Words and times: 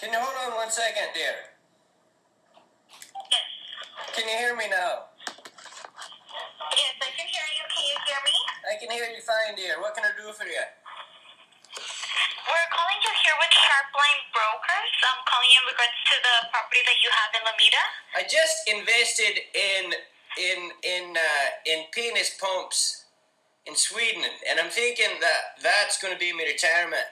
Can 0.00 0.16
you 0.16 0.16
hold 0.16 0.32
on 0.48 0.56
one 0.56 0.72
second, 0.72 1.12
dear? 1.12 1.36
Yes. 3.28 3.44
Can 4.16 4.24
you 4.24 4.32
hear 4.32 4.56
me 4.56 4.64
now? 4.72 5.12
Yes, 6.72 6.96
I 7.04 7.12
can 7.12 7.28
hear 7.28 7.48
you. 7.52 7.64
Can 7.68 7.84
you 7.84 7.96
hear 8.08 8.20
me? 8.24 8.36
I 8.64 8.74
can 8.80 8.88
hear 8.96 9.06
you 9.12 9.20
fine, 9.20 9.52
dear. 9.60 9.76
What 9.76 9.92
can 9.92 10.08
I 10.08 10.16
do 10.16 10.32
for 10.32 10.48
you? 10.48 10.64
We're 11.76 12.70
calling 12.72 13.00
you 13.04 13.12
here 13.12 13.36
with 13.44 13.52
Sharpline 13.52 14.24
Brokers. 14.32 14.92
I'm 15.04 15.20
calling 15.28 15.52
you 15.52 15.60
in 15.60 15.68
regards 15.68 15.92
to 15.92 16.16
the 16.16 16.36
property 16.48 16.80
that 16.80 16.98
you 17.04 17.10
have 17.12 17.30
in 17.36 17.42
Lamita. 17.44 17.84
I 18.16 18.20
just 18.24 18.56
invested 18.72 19.36
in 19.52 19.84
in 20.40 20.58
in 20.80 21.04
uh, 21.12 21.48
in 21.68 21.92
penis 21.92 22.40
pumps 22.40 23.04
in 23.68 23.76
Sweden, 23.76 24.24
and 24.48 24.56
I'm 24.64 24.72
thinking 24.72 25.20
that 25.20 25.60
that's 25.60 26.00
going 26.00 26.16
to 26.16 26.20
be 26.20 26.32
my 26.32 26.48
retirement. 26.48 27.04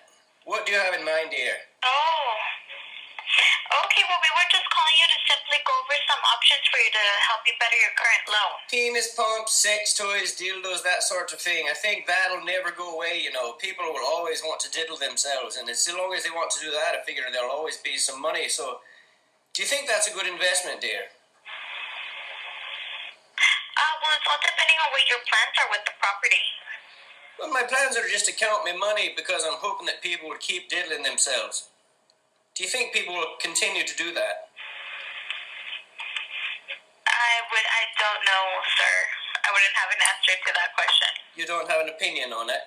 What 0.49 0.65
do 0.65 0.73
you 0.73 0.81
have 0.81 0.97
in 0.97 1.05
mind, 1.05 1.37
dear? 1.37 1.53
Oh. 1.85 2.38
Okay, 3.69 4.01
well, 4.09 4.17
we 4.25 4.33
were 4.33 4.49
just 4.49 4.65
calling 4.73 4.97
you 4.97 5.05
to 5.13 5.19
simply 5.29 5.61
go 5.69 5.77
over 5.77 5.93
some 6.09 6.25
options 6.25 6.65
for 6.73 6.81
you 6.81 6.89
to 6.89 7.05
help 7.29 7.45
you 7.45 7.53
better 7.61 7.77
your 7.77 7.93
current 8.01 8.25
loan. 8.33 8.57
Penis 8.73 9.13
pumps, 9.13 9.61
sex 9.61 9.93
toys, 9.93 10.41
dildos, 10.41 10.81
that 10.89 11.05
sort 11.05 11.29
of 11.37 11.37
thing. 11.37 11.69
I 11.69 11.77
think 11.77 12.09
that'll 12.09 12.49
never 12.49 12.73
go 12.73 12.97
away, 12.97 13.21
you 13.21 13.29
know. 13.29 13.61
People 13.61 13.85
will 13.93 14.09
always 14.09 14.41
want 14.41 14.57
to 14.65 14.73
diddle 14.73 14.97
themselves, 14.97 15.61
and 15.61 15.69
as 15.69 15.85
long 15.93 16.17
as 16.17 16.25
they 16.25 16.33
want 16.33 16.49
to 16.57 16.65
do 16.65 16.73
that, 16.73 16.97
I 16.97 17.05
figure 17.05 17.29
there'll 17.29 17.53
always 17.53 17.77
be 17.77 18.01
some 18.01 18.25
money. 18.25 18.49
So, 18.49 18.81
do 19.53 19.61
you 19.61 19.69
think 19.69 19.85
that's 19.85 20.09
a 20.09 20.17
good 20.17 20.25
investment, 20.25 20.81
dear? 20.81 21.05
Uh, 21.05 21.13
well, 24.01 24.17
it's 24.17 24.25
all 24.33 24.41
depending 24.41 24.81
on 24.81 24.89
what 24.97 25.05
your 25.13 25.21
plans 25.29 25.53
are 25.61 25.69
with 25.77 25.85
the 25.85 25.93
property. 26.01 26.41
Well, 27.37 27.53
my 27.53 27.69
plans 27.69 28.01
are 28.01 28.09
just 28.09 28.25
to 28.27 28.33
count 28.33 28.65
my 28.65 28.73
money 28.73 29.13
because 29.13 29.45
I'm 29.45 29.61
hoping 29.61 29.85
that 29.93 30.01
people 30.01 30.33
will 30.33 30.41
keep 30.41 30.73
diddling 30.73 31.05
themselves. 31.05 31.69
Do 32.59 32.65
you 32.65 32.71
think 32.71 32.93
people 32.93 33.15
will 33.15 33.39
continue 33.41 33.87
to 33.87 33.97
do 33.97 34.13
that? 34.15 34.51
I 37.07 37.31
would, 37.55 37.67
I 37.71 37.87
don't 37.95 38.27
know, 38.27 38.47
sir. 38.67 38.95
I 39.47 39.55
wouldn't 39.55 39.77
have 39.79 39.91
an 39.95 40.03
answer 40.03 40.35
to 40.45 40.53
that 40.59 40.75
question. 40.75 41.07
You 41.37 41.47
don't 41.47 41.71
have 41.71 41.83
an 41.83 41.89
opinion 41.89 42.33
on 42.33 42.51
it, 42.51 42.59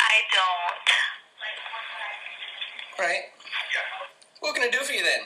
I 0.00 0.26
don't. 0.34 0.90
right? 3.06 3.22
What 4.40 4.56
can 4.56 4.64
I 4.64 4.70
do 4.70 4.78
for 4.78 4.92
you 4.92 5.04
then? 5.04 5.20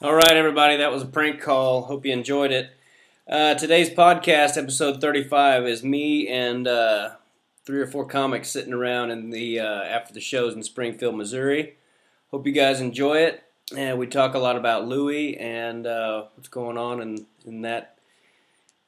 All 0.00 0.14
right, 0.14 0.32
everybody, 0.32 0.78
that 0.78 0.90
was 0.90 1.02
a 1.02 1.06
prank 1.06 1.42
call. 1.42 1.82
Hope 1.82 2.06
you 2.06 2.14
enjoyed 2.14 2.50
it. 2.50 2.70
Uh, 3.28 3.52
today's 3.56 3.90
podcast, 3.90 4.56
episode 4.56 5.02
35, 5.02 5.66
is 5.66 5.84
me 5.84 6.28
and 6.28 6.66
uh, 6.66 7.10
three 7.64 7.80
or 7.80 7.86
four 7.86 8.06
comics 8.06 8.50
sitting 8.50 8.72
around 8.72 9.10
in 9.10 9.30
the 9.30 9.60
uh, 9.60 9.82
after 9.82 10.12
the 10.12 10.20
shows 10.20 10.54
in 10.54 10.62
Springfield, 10.62 11.16
Missouri. 11.16 11.76
Hope 12.30 12.46
you 12.46 12.52
guys 12.52 12.80
enjoy 12.80 13.18
it. 13.18 13.42
And 13.76 13.98
we 13.98 14.06
talk 14.06 14.34
a 14.34 14.38
lot 14.38 14.56
about 14.56 14.86
Louis 14.86 15.36
and 15.38 15.86
uh, 15.86 16.24
what's 16.34 16.48
going 16.48 16.76
on 16.76 17.00
in, 17.00 17.26
in 17.46 17.62
that 17.62 17.96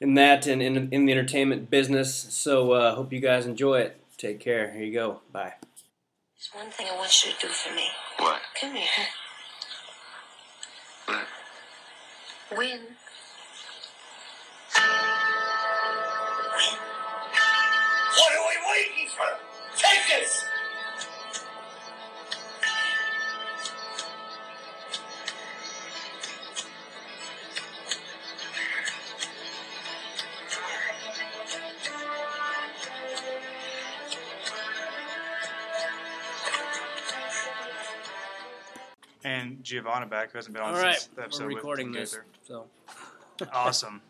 in 0.01 0.15
that 0.15 0.47
and 0.47 0.61
in, 0.61 0.93
in 0.93 1.07
the 1.07 1.13
entertainment 1.13 1.71
business. 1.71 2.15
So 2.15 2.73
uh, 2.73 2.95
hope 2.95 3.13
you 3.13 3.21
guys 3.21 3.47
enjoy 3.47 3.81
it. 3.81 4.01
Take 4.19 4.41
care. 4.41 4.73
Here 4.73 4.83
you 4.83 4.93
go. 4.93 5.21
Bye. 5.33 5.55
There's 6.37 6.51
one 6.53 6.71
thing 6.71 6.87
I 6.93 6.97
want 6.97 7.25
you 7.25 7.33
to 7.33 7.47
do 7.47 7.49
for 7.49 7.75
me. 7.75 7.89
What? 8.19 8.43
Come 8.61 8.75
here. 8.75 8.87
What? 11.07 12.59
Win. 12.59 12.81
Take! 20.07 20.29
And 39.25 39.63
Giovanna 39.65 40.07
back, 40.07 40.33
who 40.33 40.39
hasn't 40.39 40.55
been 40.55 40.63
on 40.63 40.75
All 40.75 40.81
right, 40.81 40.95
since 40.97 41.07
the 41.17 41.23
episode 41.23 41.43
we're 41.45 41.49
with 41.49 41.57
recording 41.57 41.93
this. 41.93 42.13
Gaither. 42.13 42.27
So 42.47 42.67
Awesome. 43.53 44.01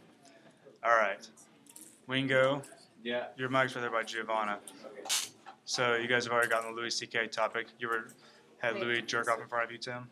All 0.83 0.91
right. 0.91 1.27
Wingo, 2.07 2.63
Yeah. 3.03 3.27
your 3.37 3.49
mic's 3.49 3.75
right 3.75 3.83
there 3.83 3.91
by 3.91 4.03
Giovanna. 4.03 4.59
So 5.65 5.97
you 5.97 6.09
guys 6.09 6.25
have 6.25 6.33
already 6.33 6.49
gotten 6.49 6.75
the 6.75 6.81
Louis 6.81 6.95
C.K. 6.95 7.29
topic. 7.29 7.69
You 7.79 7.89
were 7.89 8.09
had 8.59 8.77
Louis 8.77 9.03
jerk 9.03 9.31
off 9.31 9.41
in 9.41 9.49
front 9.49 9.65
of 9.65 9.73
you, 9.73 9.79
Tim. 9.79 10.09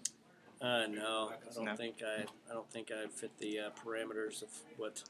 Uh, 0.60 0.86
no, 0.86 1.32
I 1.32 1.54
don't 1.54 1.64
No. 1.64 1.76
think 1.76 1.96
I. 2.02 2.22
I 2.50 2.54
don't 2.54 2.70
think 2.70 2.90
I 2.90 3.06
fit 3.08 3.36
the 3.38 3.58
uh, 3.60 3.70
parameters 3.84 4.42
of 4.42 4.48
what 4.76 5.02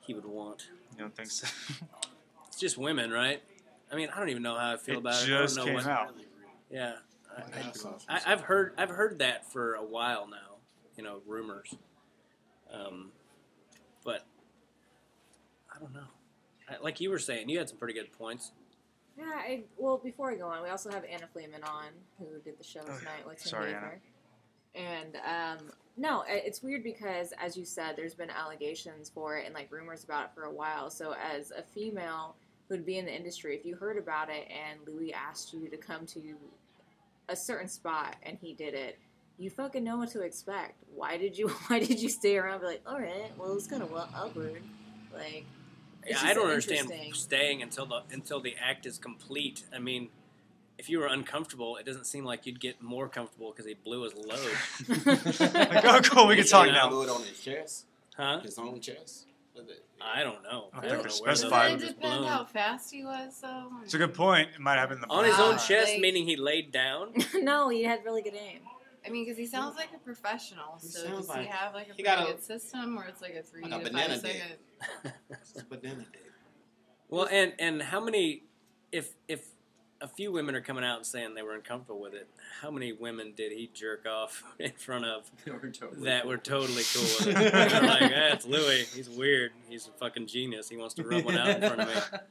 he 0.00 0.14
would 0.14 0.24
want. 0.24 0.68
You 0.96 0.98
don't 1.00 1.14
think 1.14 1.30
so? 1.30 1.46
It's 2.48 2.60
just 2.60 2.76
women, 2.76 3.10
right? 3.10 3.42
I 3.90 3.96
mean, 3.96 4.10
I 4.14 4.18
don't 4.18 4.28
even 4.28 4.42
know 4.42 4.54
how 4.58 4.74
I 4.74 4.76
feel 4.76 4.96
it 4.96 4.98
about 4.98 5.24
just 5.24 5.56
it. 5.56 5.62
I 5.62 5.64
don't 5.64 5.74
came 5.74 5.82
know 5.84 5.90
what, 5.90 5.90
out. 5.90 6.14
Yeah, 6.70 6.92
I, 7.34 7.40
I, 7.40 8.16
I, 8.18 8.32
I've 8.32 8.42
heard. 8.42 8.74
I've 8.76 8.90
heard 8.90 9.20
that 9.20 9.50
for 9.50 9.72
a 9.74 9.82
while 9.82 10.28
now. 10.28 10.56
You 10.98 11.02
know, 11.02 11.22
rumors. 11.26 11.74
Um, 12.70 13.10
but 14.04 14.26
I 15.74 15.78
don't 15.78 15.94
know. 15.94 16.04
I, 16.68 16.76
like 16.82 17.00
you 17.00 17.08
were 17.08 17.18
saying, 17.18 17.48
you 17.48 17.56
had 17.58 17.70
some 17.70 17.78
pretty 17.78 17.94
good 17.94 18.12
points. 18.12 18.52
Yeah, 19.16 19.24
I, 19.24 19.62
well, 19.76 19.98
before 19.98 20.30
I 20.30 20.36
go 20.36 20.48
on, 20.48 20.62
we 20.62 20.70
also 20.70 20.90
have 20.90 21.04
Anna 21.04 21.28
Fleeman 21.34 21.62
on, 21.64 21.86
who 22.18 22.26
did 22.44 22.58
the 22.58 22.64
show 22.64 22.80
Oh, 22.80 22.98
tonight 22.98 23.26
with 23.26 23.38
Tim 23.42 23.50
sorry, 23.50 23.72
Baker. 23.72 24.00
And 24.74 25.16
um, 25.16 25.72
no, 25.98 26.24
it's 26.26 26.62
weird 26.62 26.82
because, 26.82 27.32
as 27.42 27.56
you 27.56 27.64
said, 27.66 27.94
there's 27.96 28.14
been 28.14 28.30
allegations 28.30 29.10
for 29.10 29.36
it 29.36 29.44
and 29.44 29.54
like 29.54 29.70
rumors 29.70 30.02
about 30.04 30.24
it 30.24 30.30
for 30.34 30.44
a 30.44 30.50
while. 30.50 30.90
So, 30.90 31.14
as 31.14 31.50
a 31.50 31.62
female 31.62 32.36
who'd 32.68 32.86
be 32.86 32.96
in 32.96 33.04
the 33.04 33.14
industry, 33.14 33.54
if 33.54 33.66
you 33.66 33.76
heard 33.76 33.98
about 33.98 34.30
it 34.30 34.48
and 34.48 34.80
Louis 34.86 35.12
asked 35.12 35.52
you 35.52 35.68
to 35.68 35.76
come 35.76 36.06
to 36.06 36.22
a 37.28 37.36
certain 37.36 37.68
spot 37.68 38.16
and 38.22 38.38
he 38.40 38.54
did 38.54 38.72
it, 38.72 38.98
you 39.38 39.50
fucking 39.50 39.84
know 39.84 39.98
what 39.98 40.10
to 40.12 40.22
expect. 40.22 40.82
Why 40.94 41.18
did 41.18 41.36
you? 41.36 41.48
Why 41.66 41.78
did 41.80 42.00
you 42.00 42.08
stay 42.08 42.38
around? 42.38 42.54
And 42.54 42.60
be 42.62 42.66
like, 42.68 42.82
all 42.86 42.98
right, 42.98 43.30
well, 43.36 43.54
it's 43.54 43.66
kind 43.66 43.82
of 43.82 43.90
well 43.90 44.08
awkward. 44.16 44.62
Like, 45.12 45.44
Yeah, 46.08 46.18
I 46.22 46.34
don't 46.34 46.48
understand 46.48 46.90
staying 47.14 47.62
until 47.62 47.86
the 47.86 48.02
until 48.12 48.40
the 48.40 48.54
act 48.60 48.86
is 48.86 48.98
complete. 48.98 49.64
I 49.74 49.78
mean, 49.78 50.08
if 50.78 50.88
you 50.90 50.98
were 50.98 51.06
uncomfortable, 51.06 51.76
it 51.76 51.86
doesn't 51.86 52.06
seem 52.06 52.24
like 52.24 52.44
you'd 52.46 52.60
get 52.60 52.82
more 52.82 53.08
comfortable 53.08 53.50
because 53.52 53.66
he 53.66 53.74
blew 53.74 54.02
his 54.02 54.14
load, 54.14 54.56
Like, 55.54 55.84
oh, 55.84 56.00
cool. 56.02 56.26
We 56.26 56.36
can 56.36 56.46
talk 56.46 56.66
You 56.66 56.72
know. 56.72 56.78
now. 56.78 56.88
Blew 56.88 57.02
it 57.04 57.08
on 57.10 57.22
his 57.22 57.38
chest, 57.38 57.86
huh? 58.16 58.40
his 58.40 58.58
own 58.58 58.80
chest. 58.80 59.26
I 60.04 60.22
don't 60.24 60.42
know. 60.42 60.70
I 60.72 60.78
I 60.78 60.80
think 60.80 60.82
don't 60.82 60.90
they're 60.90 60.96
know 60.96 61.02
where 61.02 61.10
specified. 61.36 61.78
Does 61.78 61.90
it 61.90 61.94
depend 62.00 62.18
blown. 62.20 62.28
how 62.32 62.44
fast 62.44 62.90
he 62.92 63.04
was, 63.04 63.38
though? 63.40 63.68
It's 63.84 63.94
a 63.94 63.98
good 63.98 64.14
point. 64.14 64.48
It 64.54 64.60
might 64.60 64.78
have 64.78 64.88
been 64.88 65.00
the 65.00 65.06
On 65.08 65.24
his 65.24 65.38
own 65.38 65.58
chest, 65.58 65.92
Like- 65.92 66.00
meaning 66.00 66.26
he 66.26 66.34
laid 66.36 66.72
down. 66.72 67.12
no, 67.34 67.68
he 67.68 67.84
had 67.84 68.04
really 68.04 68.22
good 68.22 68.34
aim. 68.34 68.60
I 69.06 69.10
mean, 69.10 69.24
because 69.24 69.36
he 69.38 69.46
sounds 69.46 69.76
like 69.76 69.88
a 69.94 69.98
professional. 69.98 70.78
He 70.80 70.88
So 70.88 71.04
sounds 71.04 71.26
does 71.26 71.36
he 71.36 71.44
have 71.46 71.74
like 71.74 71.84
a 71.86 71.88
pretty 71.88 72.02
got 72.04 72.22
a- 72.28 72.32
good 72.32 72.42
system, 72.42 72.96
or 72.98 73.04
it's 73.06 73.20
like 73.22 73.34
a 73.34 73.42
three 73.42 73.62
Like 73.62 73.72
a 73.72 73.78
to 73.84 73.90
banana 73.90 74.14
five 74.14 74.22
dick. 74.22 74.32
second? 74.32 75.12
It's 75.30 75.60
a 75.60 75.64
banana 75.64 76.04
dick. 76.12 76.30
Well, 77.08 77.28
and 77.30 77.52
and 77.58 77.82
how 77.82 78.00
many? 78.00 78.44
If 78.92 79.14
if 79.28 79.46
a 80.00 80.08
few 80.08 80.32
women 80.32 80.54
are 80.56 80.60
coming 80.60 80.82
out 80.84 80.96
and 80.96 81.06
saying 81.06 81.34
they 81.34 81.42
were 81.42 81.54
uncomfortable 81.54 82.00
with 82.00 82.14
it, 82.14 82.28
how 82.60 82.70
many 82.70 82.92
women 82.92 83.32
did 83.36 83.52
he 83.52 83.70
jerk 83.72 84.04
off 84.06 84.42
in 84.58 84.72
front 84.72 85.04
of 85.04 85.30
that 86.02 86.26
were 86.26 86.36
totally 86.38 86.82
cool 86.92 87.02
with 87.02 87.26
it? 87.28 87.34
They're 87.52 87.82
like, 87.82 88.10
that's 88.10 88.44
Louis. 88.46 88.84
He's 88.94 89.08
weird. 89.08 89.52
He's 89.68 89.86
a 89.86 89.92
fucking 89.92 90.26
genius. 90.26 90.68
He 90.68 90.76
wants 90.76 90.94
to 90.94 91.04
rub 91.04 91.24
one 91.24 91.36
out 91.36 91.48
in 91.48 91.60
front 91.60 91.80
of 91.80 91.88
me. 91.88 92.18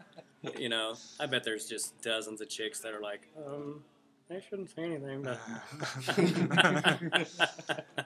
You 0.57 0.69
know, 0.69 0.95
I 1.19 1.27
bet 1.27 1.43
there's 1.43 1.67
just 1.69 2.01
dozens 2.01 2.41
of 2.41 2.49
chicks 2.49 2.79
that 2.79 2.93
are 2.95 2.99
like, 2.99 3.27
um, 3.45 3.83
I 4.31 4.39
shouldn't 4.39 4.69
say 4.69 4.83
anything. 4.83 5.23
But 5.23 5.39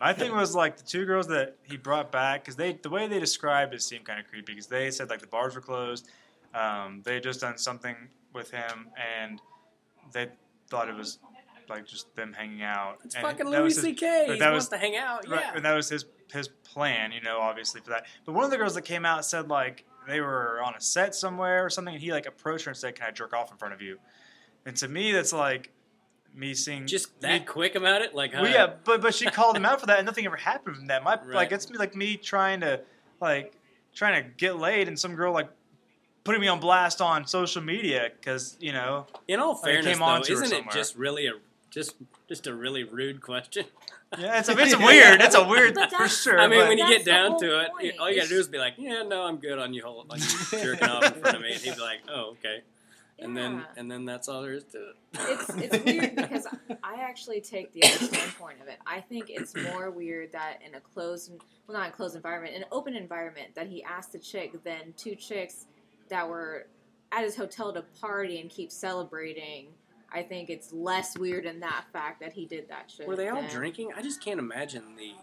I 0.01 0.13
think 0.13 0.31
it 0.31 0.35
was 0.35 0.55
like 0.55 0.77
the 0.77 0.83
two 0.83 1.05
girls 1.05 1.27
that 1.27 1.55
he 1.63 1.77
brought 1.77 2.11
back 2.11 2.43
because 2.43 2.55
they 2.55 2.73
the 2.73 2.89
way 2.89 3.07
they 3.07 3.19
described 3.19 3.73
it 3.73 3.81
seemed 3.81 4.05
kind 4.05 4.19
of 4.19 4.27
creepy 4.27 4.53
because 4.53 4.67
they 4.67 4.91
said 4.91 5.09
like 5.09 5.19
the 5.21 5.27
bars 5.27 5.55
were 5.55 5.61
closed, 5.61 6.09
um, 6.53 7.01
they 7.03 7.15
had 7.15 7.23
just 7.23 7.41
done 7.41 7.57
something 7.57 7.95
with 8.33 8.51
him 8.51 8.87
and 9.21 9.41
they 10.13 10.27
thought 10.69 10.89
it 10.89 10.95
was 10.95 11.19
like 11.69 11.85
just 11.85 12.13
them 12.15 12.33
hanging 12.33 12.63
out. 12.63 12.99
it's 13.03 13.15
And 13.15 13.23
fucking 13.23 13.47
Louis 13.47 13.75
C.K. 13.75 14.23
but 14.27 14.33
He 14.33 14.39
that 14.39 14.51
wants 14.51 14.65
was- 14.65 14.69
to 14.69 14.77
hang 14.77 14.95
out. 14.95 15.27
Right, 15.27 15.41
Yeah. 15.41 15.51
and 15.55 15.65
that 15.65 15.73
was 15.73 15.89
his 15.89 16.05
his 16.33 16.47
plan, 16.63 17.11
you 17.11 17.21
know, 17.21 17.39
obviously 17.39 17.81
for 17.81 17.91
that. 17.91 18.07
But 18.25 18.33
one 18.33 18.43
of 18.43 18.51
the 18.51 18.57
girls 18.57 18.73
that 18.75 18.81
came 18.83 19.05
out 19.05 19.25
said 19.25 19.47
like 19.47 19.85
they 20.07 20.21
were 20.21 20.59
on 20.63 20.75
a 20.75 20.81
set 20.81 21.15
somewhere 21.15 21.65
or 21.65 21.69
something, 21.69 21.93
and 21.95 22.03
he 22.03 22.11
like 22.11 22.25
approached 22.25 22.65
her 22.65 22.71
and 22.71 22.77
said, 22.77 22.95
"Can 22.95 23.07
I 23.07 23.11
jerk 23.11 23.33
off 23.33 23.51
in 23.51 23.57
front 23.57 23.73
of 23.73 23.81
you?" 23.81 23.97
And 24.65 24.75
to 24.77 24.87
me, 24.87 25.11
that's 25.11 25.33
like 25.33 25.71
me 26.35 26.53
seeing 26.53 26.85
Just 26.87 27.21
me- 27.21 27.39
quick 27.39 27.75
about 27.75 28.01
it, 28.01 28.13
like, 28.13 28.33
Well, 28.33 28.47
yeah, 28.47 28.73
but 28.83 29.01
but 29.01 29.13
she 29.15 29.25
called 29.25 29.55
him 29.55 29.65
out 29.65 29.79
for 29.79 29.85
that, 29.87 29.99
and 29.99 30.05
nothing 30.05 30.25
ever 30.25 30.35
happened 30.35 30.75
from 30.77 30.87
that. 30.87 31.03
My 31.03 31.15
Right. 31.25 31.33
like 31.33 31.51
it's 31.51 31.69
me 31.69 31.77
like 31.77 31.95
me 31.95 32.17
trying 32.17 32.61
to 32.61 32.81
like 33.21 33.53
trying 33.93 34.21
to 34.23 34.29
get 34.37 34.57
laid, 34.57 34.87
and 34.87 34.99
some 34.99 35.15
girl 35.15 35.33
like 35.33 35.49
putting 36.23 36.41
me 36.41 36.47
on 36.47 36.59
blast 36.59 37.01
on 37.01 37.25
social 37.27 37.61
media 37.61 38.09
because 38.19 38.57
you 38.59 38.73
know 38.73 39.05
In 39.27 39.39
all 39.39 39.55
fairness, 39.55 39.97
came 39.97 39.99
though, 39.99 40.19
isn't 40.21 40.51
it 40.53 40.65
just 40.71 40.95
really 40.95 41.27
a 41.27 41.33
Just 41.69 41.95
just 42.27 42.47
a 42.47 42.53
really 42.53 42.83
rude 42.83 43.21
question. 43.21 43.65
Yeah, 44.17 44.39
it's 44.39 44.47
a, 44.49 44.57
it's 44.57 44.77
weird. 44.89 45.21
It's 45.21 45.35
a 45.35 45.43
weird 45.45 45.73
But 45.75 45.91
for 45.91 46.07
sure. 46.07 46.39
I 46.39 46.47
mean, 46.47 46.59
but- 46.59 46.69
when 46.69 46.77
you 46.77 46.87
get 46.87 47.03
the 47.05 47.11
down 47.11 47.39
to 47.39 47.61
it, 47.61 47.71
point. 47.71 47.99
all 47.99 48.09
you 48.09 48.15
gotta 48.17 48.29
do 48.29 48.39
is 48.39 48.47
be 48.47 48.57
like, 48.57 48.75
"Yeah, 48.77 49.03
no, 49.03 49.23
I'm 49.23 49.37
good 49.37 49.59
on 49.59 49.73
you, 49.73 49.83
whole, 49.83 50.05
on 50.09 50.19
you 50.19 50.25
jerking 50.51 50.87
off 50.87 51.03
in 51.05 51.21
front 51.21 51.35
of 51.35 51.41
me," 51.41 51.51
and 51.53 51.61
he'd 51.61 51.75
be 51.75 51.81
like, 51.81 51.99
"Oh, 52.07 52.31
okay," 52.39 52.61
and 53.19 53.35
then 53.35 53.63
and 53.77 53.89
then 53.89 54.05
that's 54.05 54.27
all 54.27 54.41
there 54.41 54.53
is 54.53 54.63
to 54.65 54.89
it. 54.89 54.95
it's 55.13 55.49
it's 55.55 55.85
weird 55.85 56.15
because 56.15 56.47
I 56.83 56.95
actually 57.01 57.41
take 57.41 57.71
the 57.73 57.83
other 57.83 58.05
standpoint 58.05 58.61
of 58.61 58.67
it. 58.67 58.77
I 58.85 58.99
think 59.01 59.25
it's 59.29 59.55
more 59.55 59.89
weird 59.89 60.31
that 60.33 60.59
in 60.65 60.75
a 60.75 60.79
closed, 60.79 61.31
well, 61.67 61.77
not 61.77 61.89
a 61.89 61.91
closed 61.91 62.15
environment, 62.15 62.55
in 62.55 62.63
an 62.63 62.67
open 62.71 62.95
environment, 62.95 63.55
that 63.55 63.67
he 63.67 63.83
asked 63.83 64.11
the 64.11 64.19
chick 64.19 64.63
than 64.63 64.93
two 64.97 65.15
chicks 65.15 65.67
that 66.09 66.27
were 66.27 66.67
at 67.11 67.23
his 67.23 67.35
hotel 67.35 67.73
to 67.73 67.83
party 68.01 68.41
and 68.41 68.49
keep 68.49 68.71
celebrating. 68.71 69.67
I 70.11 70.21
think 70.21 70.49
it's 70.49 70.71
less 70.71 71.17
weird 71.17 71.45
in 71.45 71.59
that 71.61 71.85
fact 71.91 72.19
that 72.21 72.33
he 72.33 72.45
did 72.45 72.69
that 72.69 72.91
shit. 72.91 73.07
Were 73.07 73.15
they 73.15 73.29
all 73.29 73.41
than- 73.41 73.49
drinking? 73.49 73.91
I 73.95 74.01
just 74.01 74.21
can't 74.23 74.39
imagine 74.39 74.95
the 74.97 75.13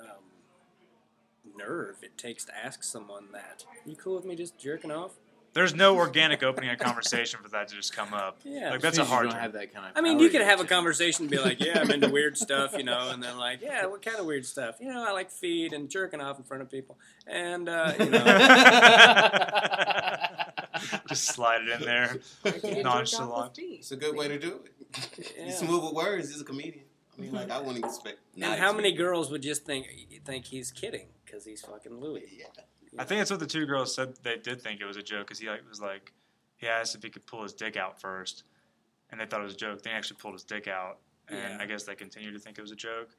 um, 0.00 1.56
nerve 1.56 1.96
it 2.02 2.18
takes 2.18 2.44
to 2.46 2.56
ask 2.56 2.82
someone 2.82 3.26
that. 3.32 3.64
You 3.86 3.96
cool 3.96 4.16
with 4.16 4.24
me 4.24 4.36
just 4.36 4.58
jerking 4.58 4.90
off? 4.90 5.12
There's 5.54 5.74
no 5.74 5.96
organic 5.96 6.42
opening 6.42 6.70
a 6.70 6.76
conversation 6.76 7.40
for 7.42 7.48
that 7.50 7.68
to 7.68 7.74
just 7.74 7.94
come 7.94 8.14
up. 8.14 8.38
Yeah. 8.42 8.70
Like 8.70 8.80
that's 8.80 8.96
a 8.96 9.00
Since 9.00 9.08
you 9.10 9.14
hard. 9.14 9.30
don't 9.30 9.38
have 9.38 9.52
that 9.52 9.74
kind 9.74 9.86
of 9.86 9.92
I 9.94 10.00
mean, 10.00 10.18
you 10.18 10.30
could 10.30 10.40
have 10.40 10.60
a 10.60 10.64
conversation 10.64 11.24
and 11.24 11.30
be 11.30 11.38
like, 11.38 11.60
"Yeah, 11.60 11.78
I'm 11.80 11.90
into 11.90 12.08
weird 12.08 12.38
stuff," 12.38 12.74
you 12.76 12.84
know, 12.84 13.10
and 13.10 13.22
then 13.22 13.36
like, 13.36 13.60
"Yeah, 13.60 13.84
what 13.86 14.00
kind 14.02 14.16
of 14.18 14.24
weird 14.24 14.46
stuff?" 14.46 14.76
You 14.80 14.88
know, 14.92 15.06
I 15.06 15.12
like 15.12 15.30
feed 15.30 15.74
and 15.74 15.90
jerking 15.90 16.20
off 16.22 16.38
in 16.38 16.44
front 16.44 16.62
of 16.62 16.70
people, 16.70 16.98
and 17.26 17.68
uh, 17.68 17.92
you 17.98 18.08
know, 18.10 18.24
just 21.08 21.24
slide 21.26 21.62
it 21.62 21.80
in 21.80 21.86
there. 21.86 22.18
Like, 22.44 22.54
he 22.54 22.60
did 22.60 22.74
jerk 22.76 22.86
off 22.86 22.94
Nonchalant. 22.94 23.52
It's 23.58 23.92
a 23.92 23.96
good 23.96 24.16
way 24.16 24.28
to 24.28 24.38
do 24.38 24.60
it. 24.64 25.32
yeah. 25.36 25.44
He's 25.46 25.58
smooth 25.58 25.84
with 25.84 25.92
words. 25.94 26.30
He's 26.32 26.40
a 26.40 26.44
comedian. 26.44 26.84
I 27.16 27.20
mean, 27.20 27.32
like 27.32 27.50
I 27.50 27.60
wouldn't 27.60 27.84
expect. 27.84 28.18
And 28.34 28.42
not 28.42 28.58
how 28.58 28.72
many 28.72 28.88
expect- 28.88 28.98
girls 29.06 29.30
would 29.30 29.42
just 29.42 29.64
think 29.66 29.86
think 30.24 30.46
he's 30.46 30.70
kidding 30.70 31.08
because 31.24 31.44
he's 31.44 31.60
fucking 31.60 32.00
Louis? 32.00 32.24
Yeah. 32.38 32.46
I 32.98 33.04
think 33.04 33.20
that's 33.20 33.30
what 33.30 33.40
the 33.40 33.46
two 33.46 33.66
girls 33.66 33.94
said. 33.94 34.14
They 34.22 34.36
did 34.36 34.60
think 34.60 34.80
it 34.80 34.84
was 34.84 34.96
a 34.96 35.02
joke 35.02 35.26
because 35.26 35.38
he 35.38 35.48
like 35.48 35.66
was 35.68 35.80
like, 35.80 36.12
he 36.58 36.68
asked 36.68 36.94
if 36.94 37.02
he 37.02 37.10
could 37.10 37.26
pull 37.26 37.42
his 37.42 37.52
dick 37.54 37.76
out 37.76 38.00
first, 38.00 38.44
and 39.10 39.20
they 39.20 39.26
thought 39.26 39.40
it 39.40 39.44
was 39.44 39.54
a 39.54 39.56
joke. 39.56 39.82
Then 39.82 39.92
he 39.92 39.96
actually 39.96 40.18
pulled 40.18 40.34
his 40.34 40.44
dick 40.44 40.68
out, 40.68 40.98
and 41.28 41.38
Yeah. 41.38 41.58
I 41.60 41.66
guess 41.66 41.84
they 41.84 41.94
continued 41.94 42.34
to 42.34 42.38
think 42.40 42.58
it 42.58 42.62
was 42.62 42.72
a 42.72 42.76
joke. 42.76 43.10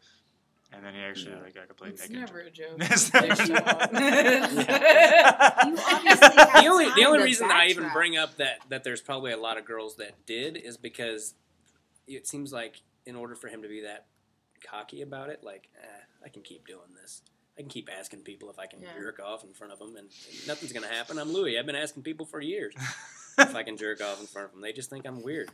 And 0.72 0.84
then 0.84 0.94
he 0.96 1.02
actually 1.02 1.34
Yeah. 1.34 1.42
like 1.42 1.54
got 1.56 1.68
completely 1.68 1.96
It's 2.00 2.10
naked. 2.10 2.25
never 2.28 2.40
a 2.40 2.50
joke. 2.50 2.78
It's 2.80 3.14
never 3.14 3.28
a 3.28 3.36
There 3.36 3.46
you 3.46 3.48
joke. 3.48 3.68
are. 3.68 3.90
You 5.68 5.78
obviously 5.78 6.36
have 6.36 6.64
the 6.64 6.68
only 6.68 6.86
the 6.96 7.06
only 7.06 7.24
reason 7.24 7.48
that 7.48 7.58
I 7.58 7.68
even 7.68 7.86
backtrack. 7.86 7.94
bring 7.94 8.18
up 8.18 8.38
that 8.38 8.58
that 8.69 8.84
there's 8.84 9.02
probably 9.02 9.31
a 9.34 9.38
lot 9.38 9.58
of 9.58 9.66
girls 9.66 9.96
that 9.98 10.26
did 10.26 10.58
is 10.58 10.78
because 10.78 11.36
it 12.08 12.28
seems 12.28 12.52
like 12.52 12.81
in 13.06 13.16
order 13.16 13.36
for 13.36 13.48
him 13.50 13.62
to 13.62 13.68
be 13.68 13.81
that 13.81 14.06
cocky 14.66 15.02
about 15.02 15.30
it, 15.30 15.44
like 15.44 15.69
eh, 15.81 15.86
I 16.26 16.30
can 16.30 16.42
keep 16.42 16.66
doing 16.68 16.94
this. 17.00 17.22
I 17.58 17.62
can 17.62 17.70
keep 17.70 17.90
asking 17.92 18.22
people 18.22 18.50
if 18.50 18.58
I 18.58 18.66
can 18.66 18.82
Yeah. 18.82 18.94
jerk 18.98 19.20
off 19.20 19.44
in 19.44 19.54
front 19.54 19.74
of 19.74 19.80
them, 19.80 19.96
and 19.96 20.10
nothing's 20.48 20.72
gonna 20.74 20.88
happen. 20.88 21.20
I'm 21.20 21.32
Louis. 21.32 21.58
I've 21.58 21.66
been 21.66 21.76
asking 21.76 22.04
people 22.04 22.26
for 22.26 22.42
years 22.42 22.74
if 23.38 23.56
I 23.56 23.64
can 23.64 23.78
jerk 23.78 24.02
off 24.02 24.20
in 24.20 24.28
front 24.28 24.48
of 24.48 24.52
them. 24.54 24.62
They 24.62 24.74
just 24.74 24.90
think 24.90 25.06
I'm 25.06 25.22
weird. 25.22 25.50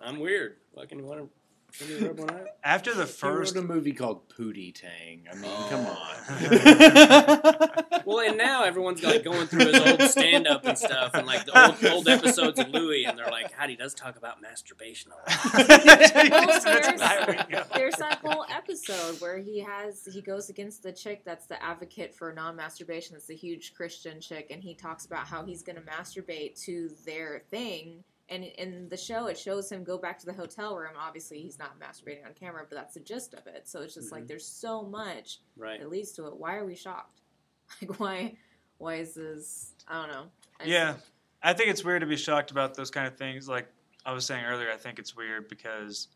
I'm 0.00 0.20
weird. 0.20 0.56
Fucking 0.74 0.98
you 0.98 1.04
want 1.04 1.18
to 1.18 1.22
one 1.24 1.30
out? 1.30 1.41
After 2.64 2.94
the 2.94 3.04
He 3.04 3.10
first, 3.10 3.54
wrote 3.56 3.64
a 3.64 3.66
movie 3.66 3.92
called 3.92 4.28
Pootie 4.28 4.74
Tang. 4.74 5.24
I 5.30 5.34
mean, 5.36 5.50
Oh. 5.52 5.66
come 5.70 5.86
on. 5.86 7.68
Well, 8.04 8.18
and 8.28 8.36
now 8.36 8.64
everyone's 8.64 9.00
like 9.02 9.22
going 9.22 9.46
through 9.46 9.66
his 9.66 9.78
old 9.80 10.02
stand 10.02 10.48
up 10.48 10.64
and 10.66 10.76
stuff, 10.76 11.12
and 11.14 11.24
like 11.24 11.44
the 11.46 11.56
old 11.66 11.84
old 11.84 12.08
episodes 12.08 12.58
of 12.58 12.68
Louis, 12.70 13.04
and 13.04 13.16
they're 13.16 13.30
like, 13.30 13.52
"How 13.52 13.68
he 13.68 13.76
does 13.76 13.94
talk 13.94 14.16
about 14.16 14.42
masturbation 14.42 15.12
a 15.12 15.14
lot." 15.14 15.26
That's 15.68 16.64
there's- 16.64 16.98
not 16.98 17.28
where 17.28 17.44
we 17.48 17.54
go. 17.54 17.62
There's 17.74 17.94
that 17.96 18.18
whole 18.24 18.44
episode 18.50 19.20
where 19.20 19.38
he 19.38 19.60
has 19.60 20.04
he 20.12 20.20
goes 20.20 20.50
against 20.50 20.82
the 20.82 20.90
chick 20.92 21.22
that's 21.24 21.46
the 21.46 21.62
advocate 21.62 22.12
for 22.12 22.32
non-masturbation. 22.32 23.14
That's 23.14 23.26
the 23.26 23.36
huge 23.36 23.72
Christian 23.74 24.20
chick, 24.20 24.48
and 24.50 24.60
he 24.62 24.74
talks 24.74 25.06
about 25.06 25.26
how 25.28 25.44
he's 25.44 25.62
going 25.62 25.76
to 25.76 25.82
masturbate 25.82 26.60
to 26.64 26.90
their 27.06 27.42
thing. 27.50 28.02
And 28.28 28.44
in 28.44 28.88
the 28.88 28.96
show, 28.96 29.26
it 29.26 29.36
shows 29.38 29.70
him 29.70 29.84
go 29.84 29.98
back 29.98 30.18
to 30.20 30.26
the 30.26 30.32
hotel 30.32 30.76
room. 30.76 30.92
Obviously, 30.98 31.40
he's 31.42 31.58
not 31.58 31.78
masturbating 31.78 32.24
on 32.24 32.32
camera, 32.34 32.64
but 32.68 32.76
that's 32.76 32.94
the 32.94 33.00
gist 33.00 33.34
of 33.34 33.46
it. 33.46 33.68
So 33.68 33.80
it's 33.82 33.94
just 33.94 34.10
like 34.12 34.24
Mhm. 34.24 34.28
there's 34.28 34.46
so 34.46 34.82
much 34.82 35.40
Right. 35.56 35.80
that 35.80 35.90
leads 35.90 36.12
to 36.12 36.26
it. 36.26 36.36
Why 36.36 36.56
are 36.56 36.64
we 36.64 36.74
shocked? 36.76 37.20
Like 37.80 37.98
why? 38.00 38.36
Why 38.78 38.94
is 38.96 39.14
this? 39.14 39.74
I 39.86 40.00
don't 40.00 40.10
know. 40.12 40.30
I 40.58 40.64
just- 40.64 40.68
Yeah, 40.70 40.96
I 41.42 41.52
think 41.52 41.70
it's 41.70 41.84
weird 41.84 42.00
to 42.00 42.06
be 42.06 42.16
shocked 42.16 42.50
about 42.50 42.74
those 42.74 42.90
kind 42.90 43.06
of 43.06 43.16
things. 43.16 43.48
Like 43.48 43.68
I 44.06 44.12
was 44.12 44.24
saying 44.26 44.44
earlier, 44.44 44.70
I 44.70 44.76
think 44.76 44.98
it's 44.98 45.14
weird 45.14 45.48
because 45.48 46.08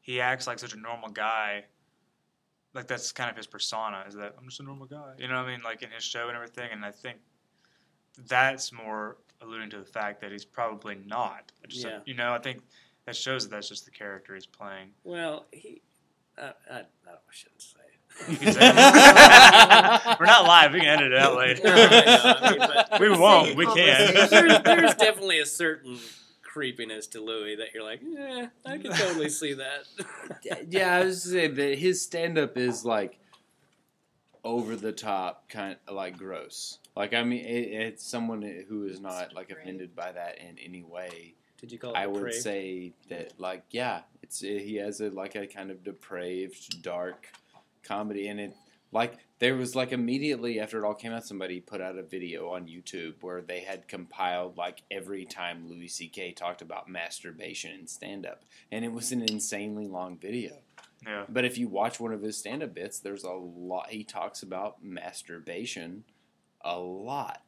he 0.00 0.20
acts 0.20 0.46
like 0.46 0.58
such 0.58 0.74
a 0.74 0.78
normal 0.78 1.08
guy. 1.10 1.64
Like 2.74 2.86
that's 2.86 3.10
kind 3.12 3.30
of 3.30 3.36
his 3.36 3.46
persona 3.46 4.04
is 4.06 4.14
that 4.14 4.34
I'm 4.38 4.44
just 4.44 4.60
a 4.60 4.62
normal 4.62 4.86
guy. 4.86 5.14
You 5.18 5.28
know 5.28 5.36
what 5.42 5.48
I 5.48 5.52
mean? 5.52 5.62
Like 5.62 5.82
in 5.82 5.90
his 5.90 6.04
show 6.04 6.28
and 6.28 6.36
everything. 6.36 6.70
And 6.72 6.84
I 6.84 6.90
think 6.92 7.18
that's 8.26 8.72
more 8.72 9.18
alluding 9.40 9.70
to 9.70 9.78
the 9.78 9.84
fact 9.84 10.20
that 10.20 10.32
he's 10.32 10.44
probably 10.44 10.96
not. 11.06 11.52
Just 11.68 11.84
Yeah. 11.86 12.00
you 12.04 12.14
know, 12.14 12.32
I 12.32 12.38
think 12.38 12.62
that 13.06 13.16
shows 13.16 13.44
that 13.44 13.54
that's 13.54 13.68
just 13.68 13.84
the 13.84 13.90
character 13.90 14.34
he's 14.34 14.46
playing. 14.46 14.90
Well, 15.04 15.46
he. 15.52 15.80
Uh, 16.36 16.52
I, 16.70 16.74
I, 16.74 16.80
I 16.80 17.16
shouldn't 17.30 17.62
say. 17.62 17.78
You 18.28 18.36
can 18.36 18.52
say 18.52 18.60
it. 18.62 18.74
We're 20.20 20.26
not 20.26 20.44
live. 20.46 20.72
We 20.72 20.80
can 20.80 20.88
edit 20.88 21.12
it 21.12 21.18
out 21.18 21.36
later. 21.36 21.62
No, 21.64 21.72
I 21.74 22.84
I 22.92 22.98
mean, 22.98 23.00
we 23.12 23.18
won't. 23.18 23.56
We 23.56 23.66
can. 23.66 24.14
there's, 24.30 24.60
there's 24.62 24.94
definitely 24.94 25.40
a 25.40 25.46
certain 25.46 25.98
creepiness 26.42 27.06
to 27.08 27.20
Louis 27.20 27.56
that 27.56 27.74
you're 27.74 27.82
like, 27.84 28.00
yeah, 28.02 28.46
I 28.66 28.78
can 28.78 28.92
totally 28.92 29.28
see 29.28 29.54
that. 29.54 29.84
yeah, 30.68 30.96
I 30.96 31.04
was 31.04 31.22
saying 31.24 31.54
that 31.56 31.78
his 31.78 32.02
stand 32.02 32.38
up 32.38 32.56
is 32.56 32.84
like 32.84 33.18
over 34.44 34.74
the 34.76 34.92
top, 34.92 35.48
kind 35.48 35.76
of 35.86 35.94
like 35.94 36.16
gross. 36.16 36.78
Like 36.98 37.14
I 37.14 37.22
mean, 37.22 37.46
it, 37.46 37.70
it's 37.70 38.04
someone 38.04 38.42
who 38.68 38.86
is 38.86 39.00
not 39.00 39.32
like 39.32 39.52
offended 39.52 39.94
by 39.94 40.10
that 40.10 40.38
in 40.40 40.58
any 40.58 40.82
way. 40.82 41.34
Did 41.60 41.70
you 41.70 41.78
call 41.78 41.92
it 41.92 41.96
I 41.96 42.08
would 42.08 42.24
depraved? 42.24 42.42
say 42.42 42.92
that 43.08 43.38
like 43.38 43.62
yeah, 43.70 44.00
it's 44.20 44.42
eh, 44.42 44.58
he 44.58 44.74
has 44.76 45.00
a 45.00 45.08
like 45.10 45.36
a 45.36 45.46
kind 45.46 45.70
of 45.70 45.84
depraved, 45.84 46.82
dark 46.82 47.28
comedy, 47.84 48.26
and 48.26 48.40
it 48.40 48.56
like 48.90 49.16
there 49.38 49.54
was 49.54 49.76
like 49.76 49.92
immediately 49.92 50.58
after 50.58 50.82
it 50.82 50.84
all 50.84 50.94
came 50.94 51.12
out, 51.12 51.24
somebody 51.24 51.60
put 51.60 51.80
out 51.80 51.96
a 51.96 52.02
video 52.02 52.48
on 52.50 52.66
YouTube 52.66 53.14
where 53.20 53.42
they 53.42 53.60
had 53.60 53.86
compiled 53.86 54.56
like 54.56 54.82
every 54.90 55.24
time 55.24 55.68
Louis 55.68 55.86
C.K. 55.86 56.32
talked 56.32 56.62
about 56.62 56.88
masturbation 56.88 57.78
in 57.78 57.86
stand 57.86 58.26
up, 58.26 58.42
and 58.72 58.84
it 58.84 58.92
was 58.92 59.12
an 59.12 59.22
insanely 59.22 59.86
long 59.86 60.18
video. 60.18 60.56
Yeah. 61.06 61.26
But 61.28 61.44
if 61.44 61.58
you 61.58 61.68
watch 61.68 62.00
one 62.00 62.12
of 62.12 62.22
his 62.22 62.36
stand 62.36 62.64
up 62.64 62.74
bits, 62.74 62.98
there's 62.98 63.22
a 63.22 63.30
lot 63.30 63.90
he 63.90 64.02
talks 64.02 64.42
about 64.42 64.82
masturbation 64.82 66.02
a 66.62 66.78
lot. 66.78 67.42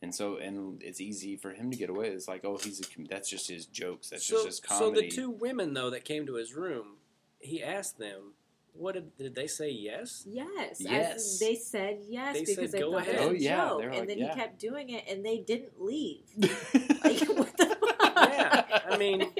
And 0.00 0.12
so, 0.14 0.36
and 0.36 0.82
it's 0.82 1.00
easy 1.00 1.36
for 1.36 1.52
him 1.52 1.70
to 1.70 1.76
get 1.76 1.88
away. 1.88 2.08
It's 2.08 2.26
like, 2.26 2.44
oh, 2.44 2.56
he's 2.58 2.80
a, 2.80 2.84
com- 2.84 3.06
that's 3.08 3.30
just 3.30 3.48
his 3.48 3.66
jokes. 3.66 4.10
That's 4.10 4.26
so, 4.26 4.44
just 4.44 4.66
his 4.68 4.78
so 4.78 4.90
the 4.90 5.08
two 5.08 5.30
women 5.30 5.74
though 5.74 5.90
that 5.90 6.04
came 6.04 6.26
to 6.26 6.34
his 6.34 6.54
room, 6.54 6.96
he 7.38 7.62
asked 7.62 7.98
them, 7.98 8.32
"What 8.72 8.94
did 8.94 9.16
did 9.16 9.34
they 9.36 9.46
say? 9.46 9.70
Yes." 9.70 10.24
Yes. 10.28 10.80
as 10.80 10.80
Yes. 10.80 11.38
they 11.38 11.54
said 11.54 11.98
yes 12.08 12.34
They 12.34 12.40
because 12.40 12.56
said, 12.70 12.72
they 12.72 12.78
"Go 12.80 12.92
thought 12.92 13.02
ahead." 13.02 13.14
it 13.14 13.20
was 13.20 13.28
Oh, 13.28 13.30
a 13.30 13.38
yeah, 13.38 13.68
joke, 13.68 13.78
they're 13.80 13.90
and 13.90 14.08
then 14.10 14.18
yeah. 14.18 14.34
he 14.34 14.40
kept 14.40 14.58
doing 14.58 14.90
it, 14.90 15.04
and 15.08 15.24
they 15.24 15.38
didn't 15.38 15.80
leave. 15.80 16.24
like, 16.36 17.20
what 17.38 17.56
the 17.56 17.76
fuck? 17.80 18.28
Yeah, 18.28 18.78
I 18.90 18.96
mean, 18.98 19.30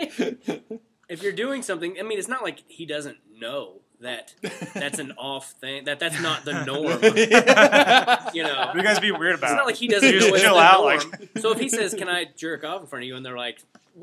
if 1.08 1.22
you're 1.24 1.32
doing 1.32 1.62
something, 1.62 1.96
I 1.98 2.02
mean, 2.04 2.18
it's 2.20 2.28
not 2.28 2.42
like 2.44 2.62
he 2.68 2.86
doesn't 2.86 3.18
know 3.36 3.80
that 4.02 4.34
that's 4.74 4.98
an 4.98 5.12
off 5.18 5.50
thing. 5.52 5.84
That 5.84 5.98
that's 5.98 6.20
not 6.20 6.44
the 6.44 6.64
norm. 6.66 7.00
You 8.34 8.42
know, 8.44 8.72
You 8.74 8.82
guys 8.82 8.98
be 9.00 9.10
weird 9.12 9.36
about 9.36 9.50
it. 9.50 9.52
It's 9.52 9.56
not 9.58 9.66
like 9.66 9.74
he 9.76 9.88
doesn't 9.88 10.08
You 10.08 10.20
know 10.20 10.28
just 10.30 10.42
chill 10.42 10.56
out, 10.58 10.80
norm. 10.80 11.10
like- 11.10 11.38
so 11.38 11.52
if 11.52 11.58
he 11.58 11.68
says, 11.68 11.94
"Can 11.94 12.08
I 12.08 12.26
jerk 12.36 12.64
off 12.64 12.80
in 12.82 12.86
front 12.86 13.02
of 13.04 13.06
you?" 13.08 13.16
and 13.16 13.24
they're 13.24 13.36
like, 13.36 13.58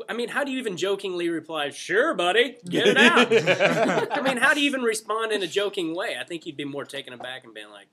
I 0.08 0.14
mean, 0.14 0.30
how 0.30 0.44
do 0.44 0.52
you 0.52 0.60
even 0.60 0.78
jokingly 0.78 1.30
reply, 1.30 1.70
"Sure, 1.72 2.14
buddy, 2.14 2.58
get 2.68 2.88
it 2.88 2.98
out"? 2.98 4.12
I 4.12 4.22
mean, 4.22 4.38
how 4.38 4.54
do 4.54 4.62
you 4.62 4.68
even 4.68 4.82
respond 4.82 5.32
in 5.32 5.42
a 5.44 5.48
joking 5.48 5.96
way? 5.96 6.16
I 6.20 6.24
think 6.24 6.46
you'd 6.46 6.58
be 6.58 6.66
more 6.66 6.86
taken 6.86 7.14
aback 7.14 7.44
and 7.44 7.54
being 7.54 7.70
like, 7.70 7.88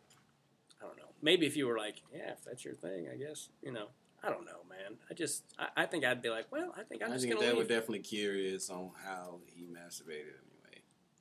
I 0.82 0.86
don't 0.86 0.96
know. 0.96 1.04
Maybe 1.22 1.46
if 1.46 1.56
you 1.56 1.66
were 1.66 1.78
like, 1.78 2.02
"Yeah, 2.12 2.32
if 2.32 2.44
that's 2.44 2.64
your 2.64 2.74
thing, 2.74 3.08
I 3.12 3.16
guess," 3.16 3.48
you 3.62 3.72
know. 3.72 3.86
I 4.22 4.30
don't 4.30 4.44
know, 4.44 4.62
man. 4.68 4.96
I 5.08 5.14
just, 5.14 5.44
I, 5.58 5.82
I 5.82 5.86
think 5.86 6.04
I'd 6.04 6.20
be 6.20 6.30
like, 6.30 6.46
well, 6.50 6.74
I 6.76 6.82
think 6.82 7.02
I'm 7.04 7.10
I 7.10 7.12
just 7.14 7.26
think 7.26 7.34
gonna 7.36 7.46
they 7.46 7.52
were 7.52 7.60
leave. 7.60 7.68
definitely 7.68 8.00
curious 8.00 8.68
on 8.70 8.90
how 9.04 9.38
he 9.44 9.66
masturbated 9.66 10.34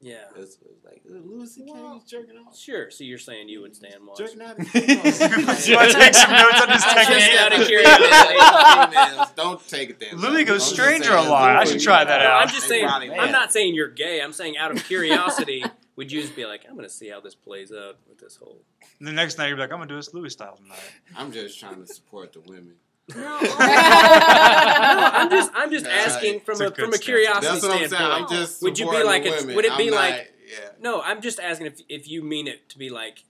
anyway. 0.02 0.18
Yeah, 0.36 0.42
It's, 0.42 0.58
it's 0.62 0.84
like 0.84 1.02
uh, 1.10 1.14
Louis 1.26 1.48
C.K. 1.54 1.72
Well- 1.72 1.96
was 1.96 2.04
jerking 2.04 2.38
off. 2.38 2.58
sure. 2.58 2.92
So 2.92 3.04
you're 3.04 3.18
saying 3.18 3.50
you 3.50 3.62
would 3.62 3.76
stand 3.76 4.06
watch? 4.06 4.18
Jerking 4.18 4.42
out. 4.42 4.58
You 4.76 5.76
want 5.76 5.92
take 5.92 6.14
some 6.14 6.32
notes 6.32 6.62
on 6.62 6.70
his 6.70 6.84
Just 6.84 6.96
technique? 6.96 7.40
out 7.40 7.60
of 7.60 7.68
curiosity. 7.68 9.32
Don't 9.36 9.68
take 9.68 9.90
it 9.92 10.00
there. 10.00 10.14
Louis 10.14 10.44
goes 10.44 10.68
I'm 10.68 10.74
stranger 10.74 11.14
a 11.14 11.22
lot. 11.24 11.56
I 11.56 11.64
should 11.66 11.82
try 11.82 12.04
that 12.04 12.22
out. 12.22 12.42
I'm 12.44 12.50
just 12.50 12.68
saying. 12.68 12.86
I'm 12.88 13.32
not 13.32 13.52
saying 13.54 13.76
you're 13.76 13.90
gay. 13.90 14.22
I'm 14.22 14.34
saying 14.34 14.58
out 14.58 14.72
of 14.72 14.84
curiosity, 14.84 15.64
would 15.96 16.12
you 16.12 16.22
just 16.22 16.36
be 16.36 16.46
like, 16.46 16.66
I'm 16.70 16.76
gonna 16.76 16.90
see 16.90 17.10
how 17.10 17.20
this 17.22 17.36
plays 17.36 17.72
out 17.72 17.98
with 18.08 18.20
this 18.20 18.36
whole. 18.36 18.62
And 19.00 19.08
the 19.08 19.12
next 19.14 19.38
night 19.38 19.48
you're 19.48 19.58
like, 19.58 19.72
I'm 19.72 19.78
gonna 19.80 19.88
do 19.88 19.96
this 19.96 20.14
Louis 20.14 20.30
style 20.30 20.56
tonight. 20.58 20.80
I'm 21.16 21.32
just 21.32 21.60
trying 21.60 21.86
to 21.86 21.88
support 21.94 22.34
the 22.34 22.42
women. 22.42 22.76
No, 23.14 23.18
no, 23.22 23.40
I'm 23.50 25.30
just 25.30 25.52
I'm 25.54 25.72
just 25.72 25.86
Nah, 25.86 25.92
asking 25.92 26.40
from 26.42 26.62
a, 26.62 26.66
a 26.68 26.72
from 26.72 26.94
a 26.94 26.98
curiosity 26.98 27.46
That's 27.48 27.62
what 27.62 27.72
I'm 27.72 27.78
saying. 27.78 27.90
standpoint. 27.90 28.22
I'm 28.24 28.30
just 28.30 28.62
Would 28.64 28.80
you 28.80 28.90
be 28.90 29.04
like 29.04 29.24
the 29.24 29.52
a- 29.52 29.56
would 29.56 29.66
it 29.66 29.78
be 29.78 29.90
I'm 29.90 29.94
like- 29.96 30.16
not- 30.16 30.26
yeah. 30.48 30.70
No, 30.80 31.02
I'm 31.02 31.22
just 31.22 31.40
asking 31.40 31.68
if 31.68 31.82
if 31.90 32.08
you 32.08 32.24
mean 32.24 32.48
it 32.48 32.68
to 32.70 32.78
be 32.78 32.90
like 32.90 33.24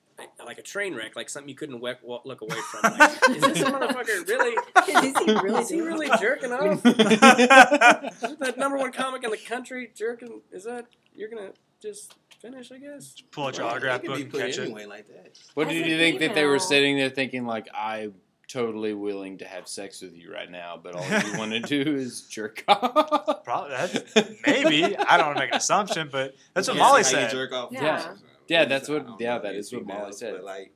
like 0.45 0.57
a 0.57 0.61
train 0.61 0.95
wreck, 0.95 1.15
like 1.17 1.27
something 1.29 1.49
you 1.49 1.55
couldn't 1.55 1.81
we- 1.81 1.93
wa- 2.03 2.21
look 2.23 2.39
away 2.41 2.55
from. 2.71 2.93
Like, 2.97 3.11
is 3.31 3.41
this 3.41 3.61
a 3.61 3.65
motherfucker 3.65 4.27
really? 4.27 4.55
Is 5.07 5.17
he 5.25 5.33
really 5.33 5.61
Is 5.61 5.69
he 5.69 5.81
really 5.81 6.09
jerking 6.19 6.51
off? 6.53 6.85
Is 6.85 8.37
that 8.39 8.55
number 8.57 8.77
one 8.77 8.91
comic 8.93 9.23
in 9.25 9.31
the 9.31 9.37
country 9.37 9.91
jerking? 9.95 10.41
Is 10.51 10.63
that 10.65 10.85
you're 11.13 11.29
gonna 11.29 11.51
just 11.81 12.13
finish? 12.41 12.71
I 12.71 12.77
guess. 12.77 13.15
Pull 13.31 13.47
out 13.47 13.57
your 13.57 13.65
Well, 13.65 13.75
autograph 13.75 14.03
book 14.03 14.15
be 14.15 14.21
and 14.23 14.31
catch 14.31 14.57
it. 14.57 14.69
like 14.87 15.07
that. 15.07 15.37
What 15.53 15.67
As 15.67 15.73
did 15.73 15.85
you 15.87 15.97
think 15.97 16.19
that 16.19 16.33
they 16.35 16.45
were 16.45 16.59
sitting 16.59 16.97
there 16.97 17.09
thinking 17.09 17.45
like 17.45 17.67
I'm 17.75 18.13
totally 18.47 18.93
willing 18.93 19.37
to 19.39 19.45
have 19.45 19.67
sex 19.67 20.01
with 20.01 20.15
you 20.15 20.31
right 20.31 20.49
now, 20.49 20.79
but 20.81 20.95
all 20.95 21.03
you 21.07 21.37
want 21.37 21.51
to 21.51 21.59
do 21.83 21.95
is 21.95 22.21
jerk 22.23 22.63
off? 22.67 23.43
Probably 23.43 23.71
that's 23.71 24.15
maybe. 24.45 24.95
I 24.97 25.17
don't 25.17 25.27
want 25.27 25.37
to 25.37 25.43
make 25.43 25.51
an 25.51 25.57
assumption, 25.57 26.09
but 26.11 26.35
that's 26.53 26.67
what 26.67 26.77
Yeah, 26.77 26.83
Molly 26.83 27.03
see 27.03 27.15
how 27.15 27.21
you 27.21 27.25
said. 27.27 27.31
jerk 27.35 27.51
off. 27.53 27.71
Yeah. 27.71 28.13
Yeah, 28.47 28.65
that's 28.65 28.87
what- 28.89 29.19
yeah, 29.19 29.37
know, 29.37 29.43
that 29.43 29.53
these 29.53 29.67
is 29.67 29.73
what 29.73 29.85
Molly 29.85 29.99
females, 29.99 30.19
said. 30.19 30.33
But 30.35 30.43
like, 30.43 30.71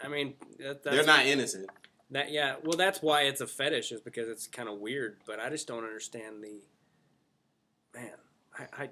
I 0.00 0.08
mean, 0.08 0.34
that, 0.58 0.82
that's 0.82 0.96
they're 0.96 1.06
not 1.06 1.24
innocent. 1.24 1.70
That 2.10 2.30
yeah, 2.30 2.56
well, 2.62 2.76
that's 2.76 3.00
why 3.02 3.22
it's 3.22 3.40
a 3.40 3.46
fetish 3.46 3.90
is 3.92 4.00
because 4.00 4.28
it's 4.28 4.46
kind 4.46 4.68
of 4.68 4.78
weird. 4.78 5.16
But 5.26 5.40
I 5.40 5.48
just 5.48 5.66
don't 5.66 5.84
understand 5.84 6.44
the 6.44 6.60
man. 7.94 8.10
I 8.58 8.82
I, 8.84 8.88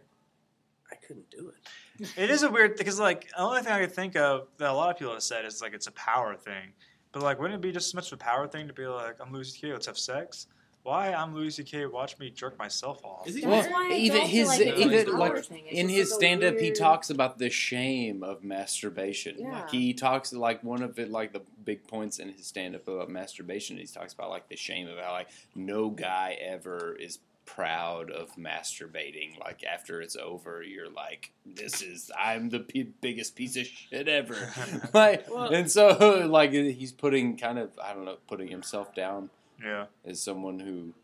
I 0.91 0.97
couldn't 1.07 1.31
do 1.31 1.51
it. 1.51 2.11
It 2.17 2.31
is 2.31 2.43
a 2.43 2.51
weird 2.51 2.77
because 2.77 2.99
like 2.99 3.29
the 3.29 3.39
only 3.41 3.63
thing 3.63 3.73
I 3.73 3.81
could 3.83 3.93
think 3.93 4.17
of 4.17 4.49
that 4.59 4.71
a 4.71 4.73
lot 4.73 4.91
of 4.91 4.99
people 4.99 5.13
have 5.13 5.23
said 5.23 5.45
is 5.45 5.61
like 5.63 5.75
it's 5.75 5.87
a 5.87 5.93
power 5.93 6.35
thing. 6.35 6.73
But 7.15 7.23
like, 7.23 7.39
wouldn't 7.39 7.55
it 7.55 7.63
be 7.63 7.73
just 7.73 7.87
as 7.87 7.95
much 7.95 8.13
of 8.13 8.21
a 8.21 8.25
power 8.25 8.49
thing 8.49 8.67
to 8.67 8.75
be 8.75 8.87
like, 8.87 9.17
I'm 9.21 9.33
Louis 9.33 9.49
C.K. 9.49 9.73
Let's 9.73 9.87
have 9.87 9.97
sex? 9.97 10.49
Why 10.83 11.15
I'm 11.15 11.35
Louis 11.35 11.51
C.K. 11.51 11.87
Watch 11.87 12.19
me 12.19 12.29
jerk 12.29 12.59
myself 12.59 13.03
off. 13.05 13.27
Is 13.27 13.37
he? 13.37 13.47
Well, 13.47 13.91
even 13.91 14.21
his 14.23 14.49
like 14.49 14.61
even 14.61 15.17
like 15.17 15.51
in 15.71 15.89
his 15.89 16.11
like 16.11 16.19
stand 16.19 16.45
up 16.45 16.59
he 16.59 16.73
talks 16.73 17.09
about 17.09 17.39
the 17.39 17.49
shame 17.49 18.23
of 18.23 18.45
masturbation. 18.45 19.37
Yeah. 19.39 19.53
Like 19.53 19.71
he 19.71 19.95
talks 19.95 20.33
like 20.35 20.63
one 20.63 20.83
of 20.83 20.99
it 20.99 21.11
like 21.11 21.33
the 21.33 21.41
big 21.65 21.87
points 21.87 22.19
in 22.19 22.29
his 22.31 22.47
stand 22.47 22.75
up 22.75 22.87
about 22.87 23.09
masturbation. 23.09 23.79
He 23.79 23.87
talks 23.87 24.13
about 24.13 24.29
like 24.29 24.49
the 24.49 24.57
shame 24.57 24.89
of 24.89 24.99
how 24.99 25.13
like 25.13 25.29
no 25.55 25.89
guy 25.89 26.37
ever 26.39 26.95
is 26.97 27.21
proud 27.47 28.11
of 28.11 28.35
masturbating. 28.37 29.39
Like 29.39 29.65
after 29.65 30.01
it's 30.01 30.17
over, 30.17 30.63
you're 30.63 30.91
like, 30.91 31.33
this 31.45 31.83
is 31.83 32.11
I'm 32.19 32.49
the 32.51 32.61
p- 32.61 32.93
biggest 33.01 33.37
piece 33.37 33.57
of 33.57 33.67
shit 33.67 34.09
ever. 34.09 34.53
like 34.95 35.29
Well- 35.31 35.53
and 35.53 35.71
so 35.71 36.27
like 36.31 36.53
he's 36.53 36.93
putting 36.93 37.37
kind 37.37 37.59
of 37.59 37.71
I 37.83 37.93
don't 37.95 38.05
know 38.05 38.19
putting 38.27 38.49
himself 38.49 38.95
down 38.95 39.31
Yeah. 39.63 39.87
as 40.05 40.21
someone 40.21 40.61
who. 40.61 40.95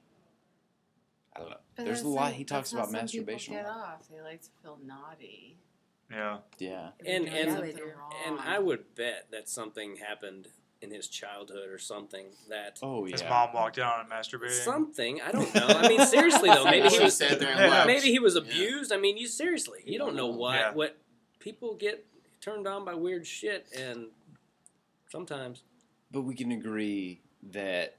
I 1.37 1.41
don't 1.41 1.51
know. 1.51 1.57
But 1.77 1.85
There's 1.85 2.03
a 2.03 2.09
lot 2.09 2.23
like- 2.27 2.35
he 2.35 2.45
talks 2.45 2.73
about 2.73 2.91
masturbation. 2.91 3.55
Get 3.55 3.67
off. 3.67 4.09
They 4.11 4.21
like 4.21 4.43
to 4.43 4.49
feel 4.63 4.79
naughty. 4.85 5.57
Yeah. 6.11 6.39
Yeah. 6.59 6.89
if 6.99 7.07
And 7.07 7.29
and 7.29 7.51
and. 8.27 8.41
I 8.41 8.59
would 8.59 8.95
bet 8.97 9.29
that 9.31 9.49
something 9.49 9.97
happened 9.97 10.49
in 10.83 10.91
his 10.91 11.09
childhood 11.09 11.69
or 11.69 11.79
something 11.79 12.27
that 12.49 12.79
Oh 12.83 13.05
His 13.05 13.23
mom 13.25 13.53
walked 13.53 13.77
in 13.79 13.85
on 13.85 14.01
him 14.05 14.11
masturbating. 14.11 14.51
something 14.65 15.21
I 15.21 15.31
don't 15.31 15.55
know. 15.55 15.67
I 15.67 15.89
mean, 15.89 16.07
seriously 16.07 16.49
though, 16.49 16.65
maybe 16.71 16.89
he 16.89 16.99
was 17.01 17.17
sat 17.17 17.39
there 17.39 17.51
and 17.51 17.59
Yeah. 17.73 17.85
maybe 17.87 18.07
he 18.11 18.19
was 18.19 18.35
Yeah. 18.35 18.43
abused. 18.43 18.91
I 18.93 18.97
mean, 18.97 19.17
you 19.19 19.27
seriously, 19.27 19.81
you 19.85 19.99
don't 19.99 20.17
know 20.17 20.29
what 20.29 20.55
Yeah. 20.55 20.73
what 20.73 20.97
people 21.39 21.75
get 21.75 22.07
turned 22.41 22.67
on 22.67 22.85
by 22.87 22.95
weird 22.95 23.27
shit, 23.27 23.67
and 23.77 24.07
sometimes 25.11 25.63
But 26.11 26.23
we 26.23 26.35
can 26.35 26.51
agree 26.51 27.21
that 27.43 27.97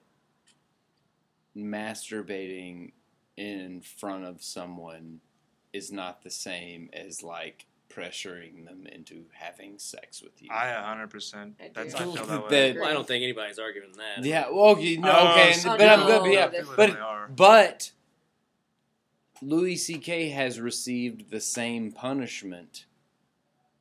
masturbating 1.55 2.91
in 3.37 3.81
front 3.81 4.25
of 4.25 4.41
someone 4.43 5.19
is 5.73 5.91
not 5.91 6.23
the 6.23 6.29
same 6.31 6.89
as 6.93 7.21
like 7.23 7.65
pressuring 7.95 8.65
them 8.65 8.87
into 8.91 9.25
having 9.33 9.77
sex 9.77 10.21
with 10.21 10.41
you. 10.41 10.49
I 10.51 10.65
100%. 10.67 11.35
I 11.35 11.45
do. 11.45 11.53
That's, 11.73 11.95
I 11.95 11.99
feel 11.99 12.11
that 12.25 12.49
way. 12.49 12.73
Well, 12.77 12.85
I 12.89 12.93
don't 12.93 13.07
think 13.07 13.23
anybody's 13.23 13.59
arguing 13.59 13.91
that. 13.97 14.23
yeah, 14.25 14.49
well, 14.49 14.69
okay, 14.71 14.97
no, 14.97 15.11
Oh, 15.11 15.31
okay, 15.31 15.53
so- 15.53 15.77
but 15.77 15.87
I'm 15.89 15.99
no, 16.07 16.23
good. 16.23 16.33
Yeah, 16.33 16.49
but 16.75 17.35
but 17.35 17.91
Louis 19.41 19.75
C.K. 19.75 20.29
has 20.29 20.59
received 20.59 21.29
the 21.31 21.39
same 21.41 21.91
punishment 21.91 22.85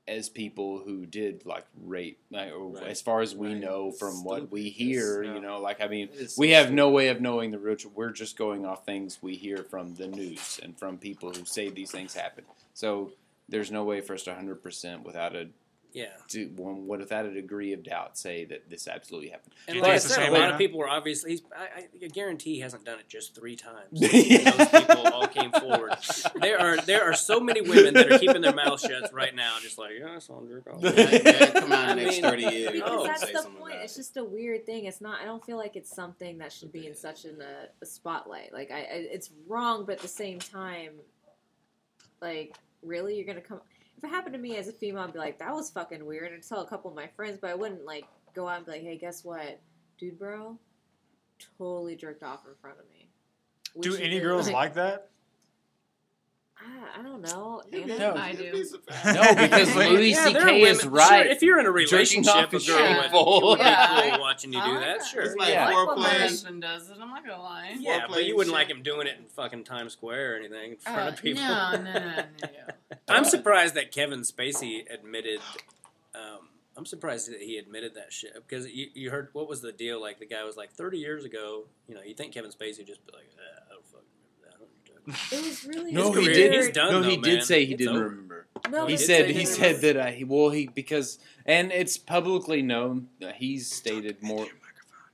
as 0.08 0.28
people 0.28 0.78
who 0.80 1.06
did 1.06 1.44
like 1.46 1.64
rape, 1.84 2.18
like, 2.32 2.50
or 2.52 2.68
Right. 2.70 2.84
as 2.88 3.00
far 3.00 3.20
as 3.20 3.36
we 3.36 3.48
Right. 3.48 3.58
know 3.58 3.92
from 3.92 4.24
what 4.24 4.50
we 4.50 4.68
hear. 4.70 5.22
It's- 5.22 5.34
You 5.36 5.40
know, 5.40 5.60
like 5.60 5.80
I 5.80 5.86
mean, 5.86 6.08
It's 6.14 6.36
we 6.36 6.48
so 6.48 6.54
have 6.54 6.64
stupid. 6.64 6.76
no 6.76 6.90
way 6.90 7.08
of 7.08 7.20
knowing 7.20 7.50
the 7.52 7.58
real. 7.58 7.76
We're 7.94 8.10
just 8.10 8.36
going 8.36 8.64
off 8.66 8.84
things 8.84 9.18
we 9.22 9.36
hear 9.36 9.58
from 9.58 9.94
the 9.94 10.08
news 10.08 10.58
and 10.62 10.76
from 10.76 10.98
people 10.98 11.32
who 11.32 11.44
say 11.44 11.68
these 11.68 11.92
things 11.92 12.14
happen. 12.14 12.44
So 12.74 13.12
there's 13.50 13.70
no 13.70 13.84
way 13.84 14.00
for 14.00 14.14
us 14.14 14.22
to 14.24 14.30
100 14.30 14.62
percent 14.62 15.04
without 15.04 15.34
a 15.36 15.48
Yeah. 15.92 16.06
to, 16.28 16.46
one, 16.56 16.86
without 16.86 17.26
a 17.26 17.32
degree 17.34 17.72
of 17.72 17.82
doubt 17.82 18.16
say 18.16 18.44
that 18.44 18.70
this 18.70 18.86
absolutely 18.86 19.30
happened. 19.30 19.54
And 19.66 19.80
like 19.80 19.90
I 19.92 19.98
said, 19.98 20.28
a 20.28 20.30
lot 20.32 20.40
Anna? 20.42 20.52
of 20.52 20.58
people 20.58 20.78
were 20.78 20.88
obviously. 20.88 21.32
He's, 21.32 21.42
I, 21.56 21.88
I 22.02 22.06
guarantee 22.06 22.54
he 22.54 22.60
hasn't 22.60 22.84
done 22.84 23.00
it 23.00 23.08
just 23.08 23.34
three 23.34 23.56
times. 23.56 23.88
Yeah. 23.92 24.50
Those 24.56 24.68
people 24.68 25.06
all 25.08 25.26
came 25.26 25.50
forward. 25.50 25.94
There 26.40 26.60
are 26.60 26.76
there 26.82 27.02
are 27.10 27.14
so 27.14 27.40
many 27.40 27.60
women 27.60 27.94
that 27.94 28.10
are 28.12 28.18
keeping 28.20 28.40
their 28.42 28.54
mouths 28.54 28.82
shut 28.82 29.12
right 29.12 29.34
now, 29.34 29.56
just 29.60 29.78
like 29.78 29.90
yeah, 29.98 30.12
that's 30.12 30.30
all 30.30 30.42
jerk 30.46 30.68
off. 30.72 30.80
That, 30.80 30.94
that 31.24 31.54
come 31.54 31.72
on, 31.72 31.88
I 31.90 31.94
next 31.94 32.12
mean- 32.14 32.22
thirty 32.22 32.42
years. 32.44 32.72
Because 32.72 33.06
that's 33.06 33.22
say 33.26 33.32
the 33.32 33.48
point. 33.58 33.74
It's 33.82 33.96
just 33.96 34.16
a 34.16 34.22
weird 34.24 34.64
thing. 34.66 34.84
It's 34.84 35.00
not. 35.00 35.20
I 35.20 35.24
don't 35.24 35.44
feel 35.44 35.56
like 35.56 35.74
it's 35.74 35.92
something 35.94 36.38
that 36.38 36.52
should 36.52 36.70
be 36.72 36.86
in 36.86 36.94
such 36.94 37.24
an, 37.24 37.40
a, 37.42 37.66
a 37.82 37.86
spotlight. 37.86 38.52
Like 38.52 38.70
I, 38.70 38.78
I, 38.78 38.86
it's 39.16 39.30
wrong, 39.48 39.84
but 39.86 39.96
at 39.96 40.02
the 40.02 40.08
same 40.08 40.38
time, 40.38 40.92
like 42.22 42.54
really, 42.82 43.16
you're 43.16 43.26
gonna 43.26 43.40
come. 43.40 43.60
If 43.96 44.04
it 44.04 44.08
happened 44.08 44.34
to 44.34 44.40
me 44.40 44.56
as 44.56 44.68
a 44.68 44.72
female, 44.72 45.02
I'd 45.02 45.12
be 45.12 45.18
like, 45.18 45.38
that 45.38 45.52
was 45.52 45.70
fucking 45.70 46.04
weird, 46.04 46.32
and 46.32 46.42
tell 46.42 46.60
a 46.60 46.66
couple 46.66 46.90
of 46.90 46.96
my 46.96 47.06
friends. 47.08 47.38
But 47.40 47.50
I 47.50 47.54
wouldn't 47.54 47.84
like 47.84 48.06
go 48.34 48.48
out 48.48 48.58
and 48.58 48.66
be 48.66 48.72
like, 48.72 48.82
hey, 48.82 48.96
guess 48.96 49.24
what, 49.24 49.60
dude, 49.98 50.18
bro, 50.18 50.58
totally 51.58 51.96
jerked 51.96 52.22
off 52.22 52.46
in 52.46 52.54
front 52.60 52.78
of 52.78 52.84
me. 52.90 53.08
Do 53.80 53.96
any 53.96 54.20
girls 54.20 54.50
like 54.52 54.74
that? 54.74 55.10
I, 56.62 57.00
I 57.00 57.02
don't 57.02 57.22
know. 57.22 57.62
You'd 57.72 57.86
be- 57.86 57.96
No. 57.98 58.12
I 58.12 58.30
you'd 58.30 58.38
do. 58.52 58.64
No, 59.06 59.34
because 59.34 59.74
Louis 59.76 60.10
Yeah, 60.10 60.24
C.K. 60.26 60.60
is 60.62 60.84
right. 60.86 61.22
Sure, 61.24 61.32
if 61.32 61.42
you're 61.42 61.58
in 61.60 61.66
a 61.66 61.70
relationship, 61.70 62.34
off 62.34 62.52
a 62.52 62.56
is 62.56 62.66
girl 62.66 62.76
would, 62.80 63.00
shameful. 63.02 63.56
be 63.56 63.62
Yeah. 63.62 64.10
cool 64.10 64.20
watching 64.20 64.52
you 64.52 64.62
do 64.62 64.74
that. 64.74 64.98
that. 64.98 65.06
Sure. 65.06 65.22
It's 65.22 65.36
like 65.36 65.48
Yeah. 65.54 65.68
I 65.68 65.72
like 65.74 65.86
what 65.86 65.98
My 65.98 66.04
foreplay. 66.04 66.12
my- 66.12 66.18
husband 66.20 66.62
does 66.62 66.90
it. 66.90 66.96
I'm 67.00 67.08
not 67.08 67.24
gonna 67.26 67.42
lie. 67.42 67.76
Yeah, 67.78 68.06
but 68.08 68.24
you 68.24 68.36
wouldn't 68.36 68.54
and 68.54 68.60
like 68.60 68.68
him 68.68 68.82
doing 68.82 69.06
it 69.06 69.16
in 69.18 69.24
fucking 69.28 69.64
Times 69.64 69.92
Square 69.94 70.34
or 70.34 70.36
anything 70.36 70.72
in 70.72 70.76
front 70.78 70.98
Uh, 71.00 71.08
of 71.12 71.22
people. 71.22 71.42
no, 71.42 71.72
no, 71.76 71.82
no, 71.82 71.92
no, 72.00 72.16
no. 72.42 72.48
I'm 73.08 73.24
surprised 73.24 73.74
that 73.74 73.90
Kevin 73.92 74.20
Spacey 74.20 74.84
admitted. 74.92 75.40
Um, 76.14 76.48
I'm 76.76 76.86
surprised 76.86 77.30
that 77.30 77.40
he 77.40 77.58
admitted 77.58 77.94
that 77.94 78.12
shit 78.12 78.32
because 78.34 78.66
you, 78.68 78.88
you 78.94 79.10
heard 79.10 79.28
what 79.32 79.48
was 79.48 79.60
the 79.60 79.72
deal? 79.72 80.00
Like 80.00 80.18
the 80.18 80.26
guy 80.26 80.44
was 80.44 80.56
like 80.56 80.72
30 80.72 80.98
years 80.98 81.24
ago. 81.24 81.64
You 81.88 81.94
know, 81.94 82.02
you 82.02 82.14
think 82.14 82.32
Kevin 82.34 82.50
Spacey 82.50 82.78
would 82.78 82.86
just 82.86 83.04
be 83.06 83.12
like, 83.12 83.28
ah, 83.38 83.69
It 85.06 85.42
was 85.44 85.64
really 85.66 85.92
No, 85.92 86.12
he 86.12 86.24
career- 86.24 86.34
did. 86.34 86.52
he's 86.54 86.70
done, 86.70 86.92
no, 86.92 87.02
though, 87.02 87.08
he 87.08 87.16
man. 87.16 87.22
did 87.24 87.44
say 87.44 87.64
he 87.64 87.72
It's 87.74 87.78
didn't 87.78 87.96
over. 87.96 88.04
remember. 88.08 88.46
No, 88.70 88.86
he 88.86 88.96
did 88.96 89.04
said 89.06 89.26
he 89.28 89.40
he 89.40 89.46
said 89.46 89.80
that 89.80 89.96
uh, 89.96 90.06
he 90.06 90.24
well 90.24 90.50
he 90.50 90.66
because 90.68 91.18
and 91.46 91.72
it's 91.72 91.96
publicly 91.96 92.62
known 92.62 93.08
that 93.20 93.36
he's 93.36 93.70
stated 93.70 94.22
more 94.22 94.46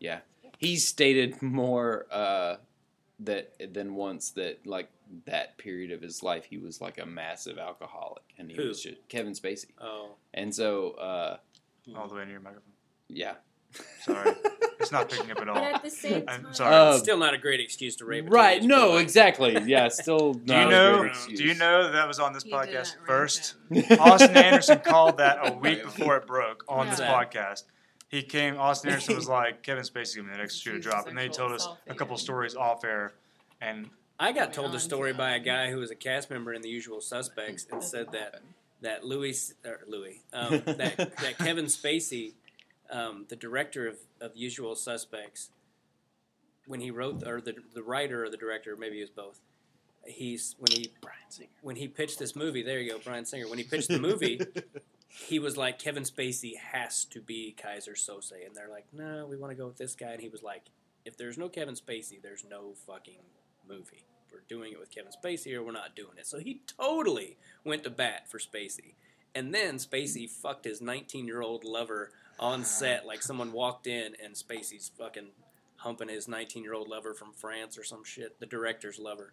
yeah 0.01 0.21
he's 0.59 0.87
stated 0.87 1.41
more 1.41 2.07
uh, 2.11 2.57
that 3.21 3.73
than 3.73 3.95
once 3.95 4.31
that 4.33 4.67
like 4.67 4.91
that 5.27 5.57
period 5.59 5.93
of 5.93 6.03
his 6.03 6.23
life 6.25 6.45
he 6.47 6.59
was 6.59 6.81
like 6.81 6.99
a 6.99 7.07
massive 7.07 7.57
alcoholic 7.59 8.25
and 8.37 8.51
he 8.51 8.57
Who? 8.57 8.67
was 8.69 8.83
just 8.83 9.07
Kevin 9.09 9.33
Spacey 9.33 9.71
Oh, 9.81 10.17
and 10.35 10.53
so 10.53 10.91
uh, 10.93 11.37
All 11.97 12.09
the 12.09 12.17
way 12.17 12.23
near 12.25 12.33
your 12.33 12.41
microphone. 12.41 12.73
yeah 13.09 13.35
Sorry. 14.03 14.33
It's 14.79 14.93
not 14.93 15.09
picking 15.11 15.31
up 15.31 15.39
at 15.41 15.47
But 15.47 15.49
all. 15.49 15.57
at 15.65 15.83
the 15.83 15.91
same 15.91 16.25
I'm 16.29 16.53
sorry. 16.53 16.75
Uh, 16.75 16.99
still 16.99 17.19
not 17.19 17.35
a 17.35 17.39
great 17.39 17.61
excuse 17.61 17.97
to 17.97 18.05
rape. 18.05 18.27
right 18.29 18.63
no 18.63 18.91
boy. 18.93 18.97
exactly 18.99 19.57
yeah 19.67 19.89
still 19.89 20.35
Do 20.35 20.53
not 20.53 20.61
you 20.63 20.67
a 20.67 20.71
know? 20.71 20.99
great 21.01 21.37
Do 21.37 21.45
you 21.45 21.55
know 21.55 21.93
that 21.93 22.07
was 22.09 22.19
on 22.19 22.33
this 22.33 22.43
He 22.43 22.51
podcast 22.53 22.95
first? 23.07 23.55
Austin 23.99 24.37
Anderson 24.37 24.79
called 24.81 25.19
that 25.19 25.39
a 25.43 25.53
week 25.57 25.83
before 25.97 26.17
it 26.17 26.27
broke 26.27 26.65
on 26.69 26.89
this 26.91 26.99
Yeah. 27.01 27.13
podcast. 27.13 27.65
He 28.09 28.23
came. 28.23 28.57
Austin 28.57 28.91
Anderson 28.91 29.17
was 29.17 29.29
like, 29.29 29.65
"Kevin 29.65 29.83
Spacey 29.83 30.15
gave 30.17 30.27
me 30.27 30.31
the 30.33 30.39
next 30.39 30.59
shoe 30.61 30.73
to 30.75 30.79
drop," 30.79 31.09
and 31.09 31.19
they 31.19 31.29
told 31.29 31.51
us 31.51 31.67
a 31.89 31.95
couple 31.95 32.17
stories 32.17 32.55
off 32.55 32.85
air. 32.85 33.15
And 33.61 33.91
I 34.21 34.31
got 34.31 34.53
told 34.53 34.71
on 34.71 34.77
a 34.77 34.79
story 34.81 35.13
by 35.13 35.33
a 35.33 35.41
guy 35.41 35.71
who 35.73 35.79
was 35.79 35.91
a 35.91 35.97
cast 35.97 36.31
member 36.31 36.55
in 36.55 36.63
The 36.63 36.69
Usual 36.69 37.01
Suspects 37.01 37.67
and 37.73 37.83
said 37.83 38.13
that 38.13 38.43
that 38.83 39.05
Louis 39.05 39.53
or 39.65 39.81
Louis 39.89 40.23
um, 40.33 40.63
that 40.67 40.97
that 40.97 41.39
Kevin 41.39 41.65
Spacey, 41.65 42.35
um, 42.91 43.27
the 43.29 43.37
director 43.37 43.87
of, 43.89 43.97
of 44.21 44.37
Usual 44.37 44.75
Suspects, 44.75 45.51
when 46.67 46.81
he 46.81 46.91
wrote 46.91 47.27
or 47.27 47.41
the 47.41 47.55
the 47.75 47.83
writer 47.83 48.25
or 48.25 48.31
the 48.31 48.37
director, 48.37 48.77
maybe 48.77 48.99
it 48.99 49.03
was 49.03 49.11
both. 49.11 49.41
He's 50.05 50.55
when 50.59 50.73
he 50.73 50.93
Bryan 51.01 51.17
Singer 51.31 51.49
when 51.63 51.77
he 51.77 51.89
pitched 51.89 52.19
this 52.19 52.37
movie. 52.37 52.63
There 52.63 52.79
you 52.81 52.93
go, 52.93 52.99
Bryan 52.99 53.25
Singer. 53.25 53.49
When 53.49 53.59
he 53.59 53.65
pitched 53.65 53.89
the 53.89 53.99
movie, 53.99 54.41
he 55.09 55.39
was 55.39 55.57
like 55.57 55.79
Kevin 55.79 56.05
Spacey 56.05 56.57
has 56.57 57.05
to 57.07 57.21
be 57.21 57.55
Keyser 57.59 57.95
Söze, 57.95 58.45
and 58.45 58.55
they're 58.55 58.71
like, 58.71 58.87
no, 58.93 59.27
we 59.29 59.37
want 59.37 59.51
to 59.51 59.57
go 59.57 59.67
with 59.67 59.79
this 59.79 59.95
guy, 59.95 60.13
and 60.13 60.21
he 60.21 60.29
was 60.29 60.43
like, 60.43 60.65
if 61.05 61.17
there's 61.17 61.39
no 61.39 61.49
Kevin 61.49 61.75
Spacey, 61.75 62.21
there's 62.21 62.45
no 62.49 62.75
fucking 62.87 63.23
movie. 63.69 64.05
We're 64.33 64.43
doing 64.49 64.73
it 64.73 64.79
with 64.79 64.91
Kevin 64.91 65.13
Spacey, 65.13 65.55
or 65.55 65.63
we're 65.63 65.73
not 65.73 65.97
doing 65.97 66.19
it. 66.19 66.27
So 66.27 66.39
he 66.39 66.61
totally 66.79 67.37
went 67.65 67.85
to 67.85 67.91
bat 67.91 68.29
for 68.29 68.39
Spacey, 68.39 68.95
and 69.35 69.55
then 69.55 69.77
Spacey 69.77 70.29
fucked 70.29 70.65
his 70.65 70.81
19 70.81 71.27
year 71.27 71.43
old 71.43 71.65
lover 71.65 72.11
on 72.39 72.65
set, 72.65 73.07
like 73.07 73.23
someone 73.23 73.53
walked 73.53 73.87
in 73.87 74.15
and 74.23 74.35
Spacey's 74.35 74.91
fucking 74.99 75.29
humping 75.77 76.09
his 76.09 76.27
19 76.29 76.63
year 76.63 76.75
old 76.75 76.89
lover 76.89 77.15
from 77.15 77.33
France 77.33 77.79
or 77.79 77.85
some 77.85 78.05
shit, 78.05 78.39
the 78.41 78.47
director's 78.47 78.99
lover. 78.99 79.33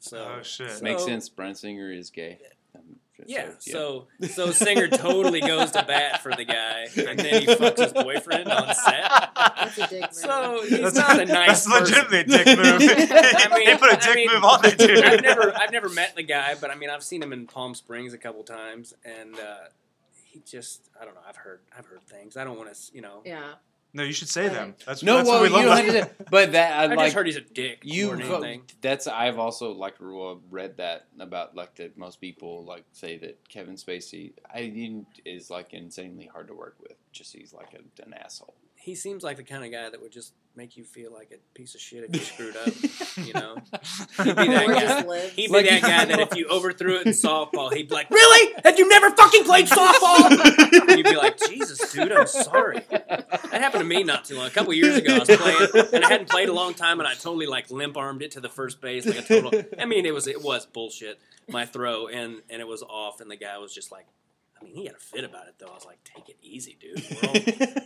So 0.00 0.36
Oh, 0.38 0.42
shit. 0.42 0.70
so- 0.70 0.84
Makes 0.84 1.04
sense. 1.04 1.28
Bryan 1.28 1.54
Singer 1.54 1.90
is 1.92 2.10
gay. 2.10 2.38
Um, 2.74 3.00
Yeah, 3.26 3.50
so 3.58 4.06
so 4.30 4.52
Singer 4.52 4.86
totally 4.86 5.40
goes 5.40 5.72
to 5.72 5.82
bat 5.82 6.22
for 6.22 6.32
the 6.36 6.44
guy, 6.44 6.86
and 6.96 7.18
then 7.18 7.40
he 7.42 7.46
fucks 7.48 7.78
his 7.82 7.92
boyfriend 7.92 8.48
on 8.48 8.72
set. 8.74 9.10
That's 9.34 9.78
a 9.78 9.86
dick 9.88 10.00
move. 10.02 10.12
So 10.14 10.60
he's 10.62 10.70
That's- 10.70 10.94
not 10.94 11.18
a 11.20 11.24
nice. 11.32 11.64
that's 11.64 11.66
person. 11.66 12.04
legitimately 12.04 12.18
a 12.40 12.44
dick 12.44 12.56
move. 12.58 12.66
I 12.80 13.48
mean, 13.58 13.64
They 13.66 13.76
put 13.76 13.92
a 13.92 13.96
dick 13.96 14.06
I 14.06 14.14
mean, 14.14 14.28
move 14.32 14.44
on 14.44 14.62
that 14.62 14.78
dude. 14.78 15.02
I've 15.04 15.22
never, 15.22 15.52
I've 15.58 15.72
never 15.72 15.88
met 15.88 16.14
the 16.14 16.22
guy, 16.22 16.54
but 16.60 16.70
I 16.70 16.76
mean, 16.76 16.90
I've 16.90 17.02
seen 17.02 17.20
him 17.20 17.32
in 17.32 17.46
Palm 17.48 17.74
Springs 17.74 18.12
a 18.14 18.18
couple 18.18 18.44
times, 18.44 18.94
and 19.04 19.34
uh, 19.34 19.56
he 20.46 20.50
just, 20.50 20.88
I 21.00 21.04
don't 21.04 21.14
know. 21.14 21.20
I've 21.28 21.36
heard, 21.36 21.60
I've 21.76 21.86
heard 21.86 22.02
things. 22.02 22.36
I 22.36 22.44
don't 22.44 22.56
want 22.58 22.72
to, 22.74 22.94
you 22.94 23.00
know. 23.02 23.22
yeah. 23.24 23.52
No, 23.94 24.02
you 24.02 24.12
should 24.12 24.28
say 24.28 24.48
them. 24.48 24.74
That's 24.86 25.02
No, 25.02 25.16
that's 25.16 25.28
well, 25.28 25.40
what 25.40 25.50
we 25.50 25.58
you 25.60 25.66
love. 25.66 25.78
don't 25.86 25.94
have 25.94 26.18
to. 26.18 26.24
But 26.30 26.52
that 26.52 26.72
I 26.78 26.84
uh, 26.84 26.88
I 26.90 26.94
like. 26.94 27.06
just 27.06 27.14
heard 27.16 27.26
he's 27.26 27.36
a 27.36 27.40
dick 27.40 27.80
you 27.84 28.08
more 28.08 28.16
vo- 28.18 28.34
anything. 28.42 28.62
that's 28.82 29.06
I've 29.06 29.38
also 29.38 29.72
like 29.72 29.94
read 29.98 30.76
that 30.76 31.06
about 31.18 31.56
like 31.56 31.74
that 31.76 31.96
most 31.96 32.20
people 32.20 32.64
like 32.66 32.84
say 32.92 33.16
that 33.16 33.48
Kevin 33.48 33.76
Spacey 33.76 34.34
I 34.54 34.66
didn't 34.66 35.06
is 35.24 35.48
like 35.50 35.72
insanely 35.72 36.26
hard 36.26 36.48
to 36.48 36.54
work 36.54 36.76
with. 36.82 36.96
Just 37.12 37.34
he's 37.34 37.54
like 37.54 37.72
a, 37.74 38.02
an 38.04 38.12
asshole. 38.12 38.54
He 38.88 38.94
seems 38.94 39.22
like 39.22 39.36
the 39.36 39.42
kind 39.42 39.62
of 39.66 39.70
guy 39.70 39.90
that 39.90 40.00
would 40.00 40.12
just 40.12 40.32
make 40.56 40.78
you 40.78 40.82
feel 40.82 41.12
like 41.12 41.30
a 41.30 41.36
piece 41.54 41.74
of 41.74 41.80
shit 41.82 42.04
if 42.04 42.16
you 42.16 42.22
screwed 42.22 42.56
up. 42.56 42.68
You 43.26 43.34
know, 43.34 43.56
he'd 44.24 44.34
be 44.34 44.46
that 44.48 45.04
guy. 45.06 45.26
He'd 45.36 45.48
be 45.48 45.52
Like- 45.52 45.68
that 45.68 45.82
guy 45.82 46.04
that 46.06 46.20
if 46.20 46.34
you 46.34 46.48
overthrew 46.50 46.96
it 47.00 47.06
in 47.06 47.12
softball, 47.12 47.70
he'd 47.70 47.90
be 47.90 47.94
like, 47.94 48.08
"Really? 48.10 48.54
Have 48.64 48.78
you 48.78 48.88
never 48.88 49.10
fucking 49.10 49.44
played 49.44 49.66
softball?" 49.66 50.30
and 50.88 50.96
you'd 50.96 51.04
be 51.04 51.16
like, 51.16 51.36
"Jesus, 51.50 51.92
dude, 51.92 52.10
I'm 52.12 52.26
sorry." 52.26 52.80
That 52.88 53.50
happened 53.52 53.82
to 53.82 53.86
me 53.86 54.04
not 54.04 54.24
too 54.24 54.36
long. 54.38 54.46
A 54.46 54.50
couple 54.50 54.72
years 54.72 54.96
ago, 54.96 55.16
I 55.16 55.18
was 55.18 55.28
playing, 55.28 55.88
and 55.92 56.04
I 56.06 56.08
hadn't 56.08 56.30
played 56.30 56.48
a 56.48 56.54
long 56.54 56.72
time, 56.72 56.98
and 56.98 57.06
I 57.06 57.12
totally 57.12 57.44
like 57.46 57.70
limp 57.70 57.98
armed 57.98 58.22
it 58.22 58.30
to 58.32 58.40
the 58.40 58.48
first 58.48 58.80
base, 58.80 59.04
like 59.04 59.18
a 59.18 59.22
total. 59.22 59.52
I 59.78 59.84
mean, 59.84 60.06
it 60.06 60.14
was 60.14 60.26
it 60.26 60.42
was 60.42 60.64
bullshit. 60.64 61.20
My 61.46 61.66
throw, 61.66 62.06
and 62.08 62.40
and 62.48 62.62
it 62.62 62.66
was 62.66 62.82
off, 62.82 63.20
and 63.20 63.30
the 63.30 63.36
guy 63.36 63.58
was 63.58 63.74
just 63.74 63.92
like. 63.92 64.06
I 64.60 64.64
mean, 64.64 64.74
he 64.74 64.86
had 64.86 64.94
a 64.94 64.98
fit 64.98 65.24
about 65.24 65.46
it 65.48 65.54
though. 65.58 65.66
I 65.68 65.74
was 65.74 65.84
like, 65.84 65.98
"Take 66.04 66.28
it 66.28 66.36
easy, 66.42 66.76
dude. 66.80 67.04
We're 67.22 67.28
all, 67.28 67.36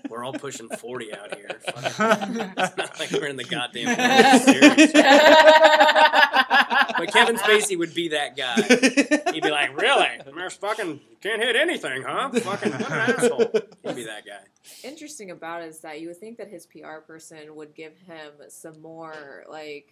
we're 0.10 0.24
all 0.24 0.32
pushing 0.32 0.68
forty 0.68 1.14
out 1.14 1.34
here. 1.34 1.48
Fucking, 1.74 2.52
it's 2.56 2.76
not 2.76 2.98
like 2.98 3.10
we're 3.12 3.26
in 3.26 3.36
the 3.36 3.44
goddamn 3.44 3.86
World 3.98 4.42
Series." 4.42 4.92
But 6.98 7.12
Kevin 7.12 7.36
Spacey 7.36 7.76
would 7.78 7.94
be 7.94 8.08
that 8.08 8.36
guy. 8.36 8.60
He'd 9.32 9.42
be 9.42 9.50
like, 9.50 9.76
"Really? 9.80 10.08
There's 10.24 10.54
fucking 10.54 11.00
can't 11.22 11.42
hit 11.42 11.56
anything, 11.56 12.02
huh? 12.06 12.30
Fucking 12.30 12.72
what 12.72 12.90
an 12.90 12.92
asshole." 12.92 13.50
He'd 13.82 13.96
be 13.96 14.04
that 14.04 14.24
guy. 14.26 14.40
Interesting 14.84 15.30
about 15.30 15.62
it 15.62 15.68
is 15.70 15.80
that 15.80 16.00
you 16.00 16.08
would 16.08 16.18
think 16.18 16.38
that 16.38 16.48
his 16.48 16.66
PR 16.66 16.98
person 17.06 17.54
would 17.56 17.74
give 17.74 17.96
him 18.06 18.32
some 18.48 18.80
more 18.80 19.44
like 19.48 19.88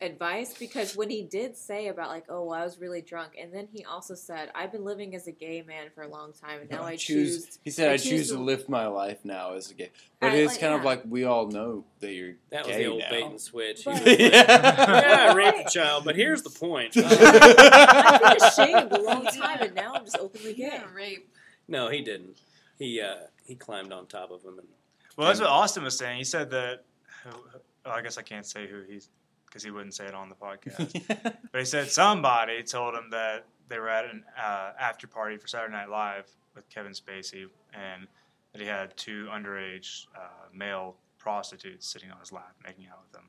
advice 0.00 0.54
because 0.58 0.94
when 0.96 1.08
he 1.08 1.22
did 1.22 1.56
say 1.56 1.88
about 1.88 2.08
like, 2.08 2.24
oh, 2.28 2.44
well, 2.44 2.60
I 2.60 2.64
was 2.64 2.78
really 2.78 3.00
drunk, 3.00 3.32
and 3.40 3.52
then 3.52 3.66
he 3.72 3.84
also 3.84 4.14
said, 4.14 4.50
I've 4.54 4.72
been 4.72 4.84
living 4.84 5.14
as 5.14 5.26
a 5.26 5.32
gay 5.32 5.62
man 5.62 5.86
for 5.94 6.02
a 6.02 6.08
long 6.08 6.32
time, 6.32 6.60
and 6.60 6.70
now 6.70 6.82
I 6.84 6.96
choose. 6.96 7.58
He 7.64 7.70
said, 7.70 7.90
I 7.90 7.94
"I 7.94 7.96
choose 7.96 8.08
choose 8.10 8.28
to- 8.28 8.34
to 8.36 8.42
live 8.42 8.68
my 8.68 8.86
life 8.86 9.18
now 9.24 9.54
as 9.54 9.70
a 9.70 9.74
gay." 9.74 9.90
But 10.20 10.32
I- 10.32 10.36
it's 10.36 10.52
like, 10.52 10.60
kind 10.60 10.74
of 10.74 10.84
like 10.84 11.02
we 11.08 11.24
all 11.24 11.46
know 11.48 11.84
that 12.00 12.12
you're 12.12 12.34
That 12.50 12.66
was 12.66 12.76
gay 12.76 12.84
the 12.84 12.90
old 12.90 13.00
now. 13.00 13.10
bait 13.10 13.24
and 13.24 13.40
switch. 13.40 13.78
He 13.78 13.84
But- 13.84 13.94
was 13.94 14.06
like, 14.06 14.18
yeah, 14.32 15.26
I 15.30 15.34
raped 15.34 15.56
Right. 15.56 15.66
a 15.66 15.70
child, 15.70 16.04
but 16.04 16.14
here's 16.16 16.42
the 16.42 16.50
point. 16.50 16.94
I've 16.96 18.20
been 18.20 18.36
ashamed 18.48 18.92
a 18.92 19.00
long 19.00 19.24
time, 19.26 19.60
and 19.62 19.74
now 19.74 19.94
I'm 19.94 20.04
just 20.04 20.18
openly 20.18 20.54
gay. 20.54 20.64
Yeah, 20.64 20.84
rape. 20.94 21.28
no, 21.68 21.88
he 21.88 22.02
didn't. 22.02 22.36
He 22.78 23.00
uh, 23.00 23.14
he 23.46 23.54
climbed 23.54 23.92
on 23.92 24.06
top 24.06 24.30
of 24.30 24.42
him 24.42 24.58
and 24.58 24.68
Well, 25.16 25.26
that's 25.28 25.40
what 25.40 25.48
Austin 25.48 25.84
was 25.84 25.96
saying. 25.96 26.18
He 26.18 26.24
said 26.24 26.50
that. 26.50 26.84
Oh, 27.26 27.90
I 27.90 28.02
guess 28.02 28.18
I 28.18 28.22
can't 28.22 28.44
say 28.46 28.66
who 28.66 28.82
he's 28.82 29.08
because 29.50 29.64
he 29.64 29.70
wouldn't 29.70 29.94
say 29.94 30.06
it 30.06 30.14
on 30.14 30.28
the 30.28 30.34
podcast. 30.36 31.06
but 31.52 31.58
he 31.58 31.64
said 31.64 31.90
somebody 31.90 32.62
told 32.62 32.94
him 32.94 33.10
that 33.10 33.44
they 33.68 33.78
were 33.78 33.88
at 33.88 34.04
an 34.06 34.24
uh, 34.38 34.70
after 34.78 35.06
party 35.06 35.36
for 35.36 35.46
Saturday 35.48 35.72
Night 35.74 35.90
Live 35.90 36.26
with 36.54 36.68
Kevin 36.70 36.92
Spacey, 36.92 37.46
and 37.74 38.06
that 38.52 38.60
he 38.60 38.66
had 38.66 38.96
two 38.96 39.28
underage 39.32 40.06
uh, 40.16 40.48
male 40.54 40.96
prostitutes 41.18 41.86
sitting 41.86 42.10
on 42.10 42.18
his 42.20 42.32
lap, 42.32 42.54
making 42.64 42.86
out 42.90 43.00
with 43.06 43.20
him. 43.20 43.28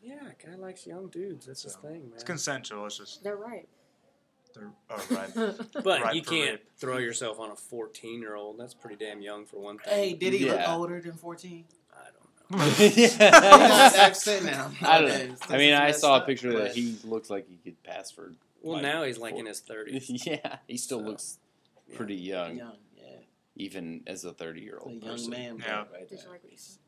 yeah, 0.00 0.30
guy 0.44 0.56
likes 0.56 0.86
young 0.86 1.08
dudes. 1.08 1.46
That's 1.46 1.62
his 1.62 1.74
thing, 1.76 1.92
man. 2.04 2.12
It's 2.14 2.24
consensual. 2.24 2.86
It's 2.86 2.98
just 2.98 3.22
They're 3.24 3.36
right. 3.36 3.68
they're, 4.54 4.70
oh 4.90 5.06
right. 5.10 5.56
But 5.84 6.02
right 6.02 6.14
you 6.14 6.22
can't 6.22 6.52
rape. 6.60 6.70
throw 6.78 6.98
yourself 6.98 7.40
on 7.40 7.50
a 7.50 7.56
14 7.56 8.20
year 8.20 8.36
old. 8.36 8.58
That's 8.58 8.74
pretty 8.74 8.96
damn 9.02 9.20
young 9.20 9.44
for 9.46 9.58
one 9.58 9.78
thing. 9.78 9.92
Hey, 9.92 10.12
did 10.14 10.32
he 10.34 10.48
look 10.48 10.60
older 10.68 11.00
than 11.00 11.14
14? 11.14 11.64
I 12.54 12.92
yeah. 12.96 14.06
upset 14.06 14.42
now. 14.44 14.70
I 14.82 15.00
don't 15.00 15.28
know. 15.28 15.34
I 15.48 15.56
mean, 15.58 15.74
I 15.74 15.90
saw 15.92 16.14
a 16.14 16.18
up, 16.18 16.26
picture 16.26 16.52
that 16.58 16.72
he 16.74 16.96
looks 17.04 17.30
like 17.30 17.48
he 17.48 17.56
could 17.56 17.82
pass 17.82 18.10
for. 18.10 18.32
Well, 18.62 18.74
like, 18.74 18.82
now 18.82 19.02
he's 19.04 19.18
like 19.18 19.32
four- 19.32 19.40
in 19.40 19.46
his 19.46 19.60
30s. 19.60 20.26
yeah, 20.26 20.56
he 20.68 20.76
still 20.76 21.00
So, 21.00 21.04
looks 21.04 21.38
yeah. 21.88 21.96
pretty 21.96 22.14
young, 22.16 22.56
Young, 22.58 22.76
yeah. 22.96 23.04
even 23.56 24.02
as 24.06 24.24
a 24.24 24.32
thirty-year-old 24.32 24.88
A 24.88 24.92
young 24.92 25.00
person. 25.16 25.30
man 25.30 25.56
Yeah. 25.58 25.78
butt 25.78 25.90
right 25.92 26.08
Did 26.08 26.18
there. 26.18 26.24
you 26.26 26.30
like 26.30 26.42
what 26.42 26.52
you 26.52 26.58
said? 26.58 26.78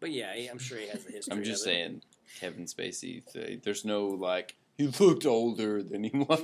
But 0.00 0.10
yeah, 0.12 0.32
I'm 0.50 0.58
sure 0.58 0.78
he 0.78 0.88
has 0.88 1.06
a 1.08 1.10
history. 1.12 1.36
I'm 1.36 1.42
just 1.42 1.64
of 1.66 1.72
it. 1.72 1.74
saying, 1.74 2.02
Kevin 2.40 2.64
Spacey. 2.66 3.62
There's 3.62 3.84
no 3.84 4.06
like 4.08 4.56
he 4.76 4.88
looked 4.88 5.24
older 5.24 5.82
than 5.82 6.04
he 6.04 6.10
was. 6.14 6.40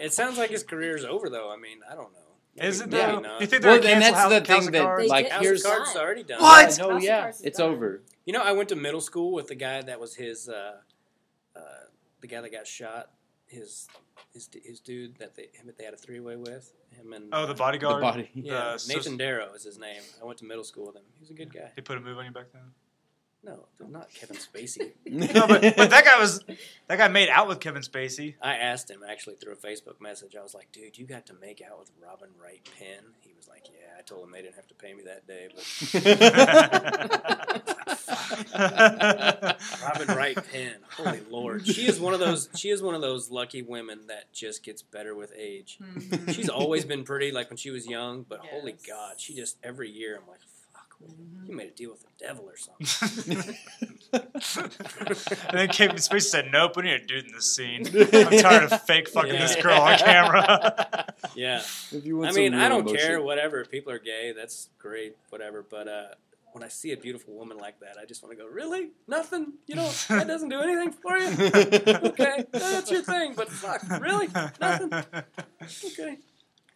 It 0.00 0.12
sounds 0.12 0.38
like 0.38 0.50
his 0.50 0.62
career's 0.62 1.04
over, 1.04 1.28
though. 1.30 1.50
I 1.52 1.56
mean, 1.56 1.78
I 1.90 1.94
don't 1.94 2.12
know. 2.12 2.18
Is 2.62 2.80
it 2.80 2.90
Maybe 2.90 3.02
though? 3.12 3.20
not. 3.20 3.40
You 3.40 3.46
think 3.46 3.62
they're 3.62 3.72
well, 3.80 3.86
and 3.86 4.02
that's 4.02 4.16
House, 4.16 4.30
the 4.32 4.40
thing 4.40 4.66
of 4.66 4.72
that 4.72 4.96
They 4.98 5.06
like. 5.08 5.30
House 5.30 5.42
here's 5.42 5.62
Cards 5.62 5.96
already 5.96 6.22
done. 6.22 6.40
What? 6.40 6.76
Yeah, 6.78 6.84
no, 6.84 6.90
House 6.94 7.02
yeah, 7.04 7.32
it's 7.42 7.58
done. 7.58 7.70
over. 7.70 8.02
You 8.26 8.32
know, 8.32 8.42
I 8.42 8.52
went 8.52 8.68
to 8.70 8.76
middle 8.76 9.00
school 9.00 9.32
with 9.32 9.48
the 9.48 9.54
guy 9.54 9.80
that 9.82 9.98
was 10.00 10.14
his, 10.14 10.48
uh, 10.48 10.76
uh, 11.56 11.60
the 12.20 12.26
guy 12.26 12.40
that 12.40 12.52
got 12.52 12.66
shot. 12.66 13.10
His, 13.46 13.88
his, 14.34 14.50
his 14.62 14.78
dude 14.80 15.16
that 15.16 15.34
they 15.34 15.44
him 15.54 15.66
that 15.66 15.78
they 15.78 15.84
had 15.84 15.94
a 15.94 15.96
three 15.96 16.20
way 16.20 16.36
with 16.36 16.70
him 16.90 17.14
and 17.14 17.30
Oh, 17.32 17.46
the 17.46 17.54
bodyguard. 17.54 17.96
The 17.96 18.00
bodyguard. 18.02 18.28
body. 18.34 18.46
yeah 18.46 18.76
the 18.76 18.94
Nathan 18.94 19.14
soci- 19.14 19.18
Darrow 19.18 19.52
is 19.54 19.64
his 19.64 19.78
name. 19.78 20.02
I 20.20 20.26
went 20.26 20.38
to 20.40 20.44
middle 20.44 20.64
school 20.64 20.84
with 20.86 20.96
him. 20.96 21.02
He 21.14 21.20
was 21.20 21.30
a 21.30 21.32
good 21.34 21.50
guy. 21.54 21.70
He 21.74 21.80
put 21.80 21.96
a 21.96 22.00
move 22.00 22.18
on 22.18 22.26
you 22.26 22.30
back 22.30 22.52
then. 22.52 22.60
No, 23.44 23.66
not 23.88 24.12
Kevin 24.12 24.36
Spacey. 24.54 24.92
No, 25.06 25.46
but, 25.46 25.62
but 25.76 25.90
that 25.90 26.04
guy 26.04 26.18
was 26.18 26.40
that 26.88 26.98
guy 26.98 27.08
made 27.08 27.28
out 27.28 27.46
with 27.48 27.60
Kevin 27.60 27.82
Spacey. 27.82 28.34
I 28.42 28.56
asked 28.56 28.90
him 28.90 29.00
actually 29.08 29.36
through 29.36 29.52
a 29.52 29.56
Facebook 29.56 30.00
message. 30.00 30.34
I 30.38 30.42
was 30.42 30.54
like, 30.54 30.72
"Dude, 30.72 30.98
you 30.98 31.06
got 31.06 31.26
to 31.26 31.34
make 31.34 31.62
out 31.62 31.78
with 31.78 31.90
Robin 32.02 32.28
Wright 32.42 32.60
Penn?" 32.78 33.04
He 33.20 33.32
was 33.36 33.46
like, 33.48 33.66
"Yeah." 33.72 33.86
I 33.98 34.02
told 34.02 34.24
him 34.26 34.32
they 34.32 34.42
didn't 34.42 34.54
have 34.56 34.68
to 34.68 34.74
pay 34.74 34.94
me 34.94 35.02
that 35.04 35.26
day, 35.26 35.48
but 35.54 35.64
Robin 39.82 40.16
Wright 40.16 40.36
Penn, 40.52 40.74
holy 40.96 41.20
lord, 41.30 41.66
she 41.66 41.86
is 41.86 41.98
one 42.00 42.14
of 42.14 42.20
those. 42.20 42.48
She 42.56 42.70
is 42.70 42.80
one 42.82 42.94
of 42.94 43.00
those 43.00 43.30
lucky 43.30 43.62
women 43.62 44.06
that 44.08 44.32
just 44.32 44.62
gets 44.62 44.82
better 44.82 45.14
with 45.14 45.32
age. 45.36 45.78
Mhm. 45.82 46.32
She's 46.34 46.48
always 46.48 46.84
been 46.84 47.04
pretty, 47.04 47.30
like 47.32 47.50
when 47.50 47.56
she 47.56 47.70
was 47.70 47.86
young, 47.86 48.24
but 48.28 48.38
holy 48.50 48.76
God, 48.86 49.14
she 49.20 49.34
just 49.34 49.56
every 49.62 49.90
year 49.90 50.16
I'm 50.16 50.28
like, 50.28 50.40
fuck. 50.40 50.48
You 51.00 51.54
made 51.54 51.68
a 51.68 51.70
deal 51.70 51.90
with 51.90 52.02
the 52.02 52.08
devil 52.18 52.44
or 52.48 52.56
something. 52.56 53.54
and 54.12 55.58
then 55.58 55.68
Kevin 55.68 55.96
Spacey 55.96 56.22
said, 56.22 56.48
"Nope, 56.52 56.76
we 56.76 56.82
need 56.84 56.92
a 56.92 57.06
dude 57.06 57.26
in 57.26 57.32
this 57.32 57.50
scene. 57.54 57.86
I'm 57.86 58.38
tired 58.38 58.70
of 58.70 58.82
fake 58.82 59.08
fucking 59.08 59.32
this 59.32 59.56
girl 59.56 59.80
on 59.80 59.98
camera." 59.98 61.06
yeah, 61.34 61.58
If 61.90 62.04
you 62.04 62.18
want 62.18 62.30
I 62.30 62.32
mean, 62.32 62.54
I 62.54 62.68
don't 62.68 62.80
emotion. 62.80 62.98
care. 62.98 63.22
Whatever, 63.22 63.60
if 63.60 63.70
people 63.70 63.92
are 63.92 63.98
gay, 63.98 64.32
that's 64.36 64.68
great. 64.78 65.16
Whatever, 65.30 65.64
but 65.68 65.88
uh, 65.88 66.06
when 66.52 66.62
I 66.62 66.68
see 66.68 66.92
a 66.92 66.96
beautiful 66.96 67.34
woman 67.34 67.56
like 67.58 67.80
that, 67.80 67.96
I 68.00 68.04
just 68.04 68.22
want 68.22 68.36
to 68.36 68.42
go, 68.42 68.48
really? 68.48 68.90
Nothing? 69.06 69.54
You 69.66 69.76
don't? 69.76 70.06
That 70.08 70.26
doesn't 70.26 70.48
do 70.48 70.60
anything 70.60 70.92
for 70.92 71.16
you? 71.16 71.28
Okay, 72.10 72.44
that's 72.52 72.90
your 72.90 73.02
thing. 73.02 73.34
But 73.34 73.48
fuck, 73.48 73.82
really? 74.00 74.28
Nothing? 74.60 74.92
Okay. 75.62 76.18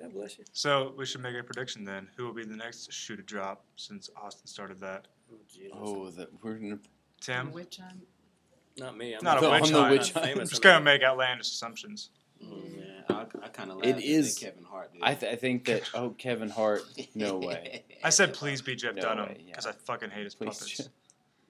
God 0.03 0.13
bless 0.15 0.37
you. 0.39 0.45
So 0.53 0.93
we 0.99 1.07
should 1.07 1.23
make 1.23 1.37
a 1.39 1.43
prediction 1.45 1.85
then. 1.85 2.09
Who 2.17 2.27
will 2.27 2.35
be 2.35 2.45
the 2.45 2.57
next 2.57 2.93
shoe 2.93 3.17
to 3.17 3.23
drop 3.23 3.65
since 3.77 4.11
Austin 4.21 4.47
started 4.47 4.81
that? 4.81 5.07
Oh, 5.33 5.37
Jesus. 5.53 5.71
Oh, 5.81 6.11
that 6.11 6.29
we're 6.43 6.55
gonna. 6.59 6.79
Tim? 7.21 7.53
Witch 7.53 7.79
hunt. 7.83 8.05
Not 8.77 8.97
me. 8.99 9.15
I'm 9.15 9.23
Not 9.23 9.39
a 9.39 9.41
The- 9.43 9.51
witch 9.51 9.63
on 9.65 9.73
the 9.73 9.79
hunt. 9.81 9.91
witch 9.93 10.15
not 10.15 10.25
hunt. 10.25 10.35
famous 10.35 10.51
Just 10.51 10.63
gonna 10.63 10.85
make 10.85 11.03
outlandish 11.03 11.49
assumptions. 11.49 12.11
Mm, 12.45 12.77
yeah, 13.09 13.17
I, 13.17 13.27
I 13.45 13.49
kind 13.49 13.71
of 13.71 13.79
It 13.85 13.87
laughed 13.87 13.99
at 13.99 14.05
is- 14.05 14.35
that 14.35 14.45
Kevin 14.47 14.65
Hart. 14.65 14.93
Did. 14.93 15.03
I, 15.05 15.15
th- 15.15 15.33
I 15.33 15.37
think 15.37 15.65
that. 15.67 15.89
Oh, 15.95 16.11
Kevin 16.11 16.49
Hart. 16.51 16.83
No 17.15 17.37
way. 17.39 17.85
I 18.03 18.11
said, 18.11 18.35
please 18.35 18.61
be 18.61 18.75
Jeff 18.75 18.97
No 18.97 19.03
Dunham 19.03 19.29
way, 19.29 19.37
yeah. 19.39 19.53
because 19.53 19.67
I 19.67 19.73
fucking 19.73 20.11
hate 20.11 20.25
his 20.25 20.35
Please. 20.35 20.59
puppets. 20.59 20.89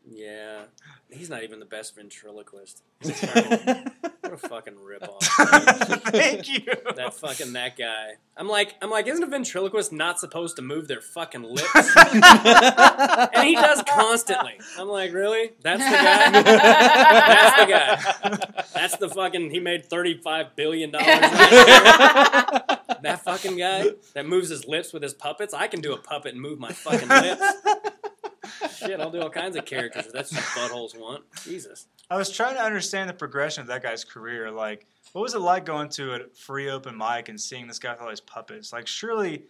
Yeah, 0.07 0.65
he's 1.11 1.31
not 1.31 1.45
even 1.45 1.61
the 1.61 1.65
best 1.65 1.95
ventriloquist. 1.97 2.83
He's 3.01 3.19
terrible. 3.21 3.85
what 4.33 4.45
a 4.45 4.49
fucking 4.49 4.75
ripoff. 4.75 5.23
Thank 6.11 6.49
you. 6.49 6.61
that 6.97 7.15
fucking 7.15 7.53
that 7.53 7.77
guy. 7.77 8.15
I'm 8.37 8.49
like, 8.49 8.75
I'm 8.81 8.91
like, 8.91 9.07
isn't 9.07 9.23
a 9.23 9.27
ventriloquist 9.27 9.93
not 9.93 10.19
supposed 10.19 10.57
to 10.57 10.63
move 10.63 10.89
their 10.89 11.01
fucking 11.01 11.43
lips? 11.43 11.69
and 11.77 13.47
he 13.47 13.55
does 13.55 13.83
constantly. 13.89 14.55
I'm 14.79 14.89
like, 14.89 15.13
really? 15.13 15.51
That's 15.63 15.85
the 15.85 15.91
guy. 15.91 16.31
That's 16.43 17.61
the 17.61 17.67
guy. 17.67 18.65
That's 18.75 18.97
the 18.97 19.09
fucking. 19.09 19.51
He 19.51 19.61
made 19.61 19.85
thirty 19.85 20.19
five 20.19 20.57
billion 20.57 20.93
dollars. 20.93 21.07
that 21.07 23.21
fucking 23.25 23.59
guy 23.59 23.91
that 24.15 24.27
moves 24.27 24.49
his 24.49 24.67
lips 24.67 24.93
with 24.93 25.03
his 25.03 25.15
puppets. 25.15 25.53
I 25.53 25.67
can 25.67 25.81
do 25.81 25.93
a 25.93 25.99
puppet 25.99 26.33
and 26.33 26.41
move 26.41 26.59
my 26.59 26.73
fucking 26.73 27.09
lips. 27.09 27.43
Shit, 28.79 29.01
I'll 29.01 29.11
do 29.11 29.21
all 29.21 29.31
kinds 29.31 29.57
of 29.57 29.65
characters. 29.65 30.07
if 30.07 30.13
That's 30.13 30.33
what 30.33 30.43
buttholes 30.43 30.99
want. 30.99 31.25
Jesus. 31.45 31.87
I 32.11 32.17
was 32.17 32.31
trying 32.31 32.55
to 32.57 32.63
understand 32.63 33.09
the 33.09 33.15
progression 33.15 33.63
of 33.63 33.69
that 33.69 33.83
guy's 33.83 34.05
career. 34.05 34.51
Like, 34.51 34.87
what 35.13 35.23
was 35.23 35.35
it 35.35 35.39
like 35.41 35.65
going 35.65 35.89
to 35.91 36.15
a 36.15 36.19
free 36.35 36.69
open 36.71 36.97
mic 36.97 37.29
and 37.29 37.41
seeing 37.41 37.67
this 37.67 37.79
guy 37.79 37.93
with 37.93 38.01
all 38.03 38.09
these 38.09 38.21
puppets? 38.21 38.73
Like, 38.73 38.87
surely 38.87 39.45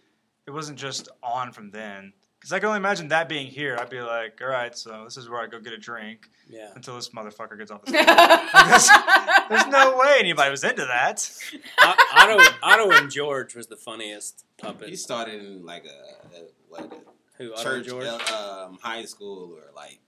it 0.47 0.51
wasn't 0.51 0.77
just 0.77 1.09
on 1.21 1.51
from 1.51 1.71
then. 1.71 2.13
Because 2.39 2.51
I 2.51 2.59
can 2.59 2.67
only 2.67 2.77
imagine 2.79 3.07
that 3.07 3.29
being 3.29 3.47
here. 3.47 3.77
I'd 3.79 3.89
be 3.89 4.01
like, 4.01 4.41
all 4.41 4.49
right, 4.49 4.77
so 4.77 5.05
this 5.05 5.15
is 5.15 5.29
where 5.29 5.39
I 5.41 5.47
go 5.47 5.61
get 5.61 5.71
a 5.71 5.77
drink 5.77 6.29
Yeah. 6.49 6.71
until 6.75 6.95
this 6.95 7.09
motherfucker 7.09 7.57
gets 7.57 7.71
off 7.71 7.85
the 7.85 7.91
stage. 7.91 8.05
There's, 8.05 8.89
there's 9.49 9.67
no 9.71 9.97
way 9.97 10.17
anybody 10.19 10.51
was 10.51 10.65
into 10.65 10.85
that. 10.85 11.29
Otto, 12.13 12.43
Otto 12.61 12.91
and 12.91 13.09
George 13.09 13.55
was 13.55 13.67
the 13.67 13.77
funniest 13.77 14.43
puppet. 14.57 14.89
He 14.89 14.97
started 14.97 15.41
in 15.41 15.65
like 15.65 15.85
a, 15.85 16.35
a 16.37 16.41
what 16.67 16.91
Who? 17.37 17.53
church, 17.55 17.87
and 17.87 18.01
George. 18.01 18.05
uh, 18.31 18.65
um, 18.69 18.77
high 18.81 19.05
school, 19.05 19.55
or 19.57 19.71
like 19.75 19.99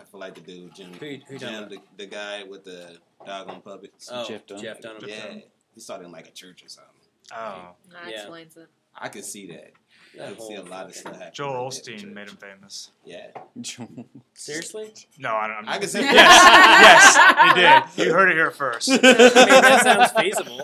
I 0.00 0.04
feel 0.04 0.20
like 0.20 0.34
the 0.34 0.40
dude 0.40 0.74
Jim, 0.74 0.92
Who- 0.94 1.18
who 1.28 1.38
done 1.38 1.68
Jim 1.68 1.80
the, 1.96 2.04
the 2.04 2.06
guy 2.06 2.42
with 2.44 2.64
the 2.64 2.98
dog 3.24 3.48
on 3.48 3.60
puppets. 3.62 4.08
Oh, 4.12 4.26
Jeff 4.26 4.46
Dunham. 4.46 4.64
Jeff 4.64 4.80
Dunham. 4.80 5.04
yeah, 5.06 5.34
he 5.74 5.80
started 5.80 6.06
in 6.06 6.12
like 6.12 6.26
a 6.26 6.32
church 6.32 6.64
or 6.64 6.68
something. 6.68 6.92
Oh, 7.32 7.74
That 7.92 8.08
Yeah. 8.10 8.16
explains 8.22 8.56
it. 8.56 8.68
I 8.94 9.08
could 9.08 9.24
see 9.24 9.46
that. 9.52 9.72
I 10.14 10.18
That 10.18 10.36
could 10.36 10.42
see 10.42 10.54
a 10.54 10.62
lot 10.62 10.86
of 10.86 10.94
stuff. 10.94 11.12
happening 11.12 11.30
Joel 11.34 11.64
like 11.64 11.74
that 11.84 11.88
in 11.88 11.98
Osteen 12.00 12.12
made 12.14 12.28
him 12.28 12.36
famous. 12.36 12.90
Yeah, 13.04 13.28
Seriously? 14.34 14.92
No, 15.18 15.34
I 15.36 15.46
don't. 15.46 15.56
I'm 15.58 15.68
I 15.68 15.78
can 15.78 15.88
see. 15.88 16.00
Yes, 16.00 17.16
yes, 17.16 17.86
he 17.96 18.00
did. 18.02 18.08
You 18.08 18.12
heard 18.14 18.30
it 18.30 18.34
here 18.34 18.50
first. 18.50 18.88
I 18.90 18.94
mean, 18.94 19.02
that 19.02 19.82
sounds 19.84 20.12
feasible. 20.12 20.62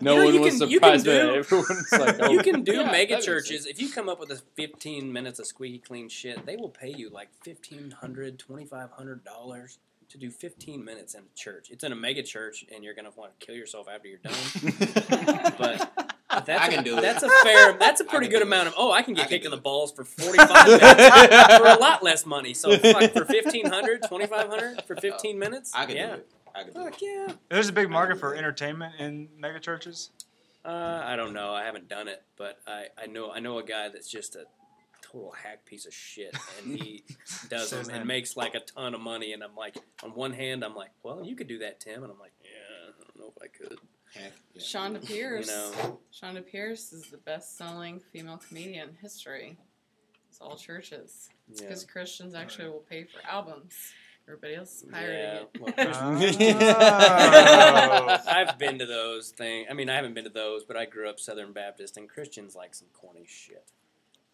no 0.00 0.12
You 0.14 0.18
know, 0.18 0.24
one 0.26 0.34
you 0.34 0.40
was 0.42 0.58
can- 0.58 0.70
you 0.70 0.78
can 0.80 1.00
surprised 1.00 1.06
by 1.06 1.12
that. 1.12 1.22
do- 1.26 1.34
Everyone's 1.34 1.92
like, 1.92 2.16
oh, 2.20 2.30
You 2.30 2.42
can 2.42 2.62
do 2.62 2.72
yeah, 2.72 2.82
that 2.84 2.92
mega 2.92 3.14
makes 3.14 3.26
churches. 3.26 3.66
If 3.66 3.80
you 3.80 3.90
come 3.90 4.08
up 4.08 4.20
with 4.20 4.30
a 4.30 4.36
15 4.56 5.12
minutes 5.12 5.38
of 5.38 5.46
squeaky 5.46 5.78
clean 5.78 6.08
shit, 6.08 6.44
they 6.46 6.56
will 6.56 6.68
pay 6.68 6.90
you 6.90 7.10
like 7.10 7.28
$1,500, 7.44 7.92
$2,500 8.36 9.78
to 10.10 10.18
do 10.18 10.30
15 10.30 10.84
minutes 10.84 11.14
in 11.14 11.20
a 11.20 11.34
church. 11.38 11.68
It's 11.70 11.84
in 11.84 11.92
a 11.92 11.96
mega 11.96 12.22
church, 12.22 12.64
and 12.74 12.82
you're 12.82 12.94
going 12.94 13.04
to 13.10 13.18
want 13.18 13.38
to 13.38 13.44
kill 13.46 13.54
yourself 13.54 13.88
after 13.92 14.08
you're 14.08 14.18
done. 14.18 14.32
But 15.58 15.90
But 15.94 16.14
that's 16.46 16.62
I 16.62 16.66
a- 16.68 16.74
can 16.74 16.84
do 16.84 16.98
it. 16.98 17.02
That's 17.02 17.22
a 17.22 17.30
fair. 17.42 17.72
That's 17.74 18.00
a 18.00 18.04
I 18.04 18.08
pretty 18.08 18.28
good 18.28 18.42
amount 18.42 18.66
it. 18.66 18.68
of. 18.68 18.74
Oh, 18.78 18.92
I 18.92 19.02
can 19.02 19.14
I 19.14 19.18
get 19.18 19.22
can 19.28 19.30
kicked 19.30 19.44
in 19.44 19.50
the 19.50 19.56
balls 19.56 19.92
for 19.92 20.04
forty 20.04 20.38
five 20.38 20.66
minutes 20.66 21.56
for 21.58 21.66
a 21.66 21.78
lot 21.78 22.02
less 22.02 22.26
money. 22.26 22.54
So 22.54 22.76
fuck 22.78 23.12
for 23.12 23.24
1500 23.24 24.02
2500 24.02 24.82
for 24.82 24.96
fifteen 25.00 25.38
minutes. 25.38 25.72
I 25.74 25.86
can 25.86 25.96
yeah. 25.96 26.06
do 26.06 26.12
it. 26.14 26.30
I 26.54 26.64
can 26.64 26.72
do 26.72 26.80
it. 26.80 26.84
Fuck 26.84 27.02
yeah. 27.02 27.28
There's 27.50 27.68
a 27.68 27.72
big 27.72 27.90
market 27.90 28.18
for 28.18 28.34
entertainment 28.34 28.94
in 28.98 29.28
mega 29.38 29.60
churches. 29.60 30.10
Uh, 30.64 31.02
I 31.04 31.16
don't 31.16 31.32
know. 31.32 31.52
I 31.54 31.64
haven't 31.64 31.88
done 31.88 32.08
it, 32.08 32.22
but 32.36 32.58
I, 32.66 32.86
I 33.00 33.06
know 33.06 33.30
I 33.30 33.40
know 33.40 33.58
a 33.58 33.62
guy 33.62 33.88
that's 33.88 34.10
just 34.10 34.36
a 34.36 34.44
total 35.02 35.30
hack 35.30 35.64
piece 35.64 35.86
of 35.86 35.94
shit, 35.94 36.36
and 36.62 36.76
he 36.78 37.04
does 37.48 37.68
Says 37.70 37.86
them 37.86 37.96
and 37.96 38.06
makes 38.06 38.36
like 38.36 38.54
a 38.54 38.60
ton 38.60 38.94
of 38.94 39.00
money. 39.00 39.32
And 39.32 39.42
I'm 39.42 39.54
like, 39.56 39.76
on 40.02 40.10
one 40.10 40.32
hand, 40.32 40.64
I'm 40.64 40.74
like, 40.74 40.90
well, 41.02 41.24
you 41.24 41.36
could 41.36 41.48
do 41.48 41.58
that, 41.58 41.80
Tim, 41.80 42.02
and 42.02 42.12
I'm 42.12 42.18
like, 42.18 42.32
yeah, 42.42 42.90
I 42.90 43.04
don't 43.04 43.18
know 43.18 43.32
if 43.34 43.42
I 43.42 43.46
could. 43.46 43.78
Heck, 44.14 44.32
yeah. 44.54 44.62
Chonda 44.62 45.00
Pierce. 45.06 45.48
know. 45.48 45.98
Chonda 46.12 46.44
Pierce 46.46 46.92
is 46.92 47.04
the 47.10 47.18
best-selling 47.18 48.00
female 48.12 48.38
comedian 48.48 48.90
in 48.90 48.94
history. 48.96 49.56
It's 50.28 50.40
all 50.40 50.56
churches. 50.56 51.28
It's 51.50 51.60
Yeah. 51.60 51.68
because 51.68 51.84
Christians 51.84 52.34
actually 52.34 52.68
will 52.68 52.84
pay 52.88 53.04
for 53.04 53.20
albums. 53.28 53.74
Everybody 54.26 54.54
else 54.56 54.76
is 54.76 54.82
pirating 54.90 55.18
Yeah, 55.18 55.42
it. 55.42 55.50
well, 55.60 55.74
Oh. 58.18 58.22
I've 58.26 58.58
been 58.58 58.78
to 58.78 58.86
those 58.86 59.30
things. 59.30 59.66
I 59.70 59.74
mean, 59.74 59.88
I 59.88 59.96
haven't 59.96 60.14
been 60.14 60.24
to 60.24 60.30
those, 60.30 60.64
but 60.64 60.76
I 60.76 60.84
grew 60.84 61.08
up 61.08 61.18
Southern 61.18 61.52
Baptist, 61.52 61.96
and 61.96 62.08
Christians 62.08 62.54
like 62.54 62.74
some 62.74 62.88
corny 62.92 63.24
shit. 63.26 63.64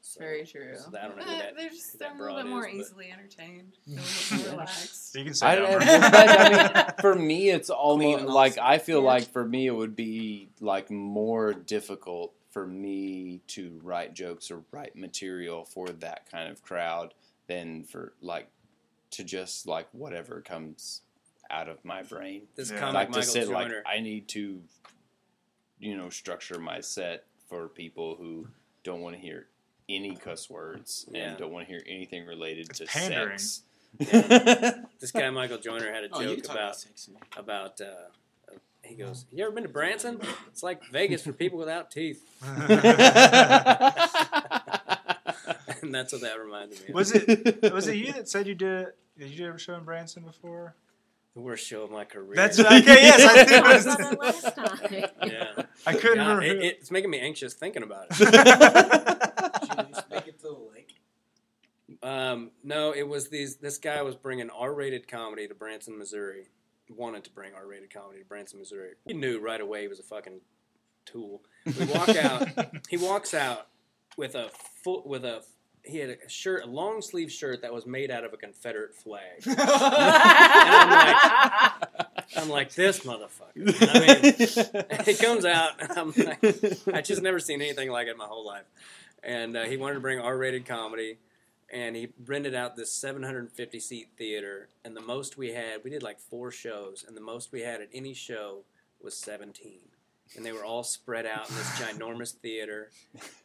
So, 0.06 0.20
Very 0.20 0.44
true. 0.44 0.76
so 0.76 0.90
I 0.98 1.08
don't 1.08 1.16
know 1.16 1.22
Uh, 1.22 1.38
that. 1.38 1.56
they're 1.56 1.70
just 1.70 1.98
they're 1.98 2.10
that 2.10 2.20
a 2.20 2.22
little 2.22 2.36
bit 2.42 2.46
more 2.50 2.68
is, 2.68 2.74
but- 2.76 2.80
easily 2.82 3.10
entertained. 3.10 3.72
They're 3.86 3.98
a 3.98 4.02
little 4.02 4.36
more 4.44 4.50
relaxed. 4.52 5.14
You 5.14 5.24
can 5.24 5.32
say 5.34 5.46
I, 5.46 5.56
that. 5.56 6.14
I, 6.14 6.76
I 6.76 6.82
mean, 6.84 6.92
for 7.00 7.14
me, 7.14 7.48
it's 7.48 7.70
almost 7.70 8.26
like. 8.26 8.58
I 8.58 8.76
feel 8.78 8.98
Yeah. 9.00 9.06
like 9.06 9.32
for 9.32 9.46
me 9.46 9.66
it 9.66 9.70
would 9.74 9.96
be 9.96 10.50
like 10.60 10.90
more 10.90 11.54
difficult 11.54 12.34
for 12.50 12.66
me 12.66 13.40
to 13.48 13.80
write 13.82 14.12
jokes 14.12 14.50
or 14.50 14.62
write 14.70 14.94
material 14.94 15.64
for 15.64 15.88
that 15.88 16.30
kind 16.30 16.50
of 16.50 16.62
crowd 16.62 17.14
than 17.46 17.84
for 17.84 18.12
like 18.20 18.48
to 19.12 19.24
just 19.24 19.66
like 19.66 19.88
whatever 19.92 20.42
comes 20.42 21.00
out 21.50 21.70
of 21.70 21.82
my 21.82 22.02
brain. 22.02 22.42
This 22.56 22.70
Yeah. 22.70 22.78
comic 22.78 22.94
like 22.94 23.12
to 23.12 23.22
sit 23.22 23.48
like 23.48 23.72
I 23.86 24.00
need 24.00 24.28
to, 24.28 24.60
you 25.78 25.96
know, 25.96 26.10
structure 26.10 26.58
my 26.58 26.80
set 26.82 27.24
for 27.48 27.68
people 27.68 28.16
who 28.16 28.48
don't 28.82 29.00
want 29.00 29.16
to 29.16 29.20
hear 29.22 29.46
any 29.88 30.16
cuss 30.16 30.48
words 30.50 31.06
Yeah. 31.10 31.30
and 31.30 31.38
don't 31.38 31.52
want 31.52 31.66
to 31.66 31.72
hear 31.72 31.82
anything 31.86 32.26
related 32.26 32.68
It's 32.70 32.78
to 32.80 32.86
pandering. 32.86 33.38
sex. 33.38 33.62
This 35.00 35.10
guy 35.12 35.30
Michael 35.30 35.58
Joyner 35.58 35.92
had 35.92 36.04
a 36.04 36.08
Oh, 36.12 36.22
joke 36.22 36.34
can 36.36 36.44
talk 36.44 36.56
about 36.56 36.76
sex. 36.76 37.08
about. 37.36 37.80
Uh, 37.80 37.86
he 38.82 38.94
goes, 38.96 39.24
"You 39.32 39.44
ever 39.44 39.52
been 39.52 39.62
to 39.62 39.68
Branson? 39.70 40.20
It's 40.48 40.62
like 40.62 40.84
Vegas 40.90 41.22
for 41.22 41.32
people 41.32 41.58
without 41.58 41.90
teeth." 41.90 42.22
and 45.82 45.94
that's 45.94 46.12
what 46.12 46.22
that 46.22 46.38
reminded 46.40 46.80
me 46.80 46.88
of. 46.88 46.94
was 46.94 47.12
it 47.12 47.72
was 47.72 47.88
it 47.88 47.96
you 47.96 48.12
that 48.12 48.28
said 48.28 48.46
you 48.46 48.54
did 48.54 48.88
it 48.88 48.96
did 49.18 49.30
you 49.30 49.46
ever 49.46 49.58
show 49.58 49.74
in 49.74 49.84
Branson 49.84 50.22
before? 50.24 50.74
the 51.34 51.40
worst 51.40 51.66
show 51.66 51.82
of 51.82 51.90
my 51.90 52.04
career? 52.04 52.36
That's 52.36 52.60
okay. 52.60 52.80
Yes, 52.84 53.20
I 53.20 53.44
think 53.44 53.50
it 53.50 53.64
was. 53.64 53.86
about 53.86 53.98
that 53.98 54.20
last 54.20 54.54
time. 54.54 55.30
yeah. 55.32 55.62
I 55.84 55.92
couldn't 55.94 56.18
God, 56.18 56.38
remember. 56.38 56.42
it, 56.62 56.76
it's 56.80 56.92
making 56.92 57.10
me 57.10 57.18
anxious 57.18 57.54
thinking 57.54 57.82
about 57.82 58.06
it. 58.10 59.33
Just 60.14 60.26
make 60.26 60.34
it 60.34 60.40
to 60.40 60.48
the 60.48 60.70
lake. 60.74 60.94
Um, 62.02 62.50
no, 62.62 62.92
it 62.92 63.06
was 63.06 63.28
these. 63.28 63.56
This 63.56 63.78
guy 63.78 64.02
was 64.02 64.14
bringing 64.14 64.50
R-rated 64.50 65.06
comedy 65.08 65.46
to 65.48 65.54
Branson, 65.54 65.98
Missouri. 65.98 66.48
Wanted 66.88 67.24
to 67.24 67.30
bring 67.30 67.54
R-rated 67.54 67.92
comedy 67.92 68.20
to 68.20 68.24
Branson, 68.24 68.58
Missouri. 68.58 68.92
He 69.06 69.14
knew 69.14 69.40
right 69.40 69.60
away 69.60 69.82
he 69.82 69.88
was 69.88 70.00
a 70.00 70.04
fucking 70.04 70.40
tool. 71.04 71.42
We 71.66 71.86
walk 71.86 72.08
out. 72.16 72.48
he 72.88 72.96
walks 72.96 73.34
out 73.34 73.66
with 74.16 74.34
a 74.34 74.50
foot 74.82 75.06
with 75.06 75.24
a. 75.24 75.42
He 75.86 75.98
had 75.98 76.16
a 76.24 76.28
shirt, 76.30 76.64
a 76.64 76.66
long 76.66 77.02
sleeve 77.02 77.30
shirt 77.30 77.60
that 77.60 77.74
was 77.74 77.84
made 77.84 78.10
out 78.10 78.24
of 78.24 78.32
a 78.32 78.38
Confederate 78.38 78.94
flag. 78.94 79.42
I'm 79.46 80.90
like, 80.90 81.16
I'm 82.38 82.48
like, 82.48 82.72
this 82.72 83.00
motherfucker. 83.00 83.76
I 83.92 84.00
mean, 84.00 85.04
he 85.04 85.12
comes 85.14 85.44
out, 85.44 85.72
I'm 85.94 86.14
like, 86.16 86.42
I 86.90 87.02
just 87.02 87.20
never 87.20 87.38
seen 87.38 87.60
anything 87.60 87.90
like 87.90 88.06
it 88.06 88.12
in 88.12 88.16
my 88.16 88.24
whole 88.24 88.46
life. 88.46 88.64
And 89.24 89.56
uh, 89.56 89.62
he 89.64 89.76
wanted 89.76 89.94
to 89.94 90.00
bring 90.00 90.18
R-rated 90.18 90.66
comedy, 90.66 91.18
and 91.72 91.96
he 91.96 92.08
rented 92.26 92.54
out 92.54 92.76
this 92.76 92.92
750 92.92 93.80
seat 93.80 94.08
theater. 94.16 94.68
And 94.84 94.96
the 94.96 95.00
most 95.00 95.38
we 95.38 95.52
had, 95.52 95.82
we 95.82 95.90
did 95.90 96.02
like 96.02 96.20
four 96.20 96.50
shows, 96.50 97.04
and 97.06 97.16
the 97.16 97.22
most 97.22 97.52
we 97.52 97.62
had 97.62 97.80
at 97.80 97.88
any 97.92 98.14
show 98.14 98.64
was 99.02 99.16
17. 99.16 99.78
And 100.36 100.44
they 100.44 100.52
were 100.52 100.64
all 100.64 100.82
spread 100.82 101.26
out 101.26 101.48
in 101.48 101.56
this 101.56 101.70
ginormous 101.78 102.32
theater. 102.32 102.90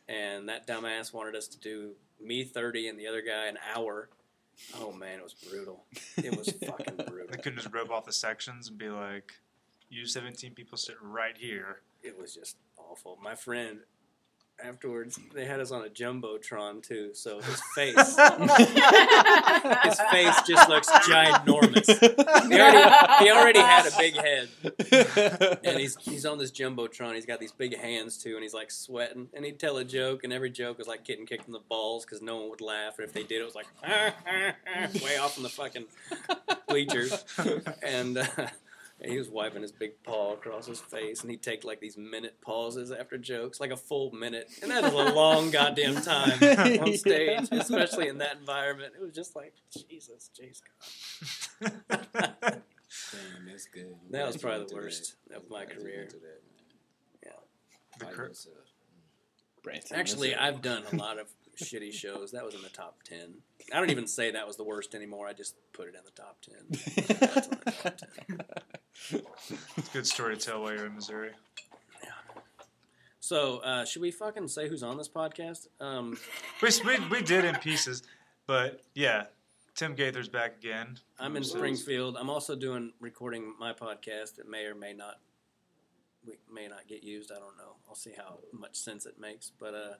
And 0.07 0.49
that 0.49 0.65
dumbass 0.67 1.13
wanted 1.13 1.35
us 1.35 1.47
to 1.47 1.59
do 1.59 1.91
me 2.21 2.43
30 2.43 2.87
and 2.87 2.99
the 2.99 3.07
other 3.07 3.21
guy 3.21 3.47
an 3.47 3.57
hour. 3.75 4.09
Oh 4.79 4.91
man, 4.91 5.19
it 5.19 5.23
was 5.23 5.33
brutal. 5.33 5.83
It 6.17 6.37
was 6.37 6.49
fucking 6.51 6.95
brutal. 7.07 7.27
They 7.31 7.37
couldn't 7.37 7.59
just 7.59 7.73
rope 7.73 7.91
off 7.91 8.05
the 8.05 8.11
sections 8.11 8.67
and 8.67 8.77
be 8.77 8.89
like, 8.89 9.31
"You 9.89 10.05
17 10.05 10.53
people 10.53 10.77
sit 10.77 10.95
right 11.01 11.37
here." 11.37 11.79
it 12.03 12.17
was 12.17 12.33
just 12.33 12.57
awful. 12.77 13.17
My 13.21 13.35
friend, 13.35 13.79
afterwards, 14.63 15.19
they 15.33 15.45
had 15.45 15.59
us 15.59 15.71
on 15.71 15.85
a 15.85 15.89
jumbotron 15.89 16.81
too, 16.81 17.11
so 17.13 17.41
his 17.41 17.61
face, 17.75 17.95
his 17.95 18.15
face 20.11 20.41
just 20.47 20.69
looks 20.69 20.89
ginormous. 20.89 21.87
He 22.49 22.59
already, 22.59 23.23
he 23.23 23.31
already 23.31 23.59
had 23.59 23.87
a 23.87 23.91
big 23.97 24.15
head, 24.15 24.49
and 25.63 25.79
he's 25.79 25.97
he's 26.01 26.25
on 26.25 26.37
this 26.37 26.51
jumbotron. 26.51 27.15
He's 27.15 27.25
got 27.25 27.39
these 27.39 27.51
big 27.51 27.77
hands 27.77 28.17
too, 28.17 28.35
and 28.35 28.43
he's 28.43 28.53
like 28.53 28.71
sweating. 28.71 29.29
And 29.33 29.45
he'd 29.45 29.59
tell 29.59 29.77
a 29.77 29.83
joke, 29.83 30.23
and 30.23 30.33
every 30.33 30.49
joke 30.49 30.77
was 30.77 30.87
like 30.87 31.03
getting 31.03 31.25
kicked 31.25 31.47
in 31.47 31.53
the 31.53 31.59
balls 31.59 32.05
because 32.05 32.21
no 32.21 32.37
one 32.37 32.49
would 32.49 32.61
laugh. 32.61 32.99
And 32.99 33.07
if 33.07 33.13
they 33.13 33.23
did, 33.23 33.41
it 33.41 33.45
was 33.45 33.55
like 33.55 33.67
way 35.03 35.17
off 35.17 35.37
in 35.37 35.43
the 35.43 35.49
fucking 35.49 35.85
bleachers. 36.67 37.23
And 37.83 38.17
uh, 38.17 38.25
he 39.05 39.17
was 39.17 39.29
wiping 39.29 39.61
his 39.61 39.71
big 39.71 40.01
paw 40.03 40.33
across 40.33 40.65
his 40.65 40.79
face, 40.81 41.21
and 41.21 41.31
he'd 41.31 41.41
take 41.41 41.63
like 41.63 41.79
these 41.79 41.97
minute 41.97 42.39
pauses 42.41 42.91
after 42.91 43.17
jokes, 43.17 43.59
like 43.59 43.71
a 43.71 43.77
full 43.77 44.11
minute, 44.11 44.49
and 44.61 44.69
that 44.71 44.83
is 44.83 44.93
a 44.93 45.13
long 45.13 45.51
goddamn 45.51 45.95
time 46.01 46.37
on 46.81 46.93
stage, 46.97 47.47
especially 47.51 48.07
in 48.07 48.17
that 48.17 48.37
environment. 48.37 48.93
It 48.99 49.01
was 49.01 49.13
just 49.13 49.35
like 49.35 49.53
Jesus, 49.89 50.29
jeez, 50.39 50.61
God. 51.61 51.71
Damn, 53.11 53.45
that's 53.47 53.67
good. 53.67 53.95
I'm 54.05 54.11
That 54.11 54.27
was 54.27 54.37
probably 54.37 54.65
the 54.67 54.75
worst 54.75 55.15
that. 55.27 55.37
of 55.37 55.49
my 55.49 55.61
I'm 55.61 55.67
glad 55.67 55.77
you 55.77 55.83
career. 55.83 56.07
that, 56.11 56.21
man. 56.21 57.33
The 57.99 58.05
cur- 58.05 58.31
mm. 58.31 59.93
Actually, 59.93 60.35
I've 60.35 60.61
done 60.61 60.83
a 60.91 60.95
lot 60.95 61.19
of 61.19 61.27
shitty 61.61 61.91
shows. 61.91 62.31
That 62.31 62.45
was 62.45 62.55
in 62.55 62.61
the 62.61 62.69
top 62.69 63.03
ten. 63.03 63.35
I 63.73 63.79
don't 63.79 63.89
even 63.89 64.07
say 64.07 64.31
that 64.31 64.47
was 64.47 64.55
the 64.55 64.63
worst 64.63 64.95
anymore. 64.95 65.27
I 65.27 65.33
just 65.33 65.55
put 65.73 65.87
it 65.89 65.95
in 65.95 66.03
the 66.05 66.11
top 66.11 66.37
ten. 66.41 67.93
That's 69.11 69.11
in 69.11 69.17
the 69.17 69.23
top 69.23 69.39
10. 69.47 69.57
It's 69.77 69.89
a 69.89 69.91
good 69.93 70.07
story 70.07 70.37
to 70.37 70.41
tell 70.45 70.61
while 70.61 70.73
you're 70.73 70.85
in 70.85 70.95
Missouri. 70.95 71.31
Yeah. 72.03 72.09
So, 73.19 73.57
uh, 73.59 73.85
should 73.85 74.01
we 74.01 74.11
fucking 74.11 74.47
say 74.47 74.67
who's 74.69 74.83
on 74.83 74.97
this 74.97 75.09
podcast? 75.09 75.67
Um, 75.79 76.17
We, 76.61 76.69
we, 76.85 76.99
we 77.09 77.21
did 77.21 77.45
in 77.45 77.55
pieces, 77.55 78.03
but 78.47 78.81
yeah, 78.95 79.25
Tim 79.75 79.95
Gaither's 79.95 80.27
back 80.27 80.57
again. 80.57 80.97
I'm 81.19 81.37
in 81.37 81.43
Springfield. 81.43 82.17
I'm 82.19 82.29
also 82.29 82.55
doing 82.55 82.91
recording 82.99 83.53
my 83.59 83.71
podcast 83.73 84.35
that 84.35 84.49
may 84.49 84.65
or 84.65 84.75
may 84.75 84.93
not 84.93 85.19
we 86.27 86.33
may 86.53 86.67
not 86.67 86.85
get 86.87 87.01
used. 87.01 87.31
I 87.31 87.35
don't 87.35 87.55
know. 87.57 87.75
I'll 87.87 87.95
see 87.95 88.11
how 88.15 88.39
much 88.51 88.75
sense 88.75 89.05
it 89.05 89.17
makes. 89.21 89.53
But 89.57 89.73
uh, 89.73 89.93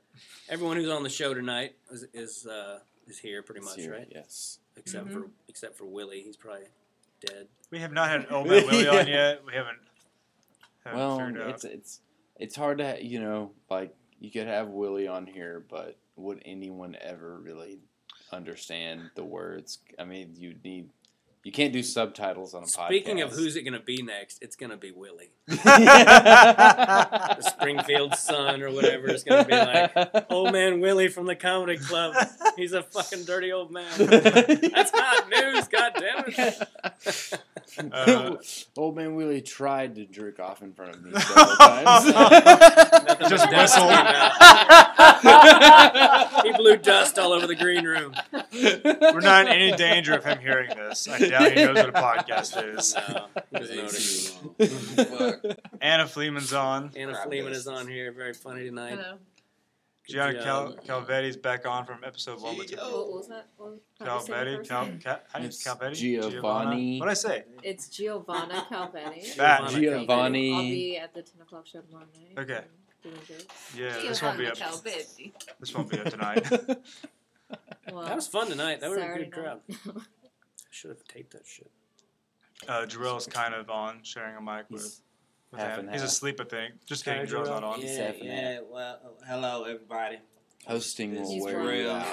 everyone 0.50 0.76
who's 0.76 0.90
on 0.90 1.04
the 1.04 1.10
show 1.10 1.34
tonight 1.34 1.76
is 1.90 2.06
is, 2.14 2.46
uh, 2.46 2.80
is 3.08 3.18
here 3.18 3.42
pretty 3.42 3.62
much, 3.62 3.78
Here, 3.78 3.94
right? 3.94 4.08
Yes. 4.14 4.60
Except 4.76 5.08
Mhm. 5.08 5.14
for 5.14 5.30
except 5.48 5.78
for 5.78 5.86
Willie, 5.86 6.22
he's 6.22 6.36
probably 6.36 6.66
dead. 7.20 7.48
We 7.72 7.80
have 7.80 7.92
not 7.92 8.10
had 8.10 8.22
an 8.22 8.28
Old 8.32 8.48
Man 8.48 8.66
Willie 8.72 8.88
on 8.88 9.08
yet. 9.08 9.42
We 9.46 9.54
haven't. 9.54 9.78
haven't 10.84 11.00
Well, 11.00 11.50
it's 11.50 11.64
it's 11.64 12.00
it's 12.38 12.56
hard 12.56 12.80
to 12.80 12.98
you 13.04 13.20
know 13.20 13.52
like 13.70 13.96
you 14.20 14.32
could 14.32 14.48
have 14.48 14.70
Willie 14.70 15.08
on 15.08 15.26
here, 15.28 15.64
but 15.70 15.98
would 16.16 16.42
anyone 16.46 16.98
ever 17.02 17.38
really 17.38 17.80
understand 18.32 19.12
the 19.16 19.24
words? 19.24 19.80
I 19.98 20.06
mean, 20.06 20.34
you'd 20.36 20.64
need 20.64 20.90
you 21.44 21.52
can't 21.52 21.72
do 21.72 21.82
subtitles 21.82 22.54
on 22.54 22.64
a 22.64 22.68
Speaking 22.68 22.84
podcast. 22.84 22.88
Speaking 22.90 23.22
of 23.22 23.32
who's 23.32 23.56
it 23.56 23.64
going 23.64 23.74
to 23.74 23.80
be 23.80 24.02
next, 24.02 24.40
it's 24.42 24.56
going 24.56 24.72
to 24.72 24.78
be 24.78 24.92
Willie, 24.92 25.32
the 25.48 25.56
the 27.38 27.42
Springfield 27.42 28.16
Sun 28.16 28.62
or 28.62 28.72
whatever. 28.72 29.08
It's 29.08 29.24
going 29.24 29.46
to 29.46 29.50
be 29.50 29.56
like 29.56 30.26
old 30.30 30.52
man 30.52 30.80
Willie 30.82 31.08
from 31.08 31.26
the 31.28 31.36
comedy 31.36 31.78
club. 31.78 32.16
He's 32.58 32.74
a 32.74 32.84
fucking 32.84 33.24
dirty 33.24 33.52
old 33.52 33.72
man. 33.72 33.90
That's 33.98 34.92
hot 34.94 35.30
news. 35.30 35.68
God 35.70 35.94
damn 35.98 36.26
it. 36.28 37.40
Uh, 37.94 38.36
Old 38.76 38.96
man 38.96 39.16
Willie 39.16 39.42
tried 39.42 39.96
to 39.96 40.06
jerk 40.06 40.40
off 40.40 40.62
in 40.62 40.74
front 40.74 40.96
of 40.96 41.04
me 41.04 41.12
several 41.18 41.46
times. 41.56 42.06
Just 43.30 43.50
Dust 43.50 43.78
whistle. 43.78 43.90
he 46.44 46.52
blew 46.54 46.78
dust 46.78 47.18
all 47.20 47.32
over 47.32 47.48
the 47.48 47.56
green 47.56 47.86
room. 47.86 48.14
We're 48.52 49.20
not 49.22 49.46
in 49.46 49.54
any 49.54 49.72
danger 49.78 50.14
of 50.16 50.26
him 50.26 50.40
hearing 50.40 50.70
this. 50.76 51.08
I 51.08 51.20
doubt 51.30 51.52
he 51.52 51.64
knows 51.66 51.76
what 51.76 51.90
a 51.90 51.92
podcast 51.94 52.76
is. 52.78 52.96
No, 52.96 53.26
he 53.52 53.58
doesn't 53.60 53.76
know 53.76 53.84
what 53.84 53.94
it 54.60 54.72
is. 54.72 55.04
Fuck. 55.44 55.58
Anna 55.82 56.06
Fleeman's 56.06 56.54
on. 56.54 56.92
Anna 56.96 57.14
Crap 57.14 57.28
Fleeman 57.28 57.52
is 57.52 57.58
business. 57.66 57.80
on 57.80 57.88
here. 57.88 58.12
Very 58.12 58.34
funny 58.34 58.66
tonight. 58.66 58.92
Hello. 59.00 59.18
Good 60.08 60.14
Gianna 60.16 60.44
Cal- 60.44 60.76
Calvetti's 60.88 61.38
back 61.38 61.68
on 61.68 61.86
from 61.86 62.00
episode 62.04 62.42
one 62.42 62.58
with 62.58 62.72
Gio. 62.72 62.78
What 62.82 63.12
was 63.12 63.28
that? 63.28 63.48
What, 63.58 63.74
how 64.00 64.06
do 64.06 64.12
you 64.12 64.20
say 64.22 64.28
the 64.28 64.34
Calvetti. 64.34 64.58
first 64.58 64.70
Cal- 64.70 64.86
name? 64.86 65.00
How 65.32 65.40
do 65.40 65.46
you 65.46 65.50
Calvetti? 65.52 66.32
Giovanni. 66.32 67.00
What 67.00 67.06
did 67.06 67.12
I 67.12 67.14
say? 67.14 67.44
It's 67.62 67.90
Giovanna 67.90 68.66
Calvetti. 68.72 69.36
That. 69.38 69.70
Giovanni. 69.70 70.54
I'll 70.54 70.62
be 70.64 70.98
at 70.98 71.14
the 71.14 71.22
10 71.22 71.42
o'clock 71.44 71.68
show 71.68 71.82
tomorrow 71.82 72.06
night. 72.36 72.44
Okay. 72.44 72.64
Doing 73.04 73.16
jokes. 73.28 73.76
Yeah, 73.78 73.94
this 74.02 74.22
won't 74.22 74.38
be 74.40 74.48
up. 74.48 74.56
Giovanna 74.56 75.04
This 75.60 75.74
won't 75.76 75.90
be 75.92 76.00
up 76.00 76.10
tonight. 76.10 76.50
Well, 77.92 78.04
That 78.06 78.16
was 78.16 78.28
fun 78.28 78.48
tonight. 78.50 78.82
That 78.82 78.90
was 78.90 79.00
a 79.00 79.08
good 79.16 79.32
crowd. 79.32 79.62
Night. 80.70 80.76
Should 80.76 80.90
have 80.92 81.04
taped 81.08 81.34
that 81.34 81.46
shit. 81.46 81.70
Uh, 82.68 82.86
Jarrell's 82.86 83.26
kind 83.28 83.54
of 83.54 83.70
on, 83.70 84.00
sharing 84.04 84.36
a 84.36 84.42
mic 84.42 84.66
with. 84.70 84.82
He's 84.84 85.02
with 85.52 85.62
half 85.62 85.72
Anna. 85.72 85.80
and 85.82 85.92
He's 85.92 86.02
half. 86.02 86.10
asleep, 86.10 86.40
I 86.42 86.44
think. 86.44 86.74
Just 86.86 87.06
Hi, 87.06 87.14
kidding. 87.20 87.28
Jarrell's 87.28 87.50
not 87.50 87.64
on. 87.64 87.80
He's 87.80 87.98
Yeah, 87.98 88.12
yeah. 88.22 88.60
Well, 88.70 89.00
hello 89.28 89.64
everybody. 89.64 90.20
Hosting 90.68 91.16
will 91.16 91.44
wear 91.44 91.74
you 91.76 91.90
out. 91.90 92.06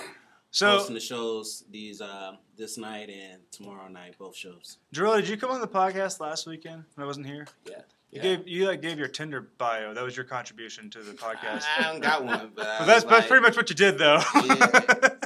So, 0.53 0.71
hosting 0.71 0.95
the 0.95 1.01
shows 1.01 1.65
these 1.71 2.01
uh, 2.01 2.37
this 2.57 2.79
night 2.79 3.11
and 3.11 3.43
tomorrow 3.51 3.89
night, 3.89 4.15
both 4.19 4.37
shows. 4.37 4.79
Jarrell, 4.95 5.17
did 5.17 5.29
you 5.29 5.37
come 5.37 5.51
on 5.51 5.61
the 5.61 5.67
podcast 5.69 6.21
last 6.21 6.47
weekend 6.47 6.85
when 6.95 7.05
I 7.05 7.07
wasn't 7.07 7.27
here? 7.27 7.47
Yeah. 7.69 7.75
You 7.75 7.83
Yeah. 8.13 8.23
gave 8.23 8.49
you 8.49 8.67
like 8.69 8.81
gave 8.81 8.99
your 8.99 9.09
Tinder 9.09 9.41
bio. 9.59 9.93
That 9.93 10.05
was 10.05 10.17
your 10.17 10.25
contribution 10.25 10.89
to 10.91 11.01
the 11.03 11.13
podcast. 11.13 11.65
I 11.79 11.83
haven't 11.83 12.03
got 12.03 12.25
one, 12.25 12.53
but, 12.55 12.65
But 12.79 12.87
that's 12.87 13.05
was 13.05 13.11
that's 13.11 13.27
pretty 13.27 13.43
much 13.43 13.57
what 13.57 13.69
you 13.69 13.75
did, 13.77 13.99
though. 13.99 14.21
What 14.21 15.26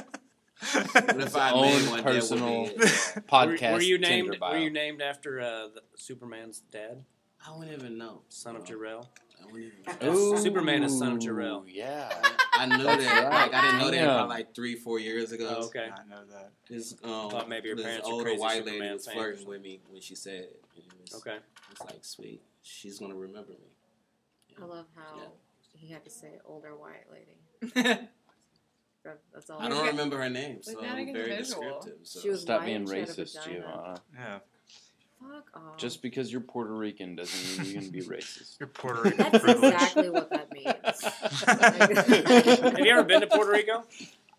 if 0.61 1.35
I 1.35 1.51
Own 1.51 1.61
made 1.63 1.89
one? 1.89 2.03
personal- 2.03 2.65
That 2.65 2.71
would 2.73 2.77
be 2.77 2.83
it. 2.85 3.15
Were, 3.15 3.21
Podcast 3.23 3.73
were 3.73 3.81
you 3.81 3.97
named? 3.97 4.37
bio. 4.39 4.51
Were 4.51 4.57
you 4.59 4.69
named 4.69 5.01
after 5.01 5.39
uh, 5.41 5.67
the, 5.73 5.81
Superman's 5.95 6.59
dad, 6.71 7.03
I 7.45 7.55
wouldn't 7.57 7.77
even 7.77 7.97
know. 7.97 8.21
son 8.29 8.55
of 8.55 8.69
No, 8.69 8.75
Jarrell? 8.75 9.05
I 9.41 9.45
wouldn't 9.51 9.73
even 9.87 10.07
know. 10.07 10.15
Ooh, 10.15 10.37
Superman 10.37 10.83
is 10.83 10.97
son 10.97 11.13
of 11.13 11.19
Jor-El. 11.19 11.65
Yeah. 11.67 12.09
I 12.53 12.65
knew 12.67 12.83
That's 12.83 13.03
that. 13.03 13.31
Like 13.31 13.53
I 13.55 13.61
didn't 13.61 13.79
know 13.79 13.85
that 13.85 13.91
Damn. 13.97 14.05
probably 14.07 14.35
like 14.35 14.53
three, 14.55 14.75
four 14.75 14.99
years 14.99 15.31
ago. 15.31 15.55
Oh, 15.61 15.65
okay. 15.65 15.89
I 15.91 16.07
know 16.07 16.21
that. 16.31 16.51
This 16.69 16.93
um, 17.03 17.31
Thought 17.31 17.49
maybe 17.49 17.69
your 17.69 17.75
this 17.77 17.85
parents 17.85 18.07
were 18.07 18.13
older 18.13 18.25
crazy 18.25 18.39
white 18.39 18.65
lady 18.65 18.71
Superman 18.77 18.93
was 18.93 19.05
fans. 19.05 19.15
flirting 19.15 19.47
with 19.47 19.61
me 19.63 19.79
when 19.89 20.01
she 20.01 20.13
said 20.13 20.41
it. 20.41 20.63
It 20.77 20.83
was, 21.01 21.15
Okay. 21.21 21.37
It's 21.71 21.81
like 21.81 22.03
sweet. 22.05 22.41
She's 22.61 22.99
gonna 22.99 23.15
remember 23.15 23.53
me. 23.53 23.71
I 24.61 24.65
love 24.65 24.85
how 24.95 25.17
Yeah. 25.17 25.23
he 25.73 25.91
had 25.91 26.03
to 26.05 26.11
say 26.11 26.39
older 26.45 26.75
white 26.75 27.07
lady. 27.11 27.99
That's 29.33 29.49
all. 29.49 29.59
I 29.59 29.69
don't 29.69 29.87
remember 29.87 30.17
her 30.19 30.29
name, 30.29 30.55
We've 30.55 30.63
so 30.65 30.73
gotta 30.75 30.87
I'm 30.89 31.05
get 31.05 31.15
very 31.15 31.35
descriptive. 31.37 31.93
So. 32.03 32.19
She 32.21 32.29
was 32.29 32.41
Stop 32.41 32.65
being 32.65 32.77
and 32.77 32.89
she 32.89 32.99
had 32.99 33.09
a 33.09 33.13
racist. 33.13 33.43
Giovanna. 33.45 34.01
Yeah, 34.15 34.39
Fuck 35.19 35.49
off. 35.55 35.77
Just 35.77 36.01
because 36.01 36.31
you're 36.31 36.41
Puerto 36.41 36.73
Rican 36.73 37.15
doesn't 37.15 37.63
mean 37.65 37.71
you're 37.73 37.81
gonna 37.81 37.91
be 37.91 38.01
racist. 38.01 38.59
you're 38.59 38.67
Puerto 38.67 39.01
Rican 39.03 39.17
That's 39.31 39.43
privilege. 39.43 39.73
exactly 39.73 40.09
what 40.09 40.29
that 40.29 40.51
means. 40.51 41.01
Have 42.61 42.79
you 42.79 42.91
ever 42.91 43.03
been 43.03 43.21
to 43.21 43.27
Puerto 43.27 43.51
Rico? 43.51 43.83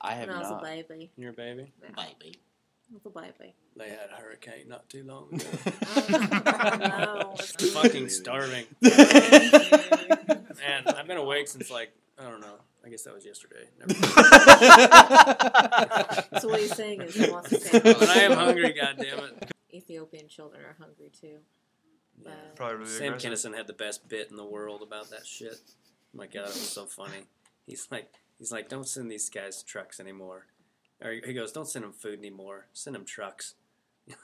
I 0.01 0.15
have 0.15 0.29
when 0.29 0.37
I 0.37 0.41
was 0.41 0.49
a 0.49 0.53
not. 0.55 0.63
baby. 0.65 1.11
You're 1.17 1.31
a 1.31 1.35
baby. 1.35 1.73
Baby. 1.81 2.39
I 2.91 2.95
was 2.95 3.07
a 3.07 3.11
baby. 3.11 3.55
They 3.77 3.89
had 3.89 4.11
a 4.17 4.21
hurricane 4.21 4.69
not 4.69 4.89
too 4.89 5.05
long 5.05 5.29
ago. 5.33 5.47
no. 6.89 7.35
Fucking 7.37 8.09
starving. 8.09 8.67
Man, 8.83 8.93
I've 10.87 11.07
been 11.07 11.17
awake 11.17 11.49
since 11.49 11.71
like 11.71 11.93
I 12.19 12.25
don't 12.29 12.41
know. 12.41 12.57
I 12.85 12.89
guess 12.89 13.03
that 13.05 13.15
was 13.15 13.25
yesterday. 13.25 13.69
Never. 13.79 13.95
So 16.41 16.49
what 16.49 16.61
he's 16.61 16.75
saying 16.75 17.03
is 17.03 17.15
he 17.15 17.31
wants 17.31 17.51
to 17.51 17.61
say 17.61 17.79
but 17.81 18.03
I 18.09 18.23
am 18.23 18.33
hungry. 18.33 18.73
God 18.73 18.97
damn 18.99 19.21
it. 19.21 19.53
Ethiopian 19.73 20.29
children 20.29 20.63
are 20.63 20.77
hungry 20.79 21.11
too. 21.19 21.39
But 22.23 22.57
Probably 22.57 22.77
really 22.77 22.91
Sam 22.91 23.15
aggressive. 23.15 23.53
Kinison 23.53 23.57
had 23.57 23.67
the 23.67 23.73
best 23.73 24.09
bit 24.09 24.31
in 24.31 24.37
the 24.37 24.45
world 24.45 24.83
about 24.83 25.11
that 25.11 25.27
shit. 25.27 25.55
Oh 25.55 26.19
my 26.19 26.27
god, 26.27 26.43
it 26.43 26.47
was 26.49 26.69
so 26.69 26.87
funny. 26.87 27.25
He's 27.67 27.89
like, 27.91 28.13
he's 28.39 28.53
like, 28.53 28.69
don't 28.69 28.87
send 28.87 29.11
these 29.11 29.29
guys 29.31 29.63
trucks 29.63 29.99
anymore. 30.01 30.47
Or 31.03 31.13
he 31.13 31.33
goes, 31.33 31.53
don't 31.53 31.69
send 31.69 31.85
them 31.85 31.93
food 31.93 32.19
anymore. 32.19 32.67
Send 32.73 32.95
them 32.95 33.05
trucks. 33.05 33.55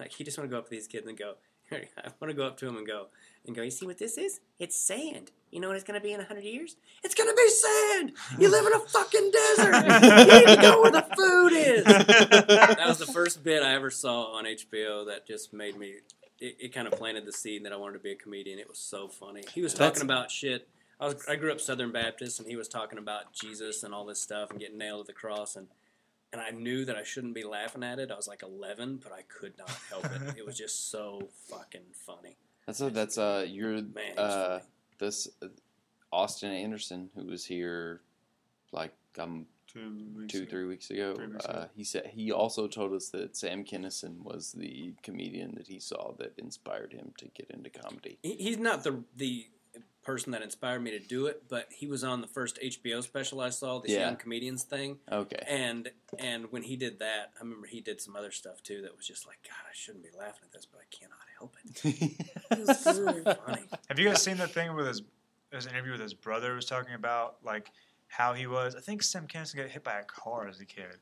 Like, 0.00 0.18
you 0.18 0.24
just 0.24 0.36
want 0.36 0.50
to 0.50 0.52
go 0.52 0.58
up 0.58 0.64
to 0.64 0.70
these 0.70 0.88
kids 0.88 1.06
and 1.06 1.16
go. 1.16 1.34
I 1.72 1.84
want 2.20 2.30
to 2.30 2.34
go 2.34 2.44
up 2.44 2.56
to 2.58 2.66
them 2.66 2.76
and 2.76 2.86
go 2.86 3.06
and 3.46 3.54
go. 3.56 3.62
You 3.62 3.70
see 3.70 3.86
what 3.86 3.98
this 3.98 4.18
is? 4.18 4.40
It's 4.58 4.76
sand. 4.80 5.30
You 5.50 5.60
know 5.60 5.68
what 5.68 5.76
it's 5.76 5.84
gonna 5.84 6.00
be 6.00 6.12
in 6.12 6.20
a 6.20 6.24
hundred 6.24 6.44
years? 6.44 6.76
It's 7.02 7.14
gonna 7.14 7.32
be 7.34 7.48
sand. 7.48 8.12
You 8.38 8.50
live 8.50 8.66
in 8.66 8.72
a 8.74 8.80
fucking 8.80 9.30
desert. 9.30 9.74
You 10.28 10.46
need 10.46 10.56
to 10.56 10.62
go 10.62 10.82
where 10.82 10.90
the 10.90 11.06
food 11.16 11.52
is. 11.52 11.84
that 11.84 12.84
was 12.86 12.98
the 12.98 13.06
first 13.06 13.42
bit 13.42 13.62
I 13.62 13.74
ever 13.74 13.90
saw 13.90 14.34
on 14.36 14.44
HBO 14.44 15.06
that 15.06 15.26
just 15.26 15.52
made 15.52 15.78
me. 15.78 15.94
It, 16.40 16.56
it 16.60 16.74
kind 16.74 16.86
of 16.86 16.92
planted 16.94 17.26
the 17.26 17.32
seed 17.32 17.64
that 17.64 17.72
I 17.72 17.76
wanted 17.76 17.94
to 17.94 17.98
be 18.00 18.12
a 18.12 18.16
comedian. 18.16 18.58
It 18.58 18.68
was 18.68 18.78
so 18.78 19.08
funny. 19.08 19.42
He 19.54 19.62
was 19.62 19.72
That's- 19.74 19.98
talking 19.98 20.08
about 20.08 20.30
shit. 20.30 20.68
I 21.00 21.06
was 21.06 21.24
I 21.28 21.36
grew 21.36 21.52
up 21.52 21.60
Southern 21.60 21.92
Baptist, 21.92 22.40
and 22.40 22.48
he 22.48 22.56
was 22.56 22.68
talking 22.68 22.98
about 22.98 23.32
Jesus 23.32 23.84
and 23.84 23.94
all 23.94 24.04
this 24.04 24.20
stuff 24.20 24.50
and 24.50 24.58
getting 24.58 24.78
nailed 24.78 25.06
to 25.06 25.12
the 25.12 25.18
cross, 25.18 25.56
and 25.56 25.68
and 26.32 26.42
I 26.42 26.50
knew 26.50 26.84
that 26.84 26.96
I 26.96 27.04
shouldn't 27.04 27.34
be 27.34 27.44
laughing 27.44 27.82
at 27.82 27.98
it. 27.98 28.10
I 28.10 28.14
was 28.16 28.28
like 28.28 28.42
11, 28.42 29.00
but 29.02 29.12
I 29.12 29.22
could 29.22 29.56
not 29.56 29.70
help 29.88 30.04
it. 30.04 30.36
It 30.36 30.44
was 30.44 30.58
just 30.58 30.90
so 30.90 31.28
fucking 31.48 31.86
funny. 32.06 32.36
That's 32.68 32.82
a, 32.82 32.90
that's 32.90 33.16
uh 33.16 33.46
you're 33.48 33.80
Man, 33.80 34.18
uh 34.18 34.60
this 34.98 35.26
uh, 35.42 35.46
Austin 36.12 36.52
Anderson 36.52 37.08
who 37.14 37.24
was 37.24 37.46
here 37.46 38.02
like 38.72 38.92
um 39.18 39.46
Two, 39.66 39.96
weeks 40.16 40.32
two 40.32 40.42
ago. 40.42 40.50
three 40.50 40.64
weeks 40.64 40.90
ago. 40.90 41.14
Three 41.14 41.26
weeks 41.26 41.44
uh, 41.46 41.68
he 41.74 41.84
said 41.84 42.06
he 42.12 42.30
also 42.32 42.68
told 42.68 42.92
us 42.94 43.08
that 43.10 43.36
Sam 43.36 43.64
Kinison 43.64 44.22
was 44.22 44.52
the 44.52 44.94
comedian 45.02 45.54
that 45.56 45.66
he 45.68 45.78
saw 45.78 46.12
that 46.18 46.32
inspired 46.38 46.92
him 46.92 47.12
to 47.18 47.26
get 47.28 47.50
into 47.50 47.68
comedy. 47.70 48.18
He, 48.22 48.34
he's 48.34 48.58
not 48.58 48.84
the 48.84 49.02
the 49.16 49.46
person 50.08 50.32
that 50.32 50.40
inspired 50.40 50.82
me 50.82 50.90
to 50.90 50.98
do 50.98 51.26
it, 51.26 51.42
but 51.50 51.66
he 51.70 51.86
was 51.86 52.02
on 52.02 52.22
the 52.22 52.26
first 52.26 52.58
HBO 52.64 53.02
special 53.02 53.42
I 53.42 53.50
saw, 53.50 53.78
this 53.78 53.90
Yeah. 53.92 54.06
young 54.06 54.16
comedians 54.16 54.62
thing. 54.62 54.98
Okay. 55.12 55.36
And 55.46 55.90
and 56.18 56.50
when 56.50 56.62
he 56.62 56.76
did 56.76 56.98
that, 57.00 57.32
I 57.38 57.42
remember 57.44 57.66
he 57.66 57.82
did 57.82 58.00
some 58.00 58.16
other 58.16 58.30
stuff 58.30 58.62
too 58.62 58.80
that 58.82 58.96
was 58.96 59.06
just 59.06 59.26
like, 59.26 59.36
God, 59.42 59.68
I 59.70 59.74
shouldn't 59.74 60.02
be 60.02 60.08
laughing 60.18 60.44
at 60.44 60.50
this, 60.52 60.64
but 60.64 60.80
I 60.80 60.86
cannot 60.90 61.18
help 61.38 61.56
it. 61.62 61.84
it 62.52 62.58
was 62.58 62.84
good. 62.84 63.36
Funny. 63.46 63.64
Have 63.90 63.98
you 63.98 64.08
guys 64.08 64.22
seen 64.22 64.38
the 64.38 64.48
thing 64.48 64.74
with 64.74 64.86
his 64.86 65.02
his 65.52 65.66
interview 65.66 65.92
with 65.92 66.00
his 66.00 66.14
brother 66.14 66.54
was 66.54 66.64
talking 66.64 66.94
about 66.94 67.36
like 67.44 67.70
how 68.06 68.32
he 68.32 68.46
was? 68.46 68.74
I 68.76 68.80
think 68.80 69.02
Sam 69.02 69.26
Kinison 69.26 69.56
got 69.56 69.68
hit 69.68 69.84
by 69.84 69.98
a 69.98 70.04
car 70.04 70.48
as 70.48 70.58
a 70.60 70.64
kid, 70.64 70.96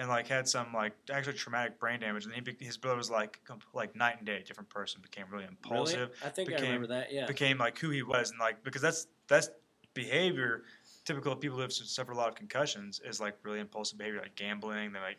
and 0.00 0.08
like 0.08 0.26
had 0.26 0.48
some 0.48 0.72
like 0.72 0.94
actually 1.12 1.34
traumatic 1.34 1.78
brain 1.78 2.00
damage, 2.00 2.24
and 2.24 2.32
he 2.32 2.40
be- 2.40 2.56
his 2.58 2.78
brother 2.78 2.96
was 2.96 3.10
like 3.10 3.38
com- 3.44 3.58
like 3.74 3.94
night 3.94 4.16
and 4.16 4.26
day, 4.26 4.42
different 4.46 4.70
person, 4.70 5.02
became 5.02 5.26
really 5.30 5.44
impulsive, 5.44 5.98
Really? 5.98 6.10
I 6.24 6.28
think 6.30 6.48
I 6.48 6.52
became, 6.52 6.66
remember 6.68 6.86
that. 6.88 7.12
Yeah. 7.12 7.26
became 7.26 7.58
like 7.58 7.78
who 7.78 7.90
he 7.90 8.02
was, 8.02 8.30
and 8.30 8.40
like 8.40 8.64
because 8.64 8.80
that's 8.80 9.08
that's 9.28 9.50
behavior 9.92 10.62
typical 11.04 11.32
of 11.32 11.40
people 11.40 11.56
who 11.56 11.62
have 11.62 11.72
suffered 11.72 12.12
a 12.12 12.16
lot 12.16 12.28
of 12.28 12.34
concussions 12.34 13.00
is 13.04 13.20
like 13.20 13.36
really 13.42 13.60
impulsive 13.60 13.98
behavior, 13.98 14.20
like 14.22 14.34
gambling, 14.36 14.92
they 14.92 15.00
like 15.00 15.18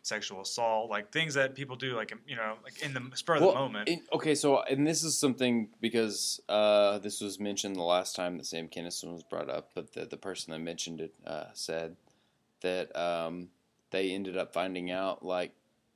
sexual 0.00 0.40
assault, 0.40 0.88
like 0.88 1.12
things 1.12 1.34
that 1.34 1.54
people 1.54 1.76
do, 1.76 1.94
like 1.94 2.10
you 2.26 2.34
know, 2.34 2.54
like 2.64 2.82
in 2.82 2.94
the 2.94 3.02
spur 3.14 3.34
of 3.34 3.40
the 3.40 3.52
moment. 3.52 3.86
in- 3.90 4.00
okay, 4.14 4.34
so 4.34 4.62
and 4.62 4.86
this 4.86 5.04
is 5.04 5.18
something 5.18 5.68
because 5.82 6.40
uh, 6.48 6.98
this 7.00 7.20
was 7.20 7.38
mentioned 7.38 7.76
the 7.76 7.82
last 7.82 8.16
time 8.16 8.38
that 8.38 8.46
Sam 8.46 8.68
Kinison 8.68 9.12
was 9.12 9.24
brought 9.24 9.50
up, 9.50 9.72
but 9.74 9.92
the 9.92 10.06
the 10.06 10.16
person 10.16 10.52
that 10.54 10.60
mentioned 10.60 11.02
it 11.02 11.14
uh, 11.26 11.48
said 11.52 11.96
that 12.62 12.96
um, 12.96 13.48
they 13.92 14.10
ended 14.10 14.36
up 14.36 14.52
finding 14.52 14.90
out 14.90 15.24
like 15.24 15.52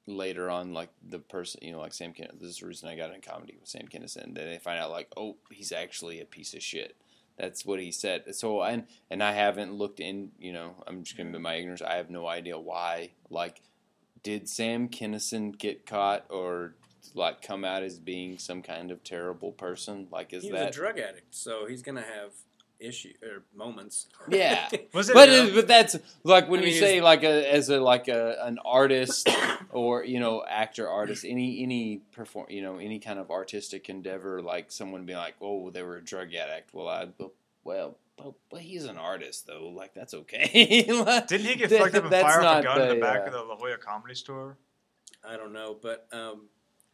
later 0.07 0.49
on, 0.49 0.73
like 0.73 0.91
the 1.07 1.19
person, 1.19 1.61
you 1.63 1.73
know, 1.73 1.81
like 1.81 1.93
Sam 1.93 2.13
Kinison. 2.13 2.39
This 2.39 2.51
is 2.51 2.59
the 2.59 2.67
reason 2.67 2.89
I 2.89 2.97
got 2.97 3.13
in 3.13 3.21
comedy 3.21 3.57
with 3.59 3.69
Sam 3.69 3.89
Kinison. 3.93 4.35
Then 4.35 4.49
they 4.49 4.59
find 4.59 4.79
out 4.79 4.91
like, 4.91 5.09
oh, 5.17 5.37
he's 5.51 5.73
actually 5.73 6.21
a 6.21 6.25
piece 6.25 6.55
of 6.55 6.63
shit. 6.63 6.97
That's 7.37 7.67
what 7.67 7.81
he 7.81 7.91
said. 7.91 8.35
So 8.35 8.63
and 8.63 8.85
and 9.11 9.23
I 9.23 9.33
haven't 9.33 9.75
looked 9.75 10.01
in. 10.01 10.31
You 10.39 10.53
know, 10.53 10.85
I'm 10.87 11.03
just 11.03 11.17
gonna 11.17 11.31
be 11.31 11.35
mm-hmm. 11.35 11.43
my 11.43 11.55
ignorance. 11.57 11.83
I 11.83 11.97
have 11.97 12.11
no 12.11 12.27
idea 12.27 12.59
why. 12.59 13.11
Like, 13.29 13.61
did 14.23 14.49
Sam 14.49 14.89
Kinison 14.89 15.59
get 15.59 15.85
caught 15.87 16.25
or 16.31 16.75
like 17.15 17.43
come 17.43 17.65
out 17.65 17.83
as 17.83 17.99
being 17.99 18.39
some 18.39 18.63
kind 18.63 18.91
of 18.91 19.05
terrible 19.05 19.53
person? 19.53 20.09
Like, 20.11 20.33
is 20.33 20.45
he 20.45 20.53
was 20.53 20.61
that 20.61 20.71
a 20.71 20.73
drug 20.73 20.99
addict, 20.99 21.35
so 21.35 21.67
he's 21.67 21.83
gonna 21.83 22.03
have 22.03 22.33
issue 22.81 23.13
or 23.23 23.43
moments. 23.55 24.07
Yeah, 24.29 24.69
Was 24.93 25.09
it 25.11 25.15
but 25.15 25.29
it, 25.29 25.55
but 25.55 25.67
that's 25.69 25.97
like 26.25 26.49
when 26.49 26.61
I 26.61 26.65
you 26.65 26.71
mean, 26.73 26.81
say 26.81 27.01
like 27.01 27.23
a 27.23 27.53
as 27.53 27.69
a 27.69 27.81
like 27.81 28.09
a 28.09 28.37
an 28.45 28.59
artist 28.65 29.29
or 29.71 30.05
you 30.05 30.21
know 30.21 30.45
actor 30.49 30.89
artist 30.89 31.25
any 31.27 31.63
any 31.63 31.99
perform 32.13 32.47
you 32.51 32.63
know 32.63 32.79
any 32.79 32.99
kind 32.99 33.19
of 33.19 33.31
artistic 33.31 33.89
endeavor 33.89 34.43
like 34.43 34.71
someone 34.71 35.05
being 35.07 35.19
like 35.19 35.35
oh 35.41 35.71
they 35.71 35.83
were 35.83 35.97
a 35.97 36.05
drug 36.05 36.35
addict 36.35 36.75
well 36.75 36.89
I 36.89 37.09
well 37.65 37.97
but, 38.17 38.35
but 38.51 38.61
he's 38.61 38.85
an 38.85 38.97
artist 38.99 39.47
though 39.47 39.69
like 39.69 39.93
that's 39.95 40.15
okay 40.15 40.85
Like, 40.91 41.27
Didn't 41.29 41.47
he 41.47 41.55
get 41.57 41.71
that- 41.71 41.81
fucked 41.81 41.95
up 41.95 42.05
and 42.05 42.13
that's 42.13 42.25
fire 42.25 42.43
off 42.43 42.61
a 42.61 42.63
not 42.63 42.65
gun 42.65 42.83
in 42.83 42.89
the 42.89 42.95
the, 42.95 43.01
back 43.01 43.21
uh, 43.23 43.27
of 43.27 43.33
the 43.33 43.43
La 43.43 43.57
Jolla 43.57 43.79
Comedy 43.79 44.15
Store? 44.15 44.57
I 45.29 45.37
don't 45.37 45.53
know, 45.53 45.77
but 45.81 46.07
um, 46.13 46.43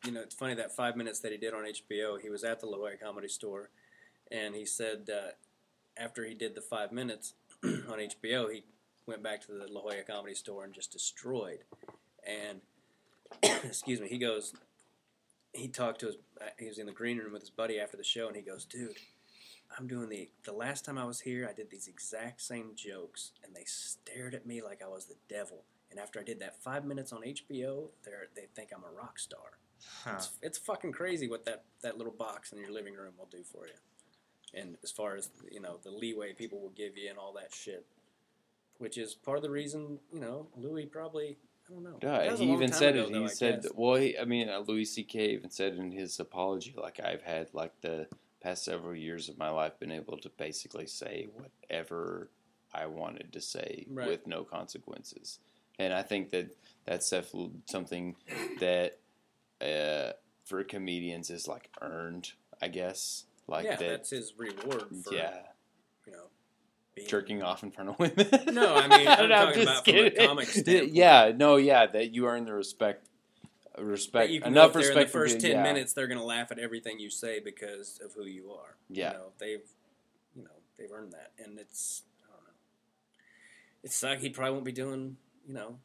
you 0.05 0.11
know, 0.13 0.21
it's 0.21 0.35
funny 0.35 0.55
that 0.55 0.73
five 0.75 0.97
minutes 0.97 1.21
that 1.21 1.33
he 1.33 1.39
did 1.39 1.55
on 1.55 1.65
HBO. 1.65 2.21
He 2.21 2.31
was 2.31 2.45
at 2.45 2.61
the 2.61 2.67
La 2.67 2.77
Jolla 2.79 2.97
Comedy 3.01 3.29
Store, 3.29 3.69
and 4.31 4.55
he 4.55 4.65
said 4.65 5.11
uh, 5.15 5.33
after 5.97 6.25
he 6.25 6.35
did 6.35 6.55
the 6.55 6.61
five 6.61 6.93
minutes 6.93 7.35
on 7.65 7.99
HBO, 7.99 8.53
he 8.53 8.65
went 9.07 9.23
back 9.23 9.41
to 9.47 9.53
the 9.53 9.67
La 9.71 9.81
Jolla 9.83 10.03
Comedy 10.07 10.35
Store 10.35 10.65
and 10.65 10.73
just 10.73 10.93
destroyed. 10.93 11.61
And 12.27 12.61
excuse 13.65 14.01
me, 14.01 14.09
he 14.09 14.19
goes. 14.19 14.53
He 15.55 15.69
talked 15.69 16.01
to 16.01 16.07
his. 16.07 16.17
uh, 16.41 16.47
He 16.59 16.67
was 16.67 16.79
in 16.79 16.87
the 16.87 16.93
green 16.93 17.19
room 17.19 17.33
with 17.33 17.43
his 17.43 17.51
buddy 17.51 17.79
after 17.79 17.97
the 17.97 18.05
show, 18.05 18.27
and 18.27 18.37
he 18.37 18.43
goes, 18.43 18.65
"Dude, 18.65 18.97
I'm 19.79 19.87
doing 19.87 20.09
the 20.09 20.31
the 20.45 20.53
last 20.53 20.85
time 20.85 20.97
I 20.99 21.05
was 21.05 21.21
here, 21.21 21.47
I 21.49 21.53
did 21.53 21.71
these 21.71 21.89
exact 21.89 22.41
same 22.41 22.71
jokes, 22.75 23.33
and 23.45 23.55
they 23.55 23.65
stared 23.65 24.35
at 24.35 24.47
me 24.47 24.63
like 24.63 24.83
I 24.83 24.89
was 24.89 25.07
the 25.07 25.17
devil. 25.29 25.65
And 25.91 26.01
after 26.01 26.19
I 26.19 26.23
did 26.23 26.41
that 26.41 26.63
five 26.63 26.87
minutes 26.87 27.13
on 27.13 27.21
HBO, 27.23 27.89
they 28.05 28.13
they 28.35 28.47
think 28.57 28.71
I'm 28.75 28.83
a 28.85 28.97
rock 28.97 29.19
star. 29.19 29.59
Huh. 30.05 30.13
It's, 30.15 30.31
it's 30.41 30.59
fucking 30.59 30.93
crazy 30.93 31.29
what 31.29 31.45
that 31.45 31.65
that 31.83 31.99
little 31.99 32.13
box 32.15 32.53
in 32.53 32.59
your 32.59 32.73
living 32.73 32.95
room 32.95 33.13
will 33.19 33.29
do 33.31 33.43
for 33.43 33.67
you. 33.67 33.75
And 34.55 34.77
as 34.83 34.91
far 34.91 35.17
as 35.17 35.31
you 35.51 35.61
know, 35.61 35.79
the 35.83 35.91
leeway 35.91 36.33
people 36.35 36.61
will 36.61 36.71
give 36.77 36.97
you 36.99 37.09
and 37.09 37.19
all 37.19 37.33
that 37.35 37.55
shit, 37.55 37.87
which 38.79 38.99
is 38.99 39.15
part 39.15 39.39
of 39.39 39.43
the 39.43 39.51
reason 39.51 39.99
you 40.13 40.21
know 40.21 40.47
Louis 40.57 40.87
probably 40.87 41.37
I 41.71 41.73
don't 41.75 41.85
know. 41.85 41.99
Yeah, 42.03 42.37
he 42.37 42.53
even 42.53 42.73
said 42.73 42.97
ago, 42.97 43.07
it. 43.07 43.13
though, 43.13 43.19
He 43.21 43.25
I 43.25 43.29
said, 43.29 43.63
guess. 43.63 43.73
well, 43.75 43.95
he, 43.95 44.19
I 44.19 44.25
mean, 44.25 44.49
uh, 44.49 44.59
Louis 44.67 44.85
C.K. 44.85 45.31
even 45.35 45.49
said 45.51 45.75
in 45.77 45.93
his 45.93 46.19
apology, 46.19 46.75
like 46.77 46.99
I've 47.01 47.23
had 47.23 47.49
like 47.55 47.73
the 47.83 48.09
past 48.43 48.65
several 48.65 48.95
years 48.97 49.29
of 49.29 49.39
my 49.39 49.49
life 49.49 49.79
been 49.79 49.93
able 49.93 50.19
to 50.19 50.29
basically 50.31 50.87
say 50.87 51.29
whatever 51.35 52.29
I 52.75 52.87
wanted 52.87 53.33
to 53.33 53.41
say 53.41 53.87
Right. 53.89 54.09
with 54.09 54.27
no 54.27 54.43
consequences, 54.45 55.39
and 55.79 55.95
I 55.95 56.03
think 56.03 56.31
that 56.31 56.51
that's 56.85 57.07
something 57.67 58.17
that 58.61 58.99
uh, 59.61 60.13
for 60.45 60.65
comedians 60.65 61.31
is 61.31 61.47
like 61.47 61.71
earned, 61.81 62.33
I 62.61 62.69
guess. 62.69 63.25
Like 63.53 63.65
yeah, 63.67 63.77
that, 63.77 63.89
that's 63.89 64.11
his 64.11 64.33
reward 64.37 64.85
for 65.05 65.15
yeah, 65.15 65.39
you 66.07 66.13
know 66.13 66.25
being 66.95 67.07
jerking 67.09 67.43
off 67.43 67.63
in 67.63 67.71
front 67.71 67.91
of 67.91 67.99
women. 67.99 68.27
No, 68.53 68.75
I 68.75 68.87
mean, 68.89 69.07
I'm 69.09 69.29
No, 69.29 69.37
talking 69.47 69.63
just 69.65 69.69
about 69.73 69.85
from 69.85 69.95
a 69.95 70.27
comic 70.27 70.49
standpoint. 70.49 70.93
Yeah, 70.93 71.33
no, 71.37 71.57
yeah, 71.57 71.87
that 71.87 72.13
you 72.15 72.27
earn 72.27 72.45
the 72.47 72.53
respect, 72.55 73.09
respect 73.79 74.31
you 74.31 74.41
can 74.41 74.53
enough 74.53 74.63
go 74.63 74.67
up 74.67 74.73
there 74.73 74.81
respect 74.89 75.01
in 75.01 75.07
the 75.07 75.13
first 75.13 75.39
being- 75.41 75.55
ten 75.55 75.65
yeah. 75.65 75.73
minutes. 75.73 75.93
They're 75.93 76.07
going 76.09 76.19
to 76.19 76.25
laugh 76.25 76.51
at 76.51 76.59
everything 76.59 76.99
you 76.99 77.11
say 77.11 77.41
because 77.41 78.01
of 78.05 78.13
who 78.15 78.25
you 78.27 78.53
are. 78.53 78.77
Yeah. 78.91 79.13
you 79.13 79.19
know, 79.19 79.33
they've, 79.39 79.69
you 80.35 80.43
know, 80.45 80.51
they've 80.79 80.91
earned 80.93 81.13
that, 81.13 81.33
and 81.43 81.59
it's, 81.59 82.03
I 82.25 82.35
don't 82.35 82.45
know, 82.45 82.53
it's 83.85 84.03
like 84.03 84.21
he 84.21 84.31
probably 84.31 84.53
won't 84.53 84.65
be 84.65 84.73
doing. 84.73 85.17
You 85.47 85.55
know, 85.55 85.79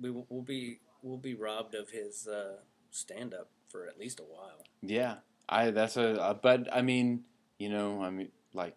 we 0.00 0.10
will 0.10 0.26
we'll 0.28 0.42
be 0.42 0.78
we'll 1.02 1.18
be 1.18 1.34
robbed 1.34 1.74
of 1.74 1.90
his 1.90 2.26
uh, 2.28 2.56
stand 2.90 3.34
up 3.34 3.48
for 3.68 3.86
at 3.86 3.98
least 3.98 4.20
a 4.20 4.24
while. 4.24 4.64
Yeah, 4.82 5.16
I 5.48 5.70
that's 5.70 5.96
a 5.96 6.38
but 6.42 6.68
I 6.72 6.82
mean, 6.82 7.24
you 7.58 7.68
know, 7.68 8.02
I 8.02 8.10
mean, 8.10 8.28
like 8.54 8.76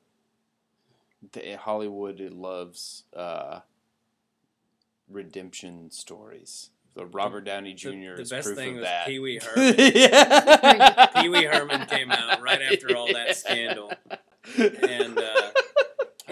the, 1.32 1.58
Hollywood 1.58 2.19
it 2.19 2.34
loves 2.34 3.04
uh, 3.15 3.60
redemption 5.10 5.91
stories. 5.91 6.69
The 6.95 7.06
Robert 7.06 7.41
Downey 7.41 7.73
Jr. 7.73 7.89
The, 7.89 8.13
the 8.15 8.21
is 8.21 8.30
best 8.30 8.45
proof 8.45 8.58
thing 8.58 8.69
of 8.69 8.75
was 8.78 8.86
that. 8.86 9.08
Pee 9.08 9.19
Wee 9.19 9.39
Herman. 9.43 9.75
Pee 11.21 11.30
Wee 11.30 11.43
Herman 11.43 11.88
came 11.88 12.10
out 12.12 12.41
right 12.41 12.62
after 12.62 12.95
all 12.95 13.12
that 13.12 13.36
scandal, 13.36 13.91
and. 14.58 15.17
Uh, 15.17 15.21
I 15.21 15.49
used 15.49 15.58
to 15.58 15.64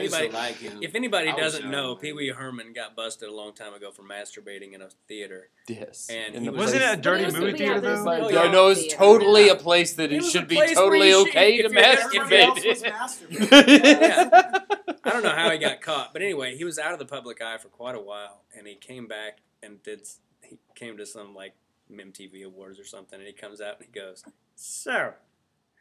Anybody, 0.03 0.29
like 0.29 0.55
him. 0.57 0.79
if 0.81 0.95
anybody 0.95 1.29
I 1.29 1.35
doesn't 1.35 1.69
know. 1.69 1.95
Pee 1.95 2.13
Wee 2.13 2.29
Herman 2.29 2.73
got 2.73 2.95
busted 2.95 3.29
a 3.29 3.33
long 3.33 3.53
time 3.53 3.73
ago 3.73 3.91
for 3.91 4.03
masturbating 4.03 4.73
in 4.73 4.81
a 4.81 4.89
theater. 5.07 5.49
yes, 5.67 6.09
And 6.09 6.35
In 6.35 6.41
he 6.43 6.47
the 6.47 6.51
was- 6.53 6.59
Wasn't 6.73 6.81
it 6.83 6.93
a 6.93 7.01
dirty 7.01 7.25
But 7.25 7.33
it 7.33 7.33
was- 7.33 7.35
movie 7.35 7.45
oh, 7.45 7.51
yeah, 7.51 7.57
theater 7.57 7.81
there's 7.81 7.99
though? 7.99 8.05
like- 8.05 8.23
Oh, 8.23 8.29
Yeah, 8.29 8.43
yeah. 8.45 8.51
no, 8.51 8.67
it's 8.69 8.81
Theater. 8.81 8.95
totally 8.97 9.49
a 9.49 9.55
place 9.55 9.93
that 9.93 10.11
It 10.11 10.17
it, 10.23 10.25
should 10.25 10.47
be 10.47 10.55
totally 10.55 11.07
you 11.09 11.19
should- 11.25 11.29
okay 11.29 11.55
if 11.57 11.67
to 11.67 11.73
you're- 11.73 11.83
else 11.85 13.21
masturbate. 13.23 14.01
Yeah. 14.01 14.59
I 15.05 15.09
don't 15.09 15.23
know 15.23 15.29
how 15.29 15.49
he 15.51 15.57
got 15.57 15.81
caught, 15.81 16.13
but 16.13 16.21
anyway, 16.21 16.55
he 16.55 16.63
was 16.63 16.79
out 16.79 16.93
of 16.93 16.99
the 16.99 17.05
public 17.05 17.41
eye 17.41 17.57
for 17.57 17.67
quite 17.67 17.95
a 17.95 17.99
while, 17.99 18.43
and 18.57 18.65
he 18.67 18.75
came 18.75 19.07
back 19.07 19.39
and 19.61 19.81
did. 19.83 20.07
He 20.41 20.57
came 20.75 20.97
to 20.97 21.05
some 21.05 21.35
like 21.35 21.53
MTV 21.91 22.43
awards 22.45 22.79
or 22.79 22.85
something, 22.85 23.19
and 23.19 23.27
he 23.27 23.33
comes 23.33 23.59
out 23.61 23.77
and 23.79 23.85
he 23.85 23.91
goes, 23.99 24.23
"So, 24.55 25.13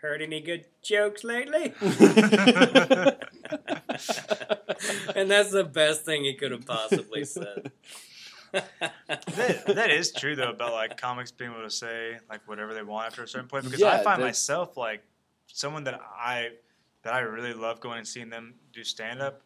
heard 0.03 0.21
any 0.21 0.41
good 0.41 0.67
jokes 0.83 1.25
lately?" 1.25 1.73
and 5.15 5.31
that's 5.31 5.51
the 5.51 5.65
best 5.65 6.05
thing 6.05 6.25
he 6.25 6.35
could 6.35 6.53
have 6.53 6.67
possibly 6.67 7.25
said. 7.25 7.71
that, 8.53 9.65
that 9.67 9.91
is 9.91 10.13
true 10.13 10.37
though 10.37 10.51
about 10.51 10.73
like 10.73 10.99
comics 11.01 11.31
being 11.31 11.51
able 11.53 11.63
to 11.63 11.71
say 11.71 12.19
like 12.29 12.47
whatever 12.47 12.75
they 12.75 12.83
want 12.83 13.07
after 13.07 13.23
a 13.23 13.29
certain 13.29 13.49
point 13.49 13.65
because 13.65 13.81
Yeah, 13.81 13.93
I 13.93 14.03
find 14.03 14.21
that- 14.21 14.27
myself 14.27 14.77
like 14.77 15.03
someone 15.47 15.85
that 15.85 15.99
I 16.15 16.51
that 17.03 17.15
I 17.15 17.21
really 17.21 17.55
love 17.55 17.81
going 17.81 17.99
and 17.99 18.07
seeing 18.07 18.29
them 18.29 18.55
do 18.73 18.85
stand 18.85 19.23
up 19.23 19.41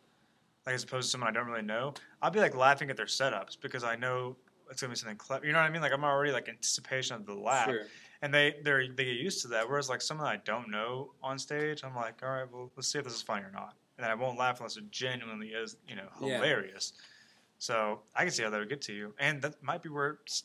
like 0.66 0.74
as 0.74 0.82
opposed 0.82 1.06
to 1.06 1.10
someone 1.12 1.30
I 1.30 1.32
don't 1.32 1.46
really 1.48 1.62
know 1.62 1.94
I'll 2.20 2.32
be 2.32 2.40
like 2.40 2.56
laughing 2.56 2.90
at 2.90 2.96
their 2.96 3.06
setups 3.06 3.56
because 3.60 3.84
I 3.84 3.94
know 3.94 4.36
it's 4.72 4.80
gonna 4.80 4.90
be 4.92 4.96
something 4.96 5.16
clever 5.16 5.46
you 5.46 5.52
know 5.52 5.58
what 5.60 5.66
I 5.66 5.70
mean 5.70 5.82
like 5.82 5.92
I'm 5.92 6.02
already 6.04 6.32
like 6.32 6.48
anticipation 6.48 7.14
of 7.14 7.26
the 7.26 7.34
laugh 7.34 7.68
Sure. 7.68 7.82
And 8.22 8.32
they 8.32 8.56
they 8.64 8.88
they 8.94 9.04
get 9.04 9.16
used 9.16 9.42
to 9.42 9.48
that 9.48 9.68
whereas 9.68 9.88
like 9.88 10.00
someone 10.02 10.26
I 10.26 10.36
don't 10.44 10.70
know 10.70 11.10
on 11.22 11.38
stage 11.38 11.82
I'm 11.84 11.94
like 11.94 12.22
all 12.22 12.30
right 12.30 12.50
well 12.52 12.70
let's 12.76 12.88
see 12.88 12.98
if 12.98 13.04
this 13.04 13.14
is 13.14 13.22
funny 13.22 13.42
or 13.42 13.50
not 13.52 13.74
and 13.98 14.06
I 14.06 14.14
won't 14.14 14.38
laugh 14.38 14.58
unless 14.60 14.76
it 14.76 14.90
genuinely 14.90 15.48
is 15.48 15.76
you 15.88 15.96
know 15.96 16.08
Yeah. 16.20 16.36
hilarious. 16.36 16.92
So 17.58 18.00
I 18.14 18.22
can 18.24 18.30
see 18.32 18.42
how 18.42 18.50
that 18.50 18.58
would 18.58 18.68
get 18.68 18.82
to 18.82 18.92
you, 18.92 19.14
and 19.18 19.40
that 19.40 19.62
might 19.62 19.82
be 19.82 19.88
where 19.88 20.18
it's 20.22 20.44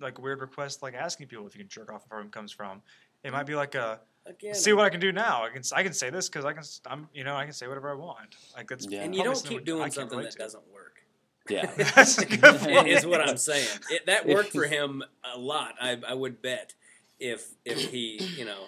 like 0.00 0.16
a 0.16 0.20
weird 0.22 0.40
request, 0.40 0.82
like 0.82 0.94
asking 0.94 1.26
people 1.26 1.46
if 1.46 1.54
you 1.54 1.60
can 1.60 1.68
jerk 1.68 1.92
off 1.92 2.04
in 2.04 2.08
front 2.08 2.20
of 2.20 2.24
them 2.26 2.32
comes 2.32 2.50
from. 2.50 2.80
It 3.22 3.32
might 3.32 3.44
be 3.46 3.54
like 3.54 3.74
a 3.74 4.00
Again, 4.24 4.54
see 4.54 4.72
what 4.72 4.84
I 4.84 4.88
can 4.88 4.98
do 4.98 5.12
now. 5.12 5.44
I 5.44 5.50
can 5.50 5.62
I 5.74 5.82
can 5.82 5.92
say 5.92 6.08
this 6.10 6.28
because 6.30 6.44
I 6.46 6.52
can 6.54 6.62
I'm 6.86 7.08
you 7.12 7.24
know 7.24 7.36
I 7.36 7.44
can 7.44 7.52
say 7.52 7.68
whatever 7.68 7.90
I 7.90 7.94
want. 7.94 8.36
Like 8.56 8.68
that's 8.68 8.86
Yeah. 8.88 9.02
and 9.02 9.14
you 9.14 9.22
don't 9.22 9.44
keep 9.44 9.64
doing 9.66 9.82
can't 9.82 9.92
something 9.94 10.18
that 10.22 10.30
to. 10.32 10.38
doesn't 10.38 10.64
work. 10.72 11.02
yeah. 11.50 11.66
That's 11.94 12.18
a 12.18 12.26
good 12.26 12.58
point. 12.60 12.88
is 12.88 13.04
what 13.06 13.20
I'm 13.20 13.36
saying. 13.36 13.68
It, 13.90 14.06
that 14.06 14.26
worked 14.26 14.50
for 14.52 14.64
him 14.76 15.04
a 15.34 15.38
lot. 15.38 15.74
I, 15.80 15.98
I 16.08 16.14
would 16.14 16.40
bet 16.42 16.74
if 17.18 17.48
if 17.64 17.90
he, 17.90 18.18
you 18.36 18.44
know, 18.44 18.64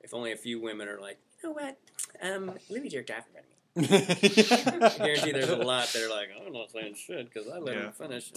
if 0.00 0.12
only 0.14 0.32
a 0.32 0.36
few 0.36 0.60
women 0.60 0.88
are 0.88 1.00
like, 1.00 1.18
you 1.42 1.48
know 1.48 1.54
what, 1.54 1.78
um, 2.22 2.52
Louis 2.70 2.88
jerked 2.88 3.10
off 3.10 3.24
in 3.26 3.32
front 3.32 3.46
of 3.46 3.50
me. 3.50 3.56
I 4.94 4.98
guarantee 4.98 5.32
there's 5.32 5.48
a 5.48 5.56
lot 5.56 5.88
that 5.92 6.02
are 6.02 6.10
like, 6.10 6.28
I'm 6.46 6.52
not 6.52 6.70
saying 6.70 6.94
shit 6.94 7.32
because 7.32 7.48
I 7.48 7.58
let 7.58 7.74
Yeah. 7.74 7.86
him 7.86 7.92
finish. 7.92 8.30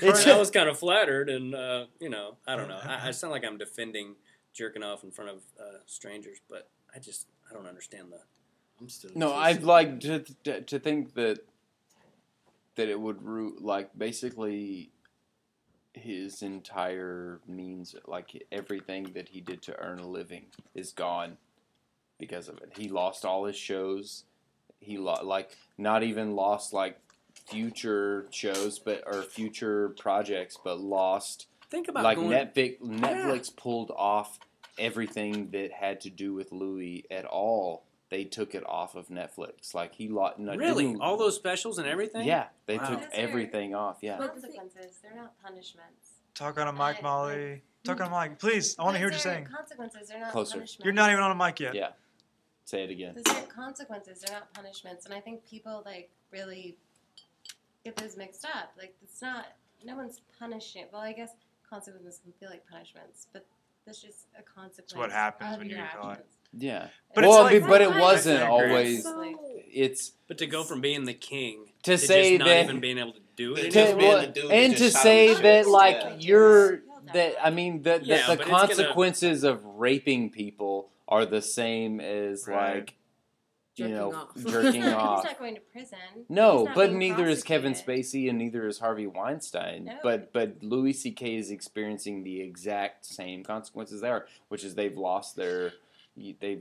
It's- 0.00 0.26
I 0.26 0.38
was 0.38 0.50
kind 0.50 0.68
of 0.68 0.78
flattered, 0.78 1.28
and 1.28 1.54
uh, 1.54 1.86
you 2.00 2.08
know, 2.08 2.36
I 2.46 2.56
don't 2.56 2.68
know. 2.68 2.78
I, 2.82 3.08
I 3.08 3.10
sound 3.10 3.32
like 3.32 3.44
I'm 3.44 3.58
defending 3.58 4.14
jerking 4.52 4.82
off 4.82 5.02
in 5.04 5.10
front 5.10 5.30
of 5.30 5.36
uh, 5.60 5.78
strangers, 5.86 6.38
but 6.48 6.68
I 6.94 6.98
just 6.98 7.26
I 7.50 7.54
don't 7.54 7.66
understand 7.66 8.12
the. 8.12 8.20
I'm 8.80 8.88
still 8.88 9.10
No, 9.14 9.32
I'd 9.32 9.62
like 9.64 10.00
to, 10.00 10.20
to 10.44 10.60
to 10.62 10.78
think 10.78 11.14
that 11.14 11.40
that 12.76 12.88
it 12.88 12.98
would 12.98 13.22
root 13.22 13.60
like 13.62 13.90
basically 13.98 14.90
his 15.94 16.42
entire 16.42 17.40
means 17.46 17.94
like 18.06 18.44
everything 18.50 19.12
that 19.14 19.28
he 19.28 19.40
did 19.40 19.62
to 19.62 19.78
earn 19.78 19.98
a 19.98 20.06
living 20.06 20.46
is 20.74 20.92
gone 20.92 21.36
because 22.18 22.48
of 22.48 22.58
it. 22.58 22.72
He 22.76 22.88
lost 22.88 23.24
all 23.24 23.44
his 23.44 23.56
shows. 23.56 24.24
He 24.80 24.96
lo- 24.96 25.22
like 25.22 25.56
not 25.76 26.02
even 26.02 26.34
lost 26.34 26.72
like 26.72 26.98
future 27.46 28.26
shows 28.30 28.78
but 28.78 29.02
or 29.06 29.22
future 29.22 29.88
projects 29.90 30.58
but 30.62 30.78
lost 30.78 31.46
Think 31.70 31.88
about 31.88 32.04
like 32.04 32.16
going. 32.16 32.30
Netflix 32.30 32.78
Netflix 32.80 33.56
pulled 33.56 33.90
off 33.90 34.38
everything 34.78 35.50
that 35.50 35.72
had 35.72 36.00
to 36.02 36.10
do 36.10 36.34
with 36.34 36.52
Louis 36.52 37.04
at 37.10 37.24
all. 37.24 37.84
They 38.12 38.24
took 38.24 38.54
it 38.54 38.62
off 38.66 38.94
of 38.94 39.08
Netflix. 39.08 39.72
Like 39.72 39.94
he 39.94 40.06
lost. 40.08 40.38
No, 40.38 40.54
really, 40.54 40.84
didn't- 40.84 41.00
all 41.00 41.16
those 41.16 41.34
specials 41.34 41.78
and 41.78 41.86
everything. 41.88 42.26
Yeah, 42.26 42.48
they 42.66 42.76
Wow. 42.76 42.90
took 42.90 42.98
Those 43.00 43.08
are- 43.08 43.12
everything 43.14 43.74
off. 43.74 44.00
Yeah. 44.02 44.18
consequences. 44.18 44.98
They're 45.02 45.14
not 45.14 45.40
punishments. 45.42 46.10
Talk 46.34 46.58
on 46.58 46.68
a 46.68 46.72
mic, 46.74 46.98
I- 46.98 47.00
Molly. 47.00 47.62
Talk 47.84 48.02
on 48.02 48.12
a 48.12 48.28
mic, 48.28 48.38
please. 48.38 48.78
I 48.78 48.82
want 48.84 48.96
to 48.96 48.98
hear 48.98 49.06
what 49.06 49.12
you're 49.14 49.18
saying. 49.20 49.46
Consequences. 49.46 50.08
They're 50.10 50.20
not 50.20 50.30
Closer. 50.30 50.58
punishments. 50.58 50.84
You're 50.84 50.92
not 50.92 51.10
even 51.10 51.22
on 51.22 51.30
a 51.30 51.34
mic 51.34 51.58
yet. 51.58 51.74
Yeah. 51.74 51.92
Say 52.66 52.84
it 52.84 52.90
again. 52.90 53.14
Those 53.14 53.34
are 53.34 53.46
consequences. 53.46 54.20
They're 54.20 54.36
not 54.38 54.52
punishments. 54.52 55.06
And 55.06 55.14
I 55.14 55.20
think 55.20 55.46
people 55.46 55.82
like 55.86 56.10
really 56.30 56.76
get 57.82 57.96
those 57.96 58.18
mixed 58.18 58.44
up. 58.44 58.74
Like 58.76 58.94
it's 59.02 59.22
not. 59.22 59.46
No 59.84 59.96
one's 59.96 60.20
punishing. 60.38 60.84
Well, 60.92 61.00
I 61.00 61.14
guess 61.14 61.30
consequences 61.66 62.20
can 62.22 62.32
feel 62.34 62.50
like 62.50 62.66
punishments, 62.68 63.26
but 63.32 63.46
that's 63.86 64.02
just 64.02 64.26
a 64.38 64.42
consequence. 64.42 64.94
what 64.96 65.10
happens 65.10 65.54
of 65.54 65.58
when 65.60 65.70
you 65.70 65.76
your 65.76 65.84
get 65.86 65.96
caught. 65.96 66.10
actions. 66.18 66.28
Yeah. 66.56 66.88
But 67.14 67.24
well, 67.24 67.32
it's 67.32 67.38
I 67.38 67.42
like- 67.42 67.60
mean, 67.62 67.70
but 67.70 67.82
it 67.82 67.90
wasn't 68.00 68.42
always. 68.42 69.02
So- 69.04 69.34
It's 69.74 70.12
But 70.28 70.38
to 70.38 70.46
go 70.46 70.64
from 70.64 70.80
being 70.82 71.04
the 71.04 71.14
king 71.14 71.66
To 71.84 71.92
to 71.92 71.98
say 71.98 72.32
just 72.36 72.38
not 72.40 72.48
that- 72.48 72.64
even 72.64 72.80
being 72.80 72.98
able 72.98 73.12
to 73.14 73.20
do 73.36 73.54
it, 73.54 73.56
To- 73.56 73.62
to, 73.64 73.70
Just 73.70 73.98
being 73.98 74.10
well, 74.10 74.20
the 74.20 74.26
dude 74.26 74.50
and 74.52 74.76
to 74.76 74.90
say 74.90 75.28
him 75.28 75.30
in 75.30 75.36
the 75.38 75.42
that 75.42 75.58
chest. 75.60 75.68
like 75.70 75.96
Yeah. 75.96 76.16
you're 76.18 76.82
that 77.14 77.34
I 77.44 77.50
mean 77.50 77.82
the 77.82 78.00
Yeah, 78.02 78.26
the 78.26 78.32
it's 78.34 78.44
gonna- 78.44 78.44
consequences 78.66 79.44
of 79.44 79.64
raping 79.64 80.30
people 80.30 80.90
are 81.08 81.24
the 81.26 81.40
same 81.42 82.00
as 82.00 82.46
Right. 82.46 82.74
like 82.76 82.94
you 83.76 83.86
Jerking 83.88 83.94
know 83.96 84.12
off. 84.14 84.36
jerking 84.46 84.82
He's 84.82 84.92
off. 84.92 85.24
not 85.24 85.38
going 85.38 85.54
to 85.54 85.60
prison. 85.62 85.98
No, 86.28 86.66
but 86.74 86.88
being 86.88 86.98
neither 86.98 87.26
is 87.26 87.42
Kevin. 87.42 87.72
Spacey 87.72 88.28
and 88.28 88.36
neither 88.38 88.66
is 88.68 88.78
Harvey 88.78 89.06
Weinstein. 89.06 89.86
No. 89.86 89.98
But 90.02 90.32
but 90.34 90.62
Louis 90.62 90.92
C.K. 90.92 91.34
is 91.36 91.50
experiencing 91.50 92.22
the 92.24 92.42
exact 92.42 93.06
same 93.06 93.42
consequences 93.42 94.02
there, 94.02 94.26
which 94.48 94.62
is 94.64 94.74
they've 94.74 94.96
lost 94.98 95.36
their 95.36 95.72
they 96.16 96.60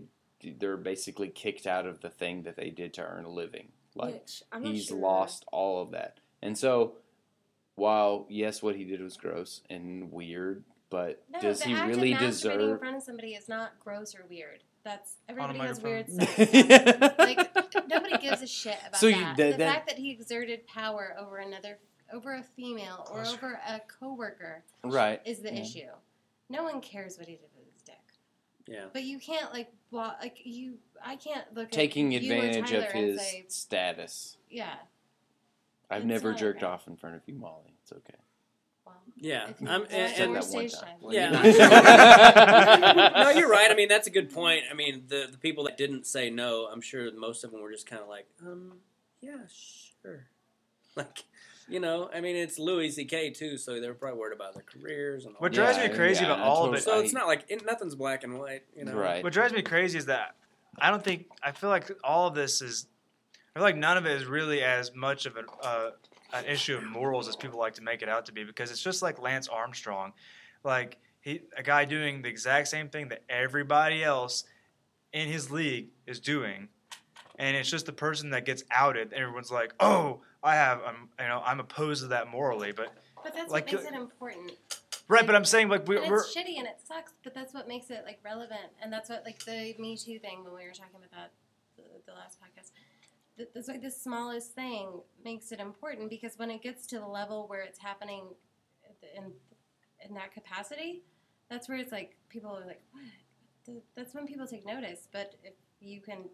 they're 0.58 0.78
basically 0.78 1.30
kicked 1.30 1.68
out 1.68 1.86
of 1.86 2.02
the 2.02 2.10
thing 2.10 2.44
that 2.44 2.56
they 2.56 2.70
did 2.70 2.94
to 2.96 3.02
earn 3.04 3.26
a 3.26 3.30
living. 3.30 3.70
Like 3.96 4.14
Which 4.16 4.44
I'm 4.52 4.64
not 4.64 4.74
he's 4.74 4.86
sure. 4.86 4.98
lost 4.98 5.46
all 5.52 5.82
of 5.82 5.92
that. 5.92 6.20
And 6.42 6.58
so 6.58 6.94
while 7.76 8.26
yes 8.30 8.62
what 8.62 8.76
he 8.76 8.84
did 8.84 9.02
was 9.02 9.18
gross 9.18 9.62
and 9.70 10.12
weird, 10.12 10.64
but 10.90 11.24
No, 11.32 11.40
does 11.42 11.62
he 11.64 11.74
really 11.74 12.14
deserve 12.14 12.60
masturbating 12.60 12.72
in 12.72 12.80
front 12.80 12.96
of 12.98 13.04
somebody 13.04 13.34
is 13.34 13.48
not 13.50 13.74
gross 13.80 14.16
or 14.16 14.26
weird. 14.30 14.64
That's 14.84 15.18
On 15.30 15.36
everybody 15.38 15.60
a 15.60 15.64
has 15.64 15.82
weird 15.82 16.08
microphone. 16.10 16.48
stuff. 16.98 17.14
like 17.20 17.88
nobody 17.88 18.18
gives 18.18 18.42
a 18.42 18.48
shit 18.48 18.78
about 18.88 19.00
So 19.00 19.08
you- 19.08 19.16
that. 19.16 19.38
that- 19.38 19.52
the 19.52 19.58
that- 19.58 19.74
fact 19.76 19.88
that 19.90 19.98
he 20.00 20.12
exerted 20.12 20.66
power 20.68 21.16
over 21.20 21.38
another, 21.38 21.78
over 22.12 22.34
a 22.36 22.42
female 22.44 23.08
or 23.12 23.22
over 23.26 23.60
a 23.68 23.80
coworker 24.00 24.64
right. 24.84 25.22
is 25.26 25.40
the 25.40 25.54
Yeah. 25.54 25.62
issue. 25.62 25.88
No 26.50 26.64
one 26.64 26.82
cares 26.82 27.18
what 27.18 27.28
he 27.28 27.34
did 27.36 27.42
with 27.44 27.51
his 27.51 27.51
dick. 27.51 27.51
Yeah. 28.72 28.86
But 28.94 29.04
you 29.04 29.20
can't 29.20 29.52
like 29.54 29.72
blo- 29.92 30.14
like 30.22 30.38
you. 30.44 30.76
I 31.04 31.16
can't 31.16 31.46
look 31.56 31.72
Taking 31.72 32.16
at 32.16 32.22
you 32.22 32.34
or 32.34 32.38
advantage 32.38 32.72
of 32.74 32.84
his 32.92 33.20
say, 33.22 33.46
status. 33.48 34.38
yeah. 34.50 34.74
I've 35.90 36.04
It's 36.04 36.08
never 36.08 36.34
jerked 36.34 36.64
okay. 36.64 36.72
off 36.72 36.88
in 36.88 36.96
front 36.96 37.16
of 37.16 37.22
you, 37.26 37.34
Molly. 37.34 37.74
It's 37.84 37.92
okay. 37.92 38.14
Well, 38.86 38.96
Yeah, 39.18 39.46
I'm- 39.46 39.82
want 39.82 39.92
and- 39.92 40.36
that 40.36 40.46
one 40.48 40.68
time. 40.70 40.82
time. 40.82 40.96
Well, 41.02 41.14
Yeah. 41.14 41.32
no, 43.24 43.30
you're 43.32 43.50
right. 43.50 43.70
I 43.70 43.74
mean, 43.76 43.90
that's 43.90 44.08
a 44.08 44.12
good 44.12 44.32
point. 44.32 44.64
I 44.72 44.74
mean, 44.74 45.04
the 45.08 45.28
the 45.32 45.38
people 45.38 45.64
that 45.66 45.78
didn't 45.78 46.06
say 46.06 46.30
no, 46.30 46.68
I'm 46.72 46.82
sure 46.82 47.12
most 47.14 47.44
of 47.44 47.52
them 47.52 47.62
were 47.62 47.72
just 47.72 47.88
kind 47.88 48.02
of 48.02 48.08
like, 48.08 48.28
um, 48.42 48.74
yeah, 49.22 49.38
sure. 50.02 50.28
Like, 50.96 51.24
you 51.72 51.80
know, 51.80 52.10
I 52.14 52.22
mean, 52.22 52.36
it's 52.36 52.60
Louis 52.60 52.92
C.K. 52.92 53.32
too, 53.32 53.58
so 53.58 53.80
they're 53.80 53.94
probably 53.94 54.20
worried 54.20 54.36
about 54.36 54.54
their 54.54 54.64
careers 54.64 55.26
and 55.26 55.36
all. 55.36 55.40
That. 55.40 55.42
What 55.42 55.52
that. 55.54 55.56
drives 55.56 55.78
Yeah, 55.78 55.88
me 55.88 55.96
crazy 55.96 56.24
yeah, 56.26 56.34
about 56.34 56.46
all 56.46 56.66
of 56.66 56.72
totally- 56.74 56.78
it. 56.80 56.84
So 56.84 57.00
it's 57.00 57.14
not 57.14 57.28
like 57.28 57.46
it, 57.50 57.66
nothing's 57.66 57.96
black 57.96 58.24
and 58.24 58.38
white, 58.38 58.64
you 58.76 58.86
know. 58.86 58.94
Right. 58.94 59.24
What 59.24 59.34
drives 59.34 59.54
me 59.54 59.62
crazy 59.62 59.98
is 59.98 60.06
that 60.08 60.36
I 60.80 60.90
don't 60.90 61.04
think 61.04 61.28
I 61.42 61.52
feel 61.52 61.70
like 61.70 61.92
all 62.04 62.28
of 62.28 62.36
this 62.36 62.62
is. 62.62 62.88
I 63.56 63.60
feel 63.60 63.64
like 63.64 63.76
none 63.78 63.98
of 63.98 64.06
it 64.06 64.14
is 64.14 64.26
really 64.26 64.62
as 64.64 64.94
much 64.96 65.26
of 65.26 65.36
an 65.38 65.46
uh, 65.62 65.92
an 66.34 66.46
issue 66.46 66.78
of 66.78 66.84
morals 66.86 67.28
as 67.28 67.36
people 67.36 67.60
like 67.60 67.74
to 67.76 67.82
make 67.84 68.02
it 68.02 68.08
out 68.10 68.26
to 68.28 68.32
be 68.32 68.44
because 68.44 68.72
it's 68.72 68.82
just 68.82 69.02
like 69.02 69.22
Lance 69.22 69.48
Armstrong, 69.48 70.14
like 70.64 70.98
he 71.20 71.42
a 71.58 71.64
guy 71.64 71.84
doing 71.86 72.22
the 72.22 72.30
exact 72.30 72.68
same 72.70 72.88
thing 72.90 73.10
that 73.10 73.24
everybody 73.30 74.04
else 74.04 74.44
in 75.14 75.28
his 75.28 75.52
league 75.52 75.90
is 76.08 76.20
doing, 76.22 76.70
and 77.42 77.58
it's 77.58 77.70
just 77.70 77.86
the 77.88 77.92
person 77.94 78.30
that 78.30 78.46
gets 78.46 78.64
outed. 78.72 79.12
And 79.12 79.22
everyone's 79.22 79.52
like, 79.52 79.74
"Oh, 79.80 80.22
I 80.44 80.56
have, 80.56 80.82
um, 80.86 81.10
you 81.20 81.28
know, 81.28 81.42
I'm 81.46 81.60
opposed 81.60 82.04
to 82.04 82.08
that 82.10 82.28
morally." 82.30 82.72
But 82.72 82.94
But 83.24 83.34
that's 83.34 83.52
Like, 83.52 83.66
what 83.66 83.74
makes 83.74 83.86
uh, 83.86 83.90
it 83.90 83.96
important. 84.00 84.52
right, 85.08 85.26
but 85.26 85.36
I'm 85.36 85.46
saying 85.46 85.70
like 85.70 85.88
we, 85.88 85.98
and 85.98 86.10
we're 86.10 86.20
it's 86.22 86.36
shitty 86.36 86.58
and 86.58 86.68
it 86.68 86.80
sucks, 86.88 87.14
but 87.24 87.34
that's 87.34 87.54
what 87.54 87.68
makes 87.68 87.90
it 87.90 88.04
like 88.06 88.20
relevant, 88.24 88.70
and 88.82 88.94
that's 88.94 89.10
what 89.10 89.26
like 89.26 89.44
the 89.44 89.76
Me 89.80 89.98
Too 89.98 90.20
thing 90.20 90.44
when 90.44 90.54
we 90.54 90.66
were 90.66 90.74
talking 90.74 90.96
about 90.98 91.12
that 91.12 91.32
the, 91.78 91.84
the 92.06 92.14
last 92.14 92.38
podcast. 92.40 92.72
th- 93.38 93.50
That's 93.54 93.68
like 93.68 93.82
the 93.82 93.92
smallest 93.92 94.54
thing 94.54 95.02
makes 95.26 95.52
it 95.52 95.60
important 95.60 96.10
because 96.10 96.38
when 96.38 96.52
it 96.52 96.62
gets 96.62 96.86
to 96.88 97.00
the 97.00 97.08
level 97.08 97.48
where 97.48 97.62
it's 97.62 97.80
happening 97.80 98.24
in 99.18 99.32
in 100.08 100.14
that 100.16 100.32
capacity, 100.34 101.02
that's 101.50 101.68
where 101.68 101.78
it's 101.80 101.92
like 101.92 102.16
people 102.30 102.52
are 102.52 102.66
like, 102.66 102.82
what? 102.92 103.82
That's 103.96 104.14
when 104.14 104.26
people 104.28 104.48
take 104.48 104.66
notice. 104.66 105.08
But 105.12 105.36
if 105.44 105.54
you 105.80 106.02
can 106.02 106.30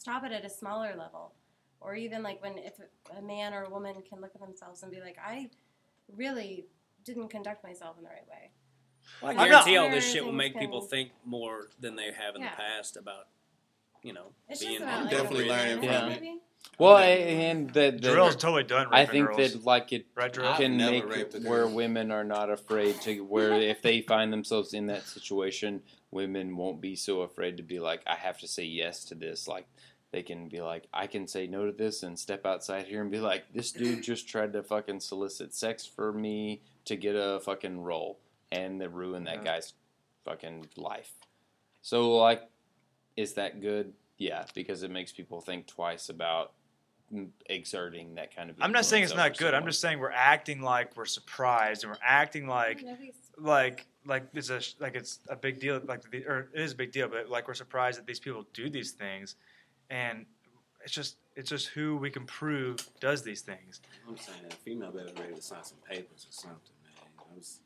stop 0.00 0.24
it 0.24 0.32
at 0.32 0.44
a 0.44 0.50
smaller 0.50 0.94
level, 0.96 1.32
or 1.80 1.94
even 1.94 2.22
like 2.22 2.42
when 2.42 2.56
if 2.58 2.74
a 3.16 3.20
man 3.22 3.52
or 3.52 3.64
a 3.64 3.70
woman 3.70 3.94
can 4.08 4.20
look 4.20 4.32
at 4.34 4.40
themselves 4.40 4.82
and 4.82 4.90
be 4.90 5.00
like, 5.00 5.16
I 5.22 5.50
really 6.16 6.66
didn't 7.04 7.28
conduct 7.28 7.62
myself 7.62 7.96
in 7.98 8.04
the 8.04 8.08
right 8.10 8.26
way. 8.28 8.50
Well, 9.22 9.30
I 9.30 9.34
I'm 9.44 9.50
not- 9.50 9.64
guarantee 9.66 9.76
all 9.76 9.90
this 9.90 10.10
shit 10.10 10.24
will 10.24 10.32
make 10.32 10.52
can- 10.54 10.62
people 10.62 10.80
think 10.80 11.10
more 11.24 11.68
than 11.78 11.96
they 11.96 12.12
have 12.12 12.34
in 12.34 12.42
Yeah. 12.42 12.50
the 12.50 12.56
past 12.56 12.96
about, 12.96 13.28
you 14.02 14.12
know, 14.14 14.32
It's 14.48 14.60
being 14.60 14.78
just 14.78 14.82
about 14.84 14.94
I'm 14.98 15.02
like 15.06 15.10
definitely 15.16 15.48
learning 15.48 15.78
from 15.88 16.08
maybe. 16.08 16.26
it. 16.28 16.42
Well, 16.78 16.98
Yeah. 16.98 17.06
and 17.14 17.70
the, 17.72 17.90
the 17.90 18.08
Jarrell's 18.08 18.36
totally 18.36 18.64
done. 18.64 18.88
I 18.90 19.06
think 19.06 19.26
girls. 19.28 19.52
that 19.54 19.64
like 19.64 19.92
it 19.92 20.06
right, 20.14 20.32
Jarrell. 20.32 20.56
Can 20.56 20.76
make 20.76 21.04
it 21.04 21.42
where 21.42 21.66
women 21.66 22.10
are 22.10 22.24
not 22.24 22.50
afraid 22.50 23.00
to 23.02 23.20
where 23.24 23.52
if 23.54 23.80
they 23.82 24.02
find 24.02 24.32
themselves 24.32 24.74
in 24.74 24.86
that 24.86 25.04
situation, 25.04 25.82
women 26.10 26.56
won't 26.56 26.80
be 26.80 26.94
so 26.96 27.22
afraid 27.22 27.56
to 27.56 27.62
be 27.62 27.78
like, 27.80 28.02
I 28.06 28.14
have 28.14 28.38
to 28.40 28.48
say 28.48 28.64
yes 28.64 29.04
to 29.06 29.14
this. 29.14 29.48
Like 29.48 29.66
they 30.12 30.22
can 30.22 30.48
be 30.48 30.60
like, 30.60 30.84
I 30.92 31.06
can 31.06 31.26
say 31.26 31.46
no 31.46 31.66
to 31.66 31.72
this 31.72 32.02
and 32.02 32.18
step 32.18 32.44
outside 32.44 32.86
here 32.86 33.00
and 33.02 33.10
be 33.10 33.20
like, 33.20 33.44
this 33.52 33.70
dude 33.72 34.02
just 34.02 34.28
tried 34.28 34.52
to 34.54 34.62
fucking 34.62 35.00
solicit 35.00 35.54
sex 35.54 35.86
for 35.86 36.12
me 36.12 36.62
to 36.86 36.96
get 36.96 37.14
a 37.14 37.40
fucking 37.40 37.80
role 37.80 38.18
and 38.50 38.80
then 38.80 38.92
ruin 38.92 39.24
that 39.24 39.36
Yeah. 39.38 39.44
guy's 39.44 39.74
fucking 40.24 40.66
life. 40.76 41.12
So 41.82 42.16
like, 42.16 42.42
is 43.16 43.34
that 43.34 43.60
good? 43.60 43.92
Yeah, 44.18 44.44
because 44.54 44.82
it 44.82 44.90
makes 44.90 45.12
people 45.12 45.40
think 45.40 45.66
twice 45.66 46.08
about 46.08 46.52
exerting 47.48 48.14
that 48.16 48.34
kind 48.34 48.50
of. 48.50 48.56
I'm 48.60 48.72
not 48.72 48.84
saying 48.84 49.04
it's 49.04 49.14
not 49.14 49.30
over 49.30 49.38
good. 49.38 49.54
I'm 49.54 49.64
just 49.66 49.80
saying 49.80 49.98
we're 49.98 50.10
acting 50.10 50.60
like 50.60 50.96
we're 50.96 51.06
surprised 51.06 51.84
and 51.84 51.92
we're 51.92 51.98
acting 52.02 52.46
like 52.46 52.84
like 53.38 53.86
like 54.06 54.24
it's 54.34 54.50
a 54.50 54.60
like 54.78 54.94
it's 54.94 55.20
a 55.28 55.36
big 55.36 55.58
deal. 55.58 55.80
Like 55.84 56.08
the, 56.10 56.24
or 56.26 56.48
it 56.54 56.60
is 56.60 56.72
a 56.72 56.76
big 56.76 56.92
deal, 56.92 57.08
but 57.08 57.28
like 57.28 57.48
we're 57.48 57.54
surprised 57.54 57.98
that 57.98 58.06
these 58.06 58.20
people 58.20 58.46
do 58.52 58.68
these 58.68 58.92
things, 58.92 59.36
and 59.90 60.26
it's 60.84 60.92
just 60.92 61.16
it's 61.36 61.50
just 61.50 61.68
who 61.68 61.96
we 61.96 62.10
can 62.10 62.24
prove 62.26 62.78
does 63.00 63.22
these 63.22 63.42
things. 63.42 63.80
I'm 64.08 64.16
saying 64.16 64.38
a 64.50 64.54
female 64.54 64.90
better 64.92 65.10
ready 65.20 65.34
to 65.34 65.42
sign 65.42 65.62
some 65.64 65.78
papers 65.88 66.26
or 66.28 66.32
something, 66.32 66.58
man. 66.84 67.08
I 67.18 67.34
was, 67.36 67.60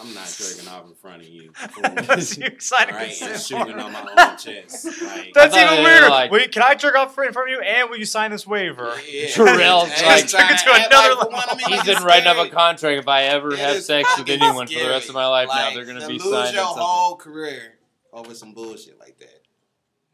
I'm 0.00 0.12
not 0.14 0.26
jerking 0.36 0.68
off 0.68 0.86
in 0.88 0.94
front 0.94 1.22
of 1.22 1.28
you. 1.28 1.52
That's 1.82 2.36
you 2.38 2.48
signing 2.58 2.94
right, 2.94 3.22
and 3.22 3.40
shooting 3.40 3.78
on 3.78 3.92
my 3.92 4.00
own 4.00 4.36
chest. 4.36 4.86
Like, 5.02 5.32
That's 5.34 5.54
even 5.56 5.76
they 5.76 5.82
weirder. 5.82 6.08
like- 6.08 6.30
Wait, 6.30 6.52
can 6.52 6.62
I 6.62 6.74
jerk 6.74 6.96
off 6.96 7.16
in 7.18 7.32
front 7.32 7.48
of 7.50 7.54
you, 7.56 7.60
and 7.60 7.88
will 7.90 7.96
you 7.98 8.04
sign 8.04 8.30
this 8.30 8.46
waiver? 8.46 8.94
yeah. 9.08 9.26
Terrell's 9.30 9.88
That's 9.90 10.32
like- 10.32 10.48
Took 10.48 10.50
it 10.50 10.64
to 10.64 10.86
another 10.86 11.10
for 11.14 11.16
level. 11.30 11.32
one, 11.32 11.48
I 11.48 11.54
He's 11.54 11.76
like, 11.78 11.86
been 11.86 11.96
it's 11.96 12.04
writing 12.04 12.26
up 12.26 12.38
a 12.46 12.48
contract. 12.50 12.98
If 12.98 13.08
I 13.08 13.24
ever 13.24 13.52
It 13.52 13.58
have 13.60 13.82
sex 13.82 14.08
with 14.18 14.26
fucking 14.28 14.42
anyone 14.42 14.66
for 14.66 14.78
the 14.78 14.88
rest 14.88 15.08
of 15.08 15.14
my 15.14 15.26
life, 15.26 15.48
now 15.48 15.72
they're 15.74 15.84
gonna 15.84 16.00
to 16.00 16.08
be 16.08 16.14
lose 16.14 16.24
your 16.24 16.46
something. 16.46 16.82
whole 16.82 17.16
career 17.16 17.74
over 18.12 18.34
some 18.34 18.52
bullshit 18.54 18.98
like 18.98 19.18
that. 19.18 19.40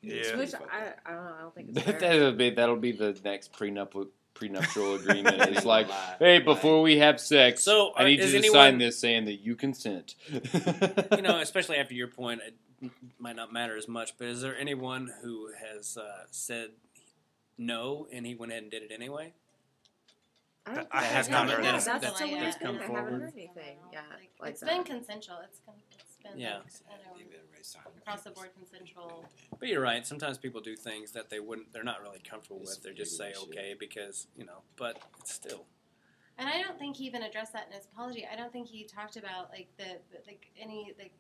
Yeah. 0.07 0.36
Which 0.36 0.54
I. 0.54 0.92
I 1.04 1.12
don't 1.12 1.24
know. 1.24 1.34
I 1.38 1.40
don't 1.42 1.54
think 1.54 1.68
it's 1.70 1.84
That- 1.84 2.00
fair. 2.00 2.18
that'll 2.18 2.32
be 2.32 2.50
that'll 2.50 2.76
be 2.76 2.92
the 2.92 3.18
next 3.24 3.52
prenup 3.52 4.07
prenuptial 4.34 4.94
agreement. 5.00 5.40
It's 5.42 5.64
like, 5.64 5.88
hey, 6.18 6.38
before 6.40 6.82
we 6.82 6.98
have 6.98 7.18
sex, 7.20 7.62
So, 7.62 7.92
I 7.96 8.02
are- 8.02 8.07
need 8.07 8.18
you 8.18 8.24
is 8.26 8.30
to 8.32 8.36
anyone- 8.38 8.54
sign 8.54 8.78
this 8.78 8.98
saying 8.98 9.24
that 9.26 9.40
you 9.40 9.57
consent. 9.57 10.14
you 10.30 11.22
know, 11.22 11.38
especially 11.40 11.76
after 11.78 11.94
your 11.94 12.09
point, 12.09 12.40
it 12.82 12.90
might 13.18 13.36
not 13.36 13.52
matter 13.52 13.76
as 13.76 13.88
much. 13.88 14.16
But 14.18 14.28
is 14.28 14.42
there 14.42 14.57
anyone 14.57 15.11
who 15.22 15.50
has 15.59 15.96
uh, 15.96 16.24
said 16.30 16.70
no 17.59 18.07
and 18.12 18.26
he 18.26 18.34
went 18.34 18.52
ahead 18.52 18.62
and 18.64 18.70
did 18.70 18.82
it 18.82 18.92
anyway? 18.92 19.32
I, 20.68 20.74
don't 20.74 20.88
I 20.90 21.00
think 21.00 21.04
have 21.04 21.14
that's 21.14 21.28
not 21.28 21.38
come- 21.38 21.48
heard 21.57 21.64
yeah, 21.64 21.76
of 21.76 21.84
That's 21.84 22.02
that. 22.04 22.16
so 22.18 22.26
weird. 22.26 22.42
That's 22.42 22.57
come 22.59 22.68
I 22.68 22.72
haven't 22.82 22.86
forward. 22.88 23.20
heard 23.22 23.32
anything. 23.36 23.76
Yeah, 23.92 24.00
Like, 24.11 24.30
like 24.40 24.50
it's 24.50 24.61
that. 24.61 24.68
been 24.70 24.84
consensual. 24.84 25.36
It's, 25.44 25.61
con- 25.64 25.74
it's 25.92 26.16
been 26.22 26.38
Yeah. 26.40 26.57
like, 26.59 26.66
I 26.90 26.96
don't 27.09 27.18
know, 27.20 27.24
across 27.74 28.22
the 28.22 28.30
board 28.30 28.50
consensual. 28.56 29.24
But 29.58 29.68
you're 29.68 29.80
right. 29.80 30.06
Sometimes 30.06 30.38
people 30.38 30.60
do 30.60 30.76
things 30.76 31.12
that 31.12 31.30
they 31.30 31.40
wouldn't. 31.40 31.72
They're 31.72 31.82
not 31.84 32.02
really 32.02 32.20
comfortable 32.28 32.60
It's 32.62 32.76
with. 32.76 32.82
They 32.84 32.92
just 32.92 33.16
say 33.16 33.24
weird 33.26 33.36
shit. 33.36 33.48
okay 33.48 33.74
because 33.78 34.28
you 34.36 34.44
know. 34.44 34.62
But 34.76 34.98
it's 35.20 35.32
still. 35.34 35.64
And 36.38 36.48
I 36.48 36.60
don't 36.62 36.78
think 36.78 36.96
he 36.96 37.04
even 37.06 37.22
addressed 37.22 37.54
that 37.54 37.66
in 37.68 37.72
his 37.76 37.86
apology. 37.92 38.26
I 38.30 38.36
don't 38.36 38.52
think 38.52 38.68
he 38.68 38.84
talked 38.84 39.16
about 39.16 39.50
like 39.50 39.68
the 39.78 39.84
the- 40.12 40.22
like 40.26 40.50
any 40.60 40.92
like 40.98 41.12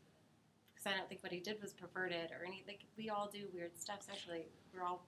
because 0.74 0.92
I 0.92 0.96
don't 0.96 1.08
think 1.08 1.22
what 1.22 1.32
he 1.32 1.40
did 1.40 1.60
was 1.62 1.72
perverted 1.72 2.30
or 2.32 2.44
any 2.46 2.62
like 2.66 2.80
we 2.98 3.08
all 3.08 3.28
do 3.32 3.44
weird 3.54 3.78
stuff 3.78 4.02
sexually. 4.02 4.46
We're 4.74 4.84
all. 4.84 5.02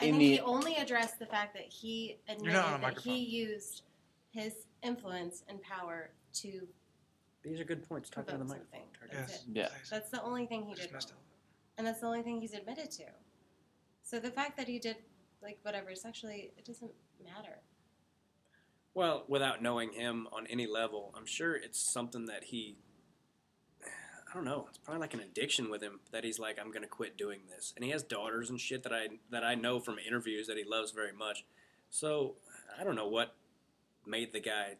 I 0.00 0.06
In 0.06 0.12
think 0.16 0.22
he 0.22 0.40
only 0.40 0.76
addressed 0.76 1.18
the 1.18 1.26
fact 1.26 1.54
that 1.54 1.66
he 1.68 2.16
admitted 2.28 2.54
not 2.54 2.64
on 2.66 2.70
a 2.70 2.76
that 2.78 2.82
microphone. 2.82 3.12
he 3.12 3.18
used 3.20 3.82
his 4.32 4.54
influence 4.82 5.42
and 5.48 5.60
power 5.62 6.10
to 6.32 6.66
These 7.42 7.60
are 7.60 7.64
good 7.64 7.88
points. 7.88 8.10
Talk 8.10 8.26
provoke 8.26 8.40
on 8.42 8.46
the 8.46 8.54
microphone. 8.54 8.80
something. 9.00 9.16
That's 9.18 9.32
Yes. 9.32 9.42
it. 9.42 9.48
Yeah. 9.56 9.68
That's 9.90 10.10
the 10.10 10.22
only 10.22 10.46
thing 10.46 10.64
he 10.66 10.74
Just 10.74 10.88
did 10.88 10.92
messed 10.92 11.10
wrong. 11.10 11.18
up. 11.18 11.24
And 11.78 11.86
that's 11.86 12.00
the 12.00 12.06
only 12.06 12.22
thing 12.22 12.40
he's 12.40 12.52
admitted 12.54 12.90
to. 12.92 13.04
So 14.02 14.18
the 14.20 14.30
fact 14.30 14.56
that 14.56 14.68
he 14.68 14.78
did 14.78 14.96
like 15.42 15.58
whatever 15.62 15.94
sexually, 15.94 16.52
it 16.58 16.64
doesn't 16.64 16.92
matter. 17.24 17.60
Well, 18.92 19.24
without 19.28 19.62
knowing 19.62 19.92
him 19.92 20.28
on 20.32 20.46
any 20.48 20.66
level, 20.66 21.14
I'm 21.16 21.24
sure 21.26 21.54
it's 21.54 21.80
something 21.80 22.26
that 22.26 22.44
he. 22.44 22.76
I 23.82 24.34
don't 24.34 24.44
know. 24.44 24.66
It's 24.68 24.78
probably 24.78 25.00
like 25.00 25.14
an 25.14 25.20
addiction 25.20 25.70
with 25.70 25.82
him 25.82 26.00
that 26.12 26.22
he's 26.24 26.38
like, 26.38 26.58
I'm 26.60 26.70
gonna 26.70 26.86
quit 26.86 27.16
doing 27.16 27.40
this, 27.48 27.72
and 27.74 27.84
he 27.84 27.90
has 27.90 28.02
daughters 28.02 28.48
and 28.50 28.60
shit 28.60 28.82
that 28.84 28.92
I 28.92 29.08
that 29.30 29.42
I 29.44 29.54
know 29.54 29.80
from 29.80 29.98
interviews 29.98 30.46
that 30.48 30.56
he 30.56 30.64
loves 30.64 30.90
very 30.92 31.12
much. 31.12 31.44
So 31.88 32.36
I 32.78 32.84
don't 32.84 32.94
know 32.96 33.08
what 33.08 33.34
made 34.06 34.32
the 34.32 34.40
guy 34.40 34.76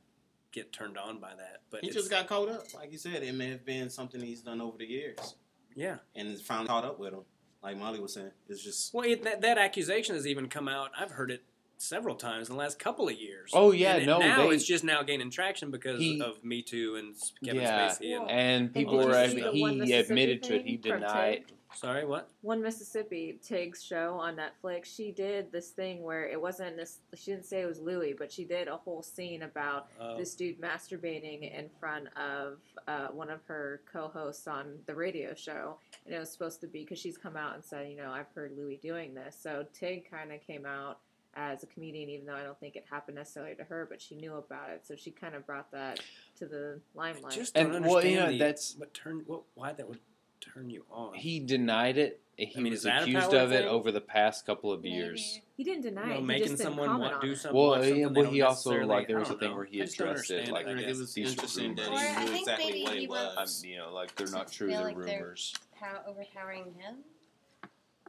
get 0.52 0.72
turned 0.72 0.98
on 0.98 1.18
by 1.20 1.30
that, 1.36 1.62
but 1.70 1.84
He 1.84 1.90
just 1.90 2.10
got 2.10 2.26
caught 2.26 2.48
up. 2.48 2.64
Like 2.74 2.92
you 2.92 2.98
said, 2.98 3.22
it 3.22 3.34
may 3.34 3.48
have 3.50 3.64
been 3.64 3.90
something 3.90 4.20
he's 4.20 4.42
done 4.42 4.60
over 4.60 4.78
the 4.78 4.86
years. 4.86 5.36
yeah. 5.74 5.96
And 6.14 6.28
it's 6.28 6.42
finally 6.42 6.68
caught 6.68 6.84
up 6.84 6.98
with 6.98 7.12
him. 7.12 7.20
Like 7.62 7.76
Molly 7.76 8.00
was 8.00 8.14
saying. 8.14 8.30
It's 8.48 8.62
just 8.62 8.94
Well, 8.94 9.04
it, 9.08 9.22
that 9.24 9.42
that 9.42 9.58
accusation 9.58 10.14
has 10.14 10.26
even 10.26 10.48
come 10.48 10.66
out. 10.66 10.90
I've 10.98 11.10
heard 11.10 11.30
it 11.30 11.42
several 11.76 12.14
times 12.14 12.48
in 12.48 12.54
the 12.54 12.58
last 12.58 12.78
couple 12.78 13.06
of 13.08 13.14
years. 13.14 13.50
Oh, 13.54 13.70
yeah, 13.72 13.94
And 13.94 14.02
it- 14.02 14.06
no, 14.06 14.18
now 14.18 14.48
they- 14.48 14.54
it's 14.54 14.64
just 14.66 14.82
now 14.84 15.02
gaining 15.02 15.30
traction 15.30 15.70
because 15.70 15.98
He- 16.00 16.20
of 16.20 16.42
Me 16.44 16.62
Too 16.62 16.96
and 16.96 17.14
Kevin 17.44 17.60
Yeah. 17.62 17.88
Spacey. 17.88 18.16
And, 18.18 18.30
And 18.30 18.74
people 18.74 18.96
were. 18.96 19.10
you 19.10 19.14
I 19.14 19.28
see 19.28 19.34
mean, 19.36 19.44
the 19.54 19.60
one 19.60 19.80
he 19.82 19.92
admitted 19.92 20.42
to 20.44 20.54
it. 20.56 20.66
He 20.66 20.76
thing 20.78 20.92
from 20.92 21.00
denied. 21.02 21.44
Tig? 21.72 21.80
sorry, 21.80 22.04
what? 22.06 22.30
One 22.42 22.62
Mississippi 22.62 23.38
Tig's 23.42 23.82
show 23.82 24.14
on 24.14 24.36
Netflix, 24.36 24.86
she 24.86 25.12
did 25.12 25.50
this 25.52 25.70
thing 25.70 26.02
where 26.02 26.26
it 26.28 26.40
wasn't 26.40 26.76
this. 26.76 26.98
She 27.14 27.30
didn't 27.30 27.46
say 27.46 27.62
it 27.62 27.66
was 27.66 27.78
Louis, 27.80 28.14
but 28.18 28.30
she 28.32 28.44
did 28.44 28.68
a 28.68 28.76
whole 28.76 29.02
scene 29.02 29.42
about 29.42 29.88
Uh, 30.00 30.16
this 30.16 30.34
dude 30.34 30.60
masturbating 30.60 31.42
in 31.56 31.68
front 31.80 32.08
of 32.16 32.58
uh, 32.88 33.08
one 33.08 33.30
of 33.30 33.42
her 33.44 33.82
co-hosts 33.92 34.46
on 34.46 34.78
the 34.86 34.94
radio 34.94 35.34
show, 35.34 35.78
and 36.06 36.14
it 36.14 36.18
was 36.18 36.30
supposed 36.30 36.60
to 36.60 36.66
be 36.66 36.80
because 36.80 36.98
she's 36.98 37.16
come 37.18 37.36
out 37.36 37.54
and 37.54 37.64
said, 37.64 37.88
you 37.90 37.96
know, 37.96 38.10
I've 38.10 38.30
heard 38.34 38.52
Louis 38.56 38.76
doing 38.82 39.14
this. 39.14 39.36
So 39.40 39.64
Tig 39.72 40.10
kind 40.10 40.32
of 40.32 40.40
came 40.46 40.66
out 40.66 40.98
as 41.34 41.62
a 41.62 41.66
comedian, 41.66 42.08
even 42.10 42.26
though 42.26 42.34
I 42.34 42.42
don't 42.42 42.58
think 42.58 42.74
it 42.74 42.84
happened 42.90 43.16
necessarily 43.16 43.54
to 43.54 43.62
her, 43.64 43.86
but 43.88 44.02
she 44.02 44.16
knew 44.16 44.34
about 44.34 44.70
it, 44.70 44.84
so 44.84 44.96
she 44.96 45.12
kind 45.12 45.36
of 45.36 45.46
brought 45.46 45.70
that 45.70 46.00
to 46.38 46.46
the 46.46 46.80
limelight. 46.94 47.32
just 47.32 47.56
And, 47.56 47.70
don't 47.72 47.82
well, 47.82 47.98
understand 47.98 48.12
you 48.14 48.20
know, 48.20 48.32
the- 48.32 48.38
that's- 48.38 48.74
what 48.76 48.92
turn 48.92 49.20
what 49.26 49.42
why 49.54 49.72
that 49.72 49.88
would 49.88 50.00
turn 50.40 50.70
you 50.70 50.84
on. 50.90 51.14
He 51.14 51.40
denied 51.40 51.98
it. 51.98 52.20
He 52.36 52.52
I 52.56 52.60
mean, 52.60 52.70
was 52.72 52.80
is 52.80 52.84
that 52.84 53.00
a 53.00 53.02
accused 53.02 53.30
power 53.32 53.40
of 53.40 53.52
it 53.52 53.58
thing? 53.60 53.68
over 53.68 53.92
the 53.92 54.00
past 54.00 54.46
couple 54.46 54.72
of 54.72 54.82
Maybe. 54.82 54.94
years. 54.94 55.40
he 55.58 55.62
didn't 55.64 55.82
deny 55.82 56.02
you 56.04 56.08
know, 56.08 56.14
it. 56.14 56.20
he 56.20 56.24
making 56.24 56.48
just 56.48 56.56
didn't 56.56 56.74
someone 56.76 56.98
want 56.98 57.14
on 57.14 57.20
do 57.20 57.34
something. 57.34 57.60
Well, 57.60 57.70
watch 57.70 57.82
yeah, 57.84 57.88
something 57.90 58.12
but 58.14 58.22
they 58.24 58.30
he 58.30 58.42
also 58.42 58.80
like 58.86 59.08
there 59.08 59.18
was 59.18 59.28
a 59.30 59.34
thing 59.34 59.50
know. 59.50 59.56
where 59.56 59.64
he 59.66 59.82
I 59.82 59.84
just 59.84 59.98
don't 59.98 60.08
addressed 60.08 60.30
it, 60.30 60.48
like 60.48 60.66
I 60.66 60.72
Like, 60.72 60.82
it 60.84 60.96
was 60.96 61.12
these 61.12 61.26
are 61.28 61.30
interesting 61.32 61.74
that 61.74 61.84
rumors. 61.88 62.00
he 62.00 62.06
I 62.08 62.20
knew 62.24 62.26
think 62.28 62.40
exactly 62.40 62.72
maybe 62.72 62.82
what 62.84 62.96
he 62.96 63.04
it 63.04 63.10
was- 63.10 63.36
was. 63.36 63.62
I'm, 63.64 63.70
you 63.70 63.76
know, 63.76 63.92
like 63.92 64.14
they're 64.16 64.30
not 64.30 64.50
true. 64.50 64.68
They're 64.68 64.84
like 64.84 64.96
rumors. 64.96 65.54
How 65.78 66.00
overpowering 66.08 66.64
him 66.78 66.96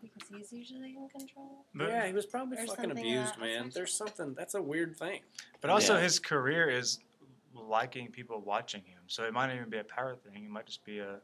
because 0.01 0.29
he's 0.29 0.51
usually 0.53 0.95
in 0.97 1.09
control. 1.09 1.65
But, 1.75 1.89
yeah, 1.89 2.07
he 2.07 2.13
was 2.13 2.25
probably 2.25 2.57
fucking 2.65 2.89
uh, 2.89 2.93
abused, 2.93 3.37
man. 3.37 3.55
aspect. 3.57 3.73
There's 3.75 3.93
something 3.93 4.33
that's 4.33 4.55
a 4.55 4.61
weird 4.61 4.97
thing. 4.97 5.19
but 5.59 5.69
also 5.69 5.95
Yeah. 5.95 6.01
his 6.03 6.19
career 6.19 6.69
is 6.69 6.99
liking 7.53 8.07
people 8.07 8.39
watching 8.41 8.81
him. 8.81 9.01
So 9.07 9.25
it 9.25 9.33
might 9.33 9.47
not 9.47 9.57
even 9.57 9.69
be 9.69 9.77
a 9.77 9.83
power 9.83 10.15
thing. 10.15 10.45
It 10.45 10.49
might 10.49 10.65
just 10.65 10.83
be 10.85 10.99
a 10.99 11.19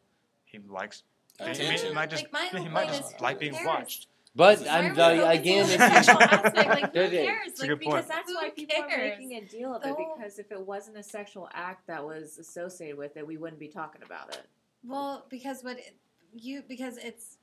he 0.47 0.59
likes. 0.67 1.03
Attention. 1.39 1.65
He, 1.71 1.87
he 1.89 1.93
might 1.93 2.09
just 2.09 2.23
Like, 2.33 2.53
my 2.53 2.59
he 2.59 2.67
might 2.69 2.87
point 2.87 2.97
just 2.97 3.15
is, 3.15 3.21
like 3.21 3.35
who 3.35 3.39
being 3.41 3.53
cares? 3.53 3.65
watched. 3.67 4.07
But 4.35 4.59
Why 4.59 4.67
I'm 4.69 4.85
are 4.99 5.13
we 5.15 5.21
like, 5.21 5.39
focusing 5.39 5.39
again, 5.39 5.63
on 5.65 5.69
if 5.71 5.71
you 5.71 5.77
sexual 5.77 6.21
aspect? 6.21 6.55
Like, 6.55 6.93
who 6.93 6.99
yeah. 7.01 7.09
cares? 7.25 7.47
It's 7.47 7.59
a 7.59 7.63
Like, 7.63 7.69
good 7.69 7.81
point. 7.81 7.95
Because 7.95 8.07
that's 8.07 8.33
why 8.33 8.45
who 8.45 8.51
people 8.51 8.83
are 8.83 8.87
cares? 8.87 9.17
making 9.19 9.37
a 9.37 9.41
deal 9.45 9.75
of 9.75 9.81
it. 9.83 9.87
The 9.87 9.93
whole- 9.93 10.15
Because 10.17 10.39
if 10.39 10.51
it 10.51 10.61
wasn't 10.61 10.97
a 10.97 11.03
sexual 11.03 11.49
act 11.53 11.87
that 11.87 12.03
was 12.05 12.37
associated 12.37 12.97
with 12.97 13.17
it, 13.17 13.25
we 13.25 13.37
wouldn't 13.37 13.59
be 13.59 13.67
talking 13.67 14.01
about 14.03 14.29
it. 14.33 14.43
Well, 14.83 15.25
because 15.29 15.63
what 15.63 15.77
it, 15.79 15.95
you 16.35 16.63
because 16.67 16.97
it's. 16.97 17.37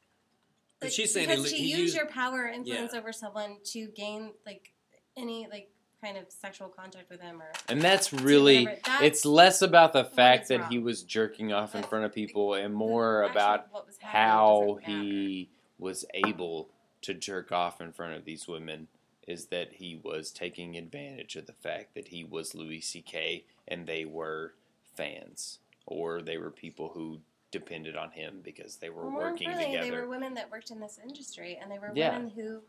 But 0.81 0.87
like, 0.87 0.93
she's 0.93 1.13
saying 1.13 1.29
because 1.29 1.51
he- 1.51 1.57
to 1.57 1.63
he 1.63 1.71
use 1.71 1.79
used- 1.81 1.97
your 1.97 2.07
power 2.07 2.45
or 2.45 2.49
influence 2.49 2.93
Yeah. 2.93 2.99
over 3.01 3.13
someone 3.13 3.57
to 3.73 3.87
gain 3.89 4.33
like 4.47 4.73
any 5.17 5.47
like 5.51 5.71
kind 6.05 6.19
of 6.19 6.25
sexual 6.29 6.69
contact 6.69 7.09
with 7.11 7.21
them 7.21 7.41
or 7.41 7.51
And 7.69 7.81
that's 7.81 8.13
really 8.13 8.65
that's, 8.67 9.03
it's 9.03 9.25
less 9.25 9.63
about 9.63 9.93
the 9.93 10.05
fact 10.05 10.49
that 10.49 10.67
he 10.67 10.79
was 10.79 11.03
jerking 11.03 11.53
off 11.53 11.75
in 11.75 11.83
front 11.83 12.05
of 12.05 12.13
people 12.13 12.55
and 12.55 12.75
more 12.75 13.23
about 13.23 13.67
what 13.71 13.87
was 13.87 13.97
happening 13.99 14.21
how 14.21 14.79
he 14.85 15.49
was 15.79 16.05
able 16.13 16.69
to 17.03 17.15
jerk 17.15 17.53
off 17.53 17.81
in 17.81 17.93
front 17.93 18.15
of 18.15 18.25
these 18.25 18.47
women 18.47 18.89
is 19.27 19.47
that 19.47 19.73
he 19.75 19.99
was 20.03 20.31
taking 20.31 20.77
advantage 20.77 21.37
of 21.37 21.47
the 21.47 21.53
fact 21.53 21.95
that 21.95 22.09
he 22.09 22.23
was 22.23 22.55
Louis 22.55 22.81
C.K. 22.83 23.45
and 23.67 23.87
they 23.87 24.05
were 24.05 24.53
fans 24.95 25.59
or 25.87 26.21
they 26.21 26.37
were 26.37 26.51
people 26.51 26.91
who 26.95 27.21
depended 27.51 27.97
on 27.97 28.11
him 28.11 28.41
because 28.43 28.77
they 28.77 28.91
were 28.91 29.09
more 29.09 29.31
working 29.31 29.51
together. 29.51 29.81
They 29.83 29.91
were 29.91 30.09
women 30.09 30.35
that 30.35 30.51
worked 30.51 30.71
in 30.71 30.81
this 30.81 30.99
industry, 31.03 31.59
and 31.61 31.71
they 31.71 31.79
were 31.79 31.93
Yeah. 31.95 32.17
women 32.17 32.31
who 32.31 32.63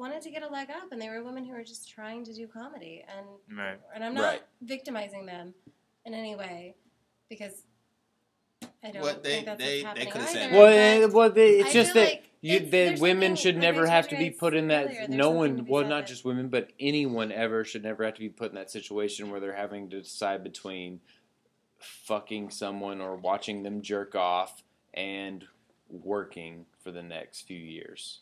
wanted 0.00 0.22
to 0.22 0.30
get 0.30 0.42
a 0.42 0.48
leg 0.48 0.68
up, 0.70 0.90
and 0.92 1.00
they 1.00 1.08
were 1.10 1.22
women 1.22 1.44
who 1.44 1.52
were 1.52 1.62
just 1.62 1.88
trying 1.88 2.24
to 2.24 2.32
do 2.34 2.48
comedy. 2.48 3.04
And 3.06 3.58
Right. 3.58 3.78
and 3.94 4.02
I'm 4.02 4.14
not 4.14 4.22
Right. 4.24 4.42
victimizing 4.62 5.26
them 5.26 5.54
in 6.06 6.14
any 6.14 6.34
way 6.34 6.74
because 7.28 7.66
I 8.82 8.90
don't 8.90 9.02
Well, 9.02 9.20
they- 9.20 9.30
think 9.30 9.46
that's 9.46 9.58
they- 9.58 9.64
what's 9.64 9.72
they 9.80 9.82
happening 9.82 10.10
could've 10.10 10.28
either. 10.28 10.38
said- 10.40 10.52
Well, 10.52 10.62
but 10.62 11.10
eh, 11.10 11.14
well, 11.14 11.30
they, 11.30 11.50
it's 11.60 11.68
I 11.68 11.72
just 11.72 11.94
that 11.94 12.08
like 12.08 12.24
you, 12.40 12.56
it's- 12.56 12.70
that 12.70 12.98
women 13.00 13.36
should 13.36 13.58
never 13.58 13.86
have 13.86 14.08
to 14.08 14.16
be 14.16 14.30
put 14.30 14.54
in 14.54 14.68
that. 14.68 14.86
earlier, 14.86 15.08
no 15.08 15.30
one, 15.30 15.66
well, 15.66 15.86
not 15.86 16.06
just 16.06 16.24
women, 16.24 16.48
but 16.48 16.72
anyone 16.80 17.30
ever 17.30 17.62
should 17.64 17.82
never 17.82 18.02
have 18.04 18.14
to 18.14 18.20
be 18.20 18.30
put 18.30 18.48
in 18.50 18.54
that 18.54 18.70
situation 18.70 19.30
where 19.30 19.38
they're 19.38 19.54
having 19.54 19.90
to 19.90 20.00
decide 20.00 20.42
between 20.42 21.00
fucking 21.78 22.50
someone 22.50 23.00
or 23.02 23.16
watching 23.16 23.62
them 23.64 23.82
jerk 23.82 24.14
off 24.14 24.62
and 24.94 25.46
working 25.90 26.64
for 26.78 26.90
the 26.90 27.02
next 27.02 27.42
few 27.42 27.58
years. 27.58 28.20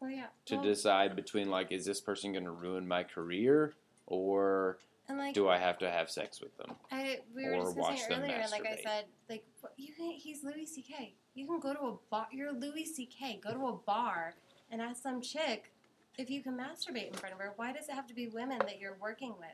Well, 0.00 0.10
yeah. 0.10 0.26
To 0.46 0.56
well, 0.56 0.64
decide 0.64 1.14
between 1.16 1.50
like, 1.50 1.72
is 1.72 1.84
this 1.84 2.00
person 2.00 2.32
going 2.32 2.44
to 2.44 2.50
ruin 2.50 2.88
my 2.88 3.02
career 3.04 3.74
or 4.06 4.78
like 5.08 5.34
do 5.34 5.48
I 5.48 5.58
have 5.58 5.78
to 5.78 5.90
have 5.90 6.10
sex 6.10 6.40
with 6.40 6.56
them? 6.56 6.72
I 6.90 7.20
we 7.34 7.44
were 7.44 7.54
or 7.54 7.64
discussing 7.64 7.80
watch 7.82 8.00
it 8.00 8.08
them 8.08 8.22
earlier, 8.22 8.36
and 8.36 8.50
like 8.50 8.66
I 8.66 8.76
said, 8.82 9.04
like 9.28 9.44
you 9.76 9.92
can, 9.92 10.10
he's 10.12 10.44
Louis 10.44 10.66
C.K. 10.66 11.14
You 11.34 11.46
can 11.46 11.60
go 11.60 11.74
to 11.74 11.80
a 11.80 11.96
bar. 12.10 12.26
You're 12.32 12.52
Louis 12.52 12.84
C.K. 12.84 13.40
Go 13.42 13.52
to 13.52 13.66
a 13.66 13.72
bar 13.72 14.34
and 14.70 14.80
ask 14.80 15.02
some 15.02 15.20
chick 15.20 15.72
if 16.18 16.30
you 16.30 16.42
can 16.42 16.56
masturbate 16.56 17.08
in 17.08 17.14
front 17.14 17.34
of 17.34 17.40
her. 17.40 17.52
Why 17.56 17.72
does 17.72 17.88
it 17.88 17.94
have 17.94 18.06
to 18.08 18.14
be 18.14 18.28
women 18.28 18.58
that 18.60 18.78
you're 18.78 18.96
working 19.00 19.34
with 19.38 19.48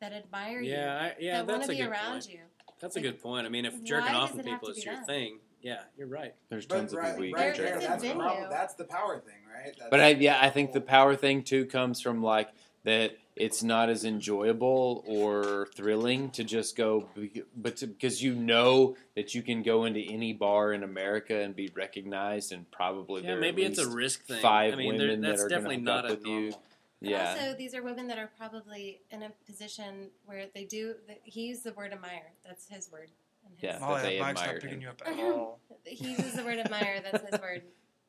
that 0.00 0.12
admire 0.12 0.60
you? 0.60 0.72
Yeah, 0.72 0.98
I, 1.00 1.14
yeah, 1.20 1.36
that 1.38 1.46
want 1.46 1.60
that's 1.60 1.66
to 1.68 1.72
a 1.72 1.76
be 1.76 1.82
good 1.82 1.90
around 1.90 2.12
point. 2.12 2.30
you. 2.30 2.40
That's 2.80 2.96
a 2.96 3.00
good 3.00 3.22
point. 3.22 3.46
I 3.46 3.48
mean, 3.48 3.64
if 3.64 3.82
jerking 3.84 4.14
off 4.14 4.30
does 4.30 4.40
on 4.40 4.44
people 4.44 4.68
is 4.68 4.84
your 4.84 4.94
that? 4.94 5.06
thing, 5.06 5.38
yeah, 5.62 5.82
you're 5.96 6.08
right. 6.08 6.34
There's 6.48 6.66
But 6.66 6.76
tons 6.76 6.92
of 6.92 6.98
right, 6.98 7.10
people 7.12 7.24
you 7.26 7.34
right 7.34 7.54
can 7.54 7.64
jerk 7.64 7.76
is 7.78 7.84
a 7.84 7.88
there, 8.00 8.20
off. 8.20 8.36
that's 8.38 8.42
the 8.42 8.48
That's 8.50 8.74
the 8.74 8.84
power 8.84 9.18
thing, 9.20 9.40
right? 9.66 9.74
That's 9.78 9.90
But 9.90 10.00
I, 10.00 10.08
yeah, 10.10 10.38
I 10.40 10.50
think 10.50 10.72
the 10.72 10.80
power 10.80 11.14
thing 11.16 11.42
too 11.42 11.66
comes 11.66 12.00
from 12.00 12.22
like 12.22 12.48
that 12.84 13.16
it's 13.36 13.62
not 13.62 13.90
as 13.90 14.04
enjoyable 14.04 15.04
or 15.06 15.68
thrilling 15.74 16.30
to 16.30 16.42
just 16.44 16.74
go, 16.74 17.06
but 17.54 17.76
to, 17.76 17.86
because 17.86 18.22
you 18.22 18.34
know 18.34 18.96
that 19.14 19.34
you 19.34 19.42
can 19.42 19.62
go 19.62 19.84
into 19.84 20.00
any 20.00 20.32
bar 20.32 20.72
in 20.72 20.82
America 20.82 21.38
and 21.42 21.54
be 21.54 21.70
recognized, 21.74 22.52
and 22.52 22.70
probably 22.70 23.20
Yeah, 23.22 23.32
there 23.32 23.40
maybe 23.40 23.62
it's 23.64 23.78
a 23.78 23.82
least 23.82 23.94
risk 23.94 24.24
thing. 24.24 24.40
Five 24.40 24.72
I 24.72 24.76
mean, 24.76 24.96
women 24.96 25.20
that's 25.20 25.38
that 25.40 25.44
are 25.46 25.48
definitely 25.50 25.78
not 25.78 26.06
up 26.06 26.10
a 26.12 26.14
with 26.14 26.26
you. 26.26 26.32
normal. 26.40 26.62
But 27.02 27.10
Yeah, 27.10 27.30
also, 27.30 27.54
these 27.58 27.74
are 27.74 27.82
women 27.82 28.06
that 28.08 28.18
are 28.18 28.30
probably 28.38 29.02
in 29.10 29.22
a 29.22 29.30
position 29.44 30.08
where 30.24 30.46
they 30.54 30.64
do. 30.64 30.94
He 31.24 31.48
used 31.48 31.62
the 31.62 31.74
word 31.74 31.92
admire. 31.92 32.32
That's 32.42 32.66
his 32.68 32.90
word. 32.90 33.10
his- 33.56 33.62
Yeah. 33.62 33.78
Molly, 33.80 34.00
that 34.02 34.08
they 34.08 34.20
Mike's 34.20 34.40
not 34.40 34.54
picking 34.54 34.70
him. 34.70 34.80
you 34.80 34.88
up 34.88 35.02
at 35.04 35.12
all. 35.18 35.60
he 35.84 36.12
uses 36.12 36.32
the 36.34 36.44
word 36.44 36.58
admire. 36.58 37.02
That's 37.02 37.30
his 37.30 37.38
word, 37.38 37.62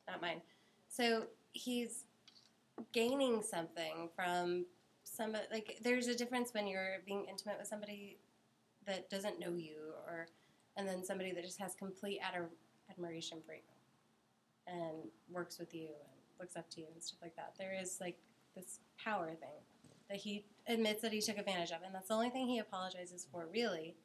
not 0.08 0.22
mine. 0.22 0.40
So 0.88 1.24
he's 1.52 2.04
gaining 2.92 3.42
something 3.42 4.08
from 4.14 4.66
somebody. 5.04 5.44
Like 5.50 5.78
there's 5.82 6.08
a 6.08 6.14
difference 6.14 6.52
when 6.52 6.66
you're 6.66 6.98
being 7.06 7.24
intimate 7.28 7.58
with 7.58 7.68
somebody 7.68 8.18
that 8.86 9.10
doesn't 9.10 9.38
know 9.38 9.54
you, 9.54 9.76
or 10.06 10.28
and 10.76 10.86
then 10.86 11.04
somebody 11.04 11.32
that 11.32 11.44
just 11.44 11.60
has 11.60 11.74
complete 11.74 12.20
ador- 12.28 12.50
admiration 12.90 13.38
for 13.44 13.54
you 13.54 13.60
and 14.66 15.10
works 15.30 15.58
with 15.58 15.74
you 15.74 15.88
and 15.88 16.18
looks 16.38 16.56
up 16.56 16.70
to 16.70 16.80
you 16.80 16.86
and 16.92 17.02
stuff 17.02 17.18
like 17.22 17.36
that. 17.36 17.54
There 17.58 17.74
is 17.80 17.98
like 18.00 18.16
this 18.54 18.80
power 19.02 19.28
thing 19.28 19.62
that 20.08 20.18
he 20.18 20.44
admits 20.66 21.02
that 21.02 21.12
he 21.12 21.20
took 21.20 21.38
advantage 21.38 21.70
of, 21.70 21.82
and 21.84 21.94
that's 21.94 22.08
the 22.08 22.14
only 22.14 22.30
thing 22.30 22.46
he 22.46 22.58
apologizes 22.58 23.26
for, 23.30 23.46
really. 23.52 23.96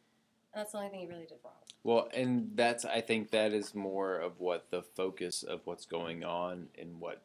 And 0.53 0.61
that's 0.61 0.71
the 0.71 0.79
only 0.79 0.89
thing 0.89 0.99
he 1.01 1.07
really 1.07 1.25
did 1.25 1.37
wrong. 1.43 1.53
Well, 1.83 2.09
and 2.13 2.51
that's 2.55 2.85
I 2.85 3.01
think 3.01 3.31
that 3.31 3.53
is 3.53 3.75
more 3.75 4.17
of 4.17 4.39
what 4.39 4.69
the 4.69 4.81
focus 4.81 5.43
of 5.43 5.61
what's 5.65 5.85
going 5.85 6.23
on 6.23 6.67
and 6.79 6.99
what 6.99 7.21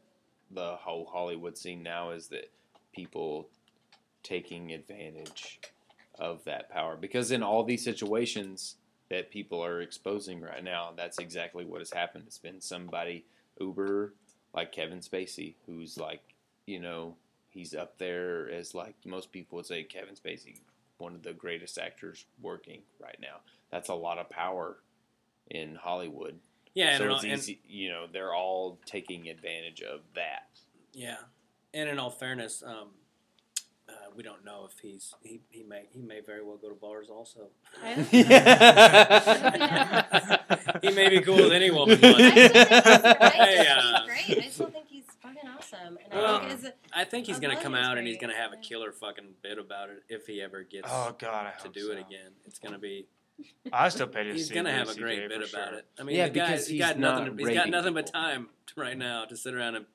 the 0.51 0.77
whole 0.77 1.07
Hollywood 1.07 1.57
scene 1.57 1.83
now 1.83 2.11
is 2.11 2.29
that 2.29 2.51
people 2.93 3.49
taking 4.23 4.73
advantage 4.73 5.61
of 6.19 6.45
that 6.45 6.69
power 6.71 6.97
because 6.97 7.31
in 7.31 7.43
all 7.43 7.63
these 7.63 7.85
situations 7.85 8.77
that 9.09 9.31
people 9.31 9.65
are 9.65 9.81
exposing 9.81 10.41
right 10.41 10.65
now, 10.65 10.93
that's 10.97 11.19
exactly 11.19 11.65
what 11.65 11.81
has 11.81 11.93
happened. 11.93 12.25
It's 12.27 12.39
been 12.39 12.61
somebody 12.61 13.25
uber 13.61 14.13
like 14.55 14.73
Kevin 14.73 15.01
Spacey 15.01 15.55
who's 15.67 15.97
like, 15.97 16.21
you 16.67 16.81
know, 16.81 17.15
he's 17.51 17.75
up 17.75 17.99
there 17.99 18.51
as 18.51 18.75
like 18.75 18.95
most 19.07 19.33
people 19.33 19.57
would 19.57 19.67
say 19.67 19.83
Kevin 19.85 20.15
Spacey 20.15 20.57
one 20.99 21.15
of 21.15 21.23
the 21.23 21.33
greatest 21.33 21.79
actors 21.79 22.25
working 22.43 22.83
right 23.01 23.19
now. 23.21 23.37
That's 23.71 23.89
a 23.89 23.95
lot 23.95 24.19
of 24.19 24.29
power 24.29 24.79
in 25.49 25.77
Hollywood. 25.77 26.39
Yeah, 26.79 26.97
so 26.99 27.05
in 27.05 27.11
it's 27.11 27.25
all- 27.25 27.31
and- 27.31 27.39
easy. 27.41 27.61
You 27.69 27.89
know, 27.91 28.07
they're 28.13 28.35
all 28.35 28.79
taking 28.87 29.29
advantage 29.29 29.83
of 29.83 30.01
that. 30.15 30.49
Yeah, 30.93 31.17
and 31.75 31.89
in 31.89 31.99
all 31.99 32.11
fairness, 32.11 32.63
um, 32.65 32.89
uh, 33.89 33.93
we 34.15 34.23
don't 34.23 34.45
know 34.45 34.69
if 34.71 34.79
he's 34.81 35.15
he, 35.23 35.41
he 35.51 35.63
may 35.65 35.89
he 35.93 36.01
may 36.03 36.21
very 36.21 36.43
well 36.45 36.57
go 36.57 36.69
to 36.69 36.75
bars 36.75 37.09
also. 37.11 37.49
he 40.83 40.91
may 40.91 41.09
be 41.09 41.21
cool 41.21 41.37
with 41.37 41.53
any 41.53 41.71
woman. 41.71 41.99
But 42.01 42.21
I 42.21 42.31
still 42.31 42.31
think 42.31 42.35
he's, 42.35 42.51
I 43.21 43.31
Hey, 43.31 43.65
still 43.65 43.79
uh, 43.79 44.07
great. 44.07 44.39
I 44.45 44.49
still 44.49 44.71
think 44.71 44.87
he's 44.89 45.05
fucking 45.21 45.49
awesome. 45.57 45.99
And 46.05 46.13
I 46.13 46.17
Well, 46.17 46.41
think 46.41 46.53
as 46.53 46.73
I 46.93 47.05
think 47.05 47.27
he's 47.27 47.41
gonna 47.41 47.61
come 47.61 47.75
is 47.75 47.85
out 47.87 47.99
and 47.99 48.07
he's 48.07 48.19
gonna 48.19 48.35
have 48.37 48.53
a 48.53 48.57
killer 48.57 48.93
fucking 48.93 49.35
bit 49.43 49.59
about 49.59 49.91
it 49.91 50.03
if 50.09 50.27
he 50.27 50.41
ever 50.43 50.63
gets 50.63 50.89
Oh, 50.91 51.15
God, 51.19 51.47
I 51.47 51.51
to 51.59 51.65
hope 51.65 51.75
do 51.75 51.91
it 51.93 51.99
again. 51.99 52.33
It's 52.47 52.59
gonna 52.59 52.79
be. 52.79 53.07
I 53.73 53.89
still 53.89 54.07
pay 54.09 54.25
to 54.25 54.33
He's 54.33 54.49
see 54.49 54.55
gonna 54.55 54.73
have 54.73 54.89
a 54.89 54.95
great 54.95 55.29
bit 55.29 55.39
about 55.39 55.49
sure. 55.71 55.79
it. 55.79 55.87
I 55.99 56.03
mean, 56.03 56.17
Yeah, 56.17 56.29
the 56.29 56.35
guy, 56.35 56.47
because 56.47 56.67
he's 56.67 56.79
he's 56.79 56.81
got 56.87 56.99
nothing. 56.99 57.25
not 57.27 57.39
He's 57.39 57.49
got 57.49 57.57
raping 57.57 57.71
nothing 57.73 57.95
but 57.95 58.07
time 58.13 58.49
right 58.77 58.97
now 58.97 59.25
to 59.27 59.37
sit 59.37 59.55
around 59.55 59.77
and 59.77 59.87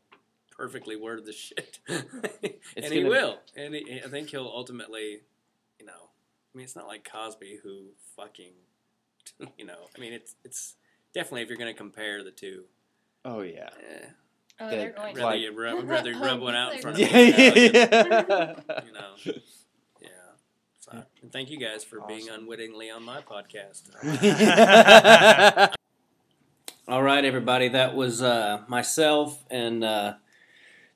perfectly 0.52 0.96
word 0.96 1.26
the 1.26 1.34
shit, 1.34 1.80
and 1.88 2.86
he 2.86 3.02
gonna- 3.02 3.10
will. 3.10 3.40
And 3.56 3.74
he, 3.76 4.02
I 4.06 4.08
think 4.10 4.30
he'll 4.30 4.48
ultimately, 4.48 5.22
you 5.80 5.86
know, 5.86 6.10
I 6.54 6.58
mean, 6.58 6.64
it's 6.66 6.76
not 6.76 6.88
like 6.88 7.10
Cosby 7.12 7.60
who 7.64 7.88
fucking, 8.16 8.54
you 9.58 9.66
know, 9.66 9.88
I 9.96 10.00
mean, 10.00 10.14
it's 10.14 10.36
it's 10.46 10.76
definitely 11.14 11.42
if 11.42 11.50
you're 11.50 11.58
gonna 11.58 11.74
compare 11.74 12.24
the 12.24 12.32
two. 12.32 12.66
Oh 13.26 13.42
yeah. 13.42 13.70
Eh, 13.80 14.06
Oh, 14.60 14.70
That- 14.70 14.76
they're 14.78 14.92
going 14.92 15.16
rather 15.16 15.32
to. 15.32 15.38
you 15.40 15.52
rub, 15.60 15.84
rather 15.90 16.14
rub 16.14 16.40
one 16.40 16.54
out 16.56 16.76
in 16.76 16.82
front 16.82 16.96
of 16.96 17.02
Yeah, 17.02 17.08
the 17.12 18.56
yeah. 18.70 18.82
you 18.86 18.94
know. 18.94 19.34
So, 20.84 21.02
and 21.22 21.32
thank 21.32 21.50
you 21.50 21.58
guys 21.58 21.86
for 21.86 22.02
being 22.10 22.28
unwittingly 22.28 22.92
on 22.92 23.06
my 23.06 23.22
podcast. 23.22 23.84
All 26.90 27.02
right, 27.02 27.24
everybody. 27.24 27.70
That 27.70 27.96
was 27.96 28.22
uh, 28.22 28.64
myself 28.68 29.46
and 29.50 29.86
uh, 29.86 30.16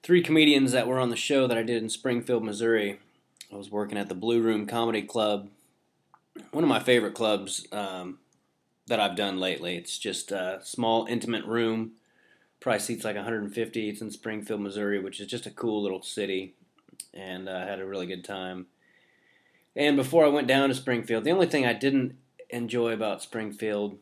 three 0.03 0.21
comedians 0.21 0.73
that 0.73 0.87
were 0.87 0.99
on 0.99 1.09
the 1.09 1.15
show 1.15 1.47
that 1.47 1.57
I 1.57 1.63
did 1.63 1.81
in 1.81 1.87
Springfield, 1.87 2.43
Missouri. 2.43 2.99
I 3.49 3.55
was 3.55 3.71
working 3.71 3.97
at 3.97 4.09
the 4.09 4.13
Blue 4.13 4.41
Room 4.41 4.67
Comedy 4.67 5.03
Club, 5.03 5.47
one 6.51 6.65
of 6.65 6.69
my 6.69 6.79
favorite 6.79 7.13
clubs 7.13 7.65
um, 7.71 8.19
that 8.87 8.99
I've 8.99 9.15
done 9.15 9.39
lately. 9.39 9.77
It's 9.77 9.97
just 9.97 10.33
a 10.33 10.59
small, 10.63 11.05
intimate 11.05 11.45
room. 11.45 11.93
Probably 12.59 12.81
seats 12.81 13.05
like 13.05 13.15
150. 13.15 13.89
It's 13.89 14.01
in 14.01 14.11
Springfield, 14.11 14.59
Missouri, 14.59 14.99
which 14.99 15.21
is 15.21 15.27
just 15.27 15.45
a 15.45 15.51
cool 15.51 15.81
little 15.81 16.01
city, 16.01 16.55
and 17.13 17.49
I 17.49 17.65
had 17.65 17.79
a 17.79 17.85
really 17.85 18.05
good 18.05 18.25
time. 18.25 18.65
And 19.77 19.95
before 19.95 20.25
I 20.25 20.29
went 20.29 20.47
down 20.47 20.69
to 20.69 20.75
Springfield, 20.75 21.23
the 21.23 21.31
only 21.31 21.45
thing 21.45 21.65
I 21.65 21.73
didn't 21.73 22.17
enjoy 22.49 22.93
about 22.93 23.21
Springfield 23.21 23.99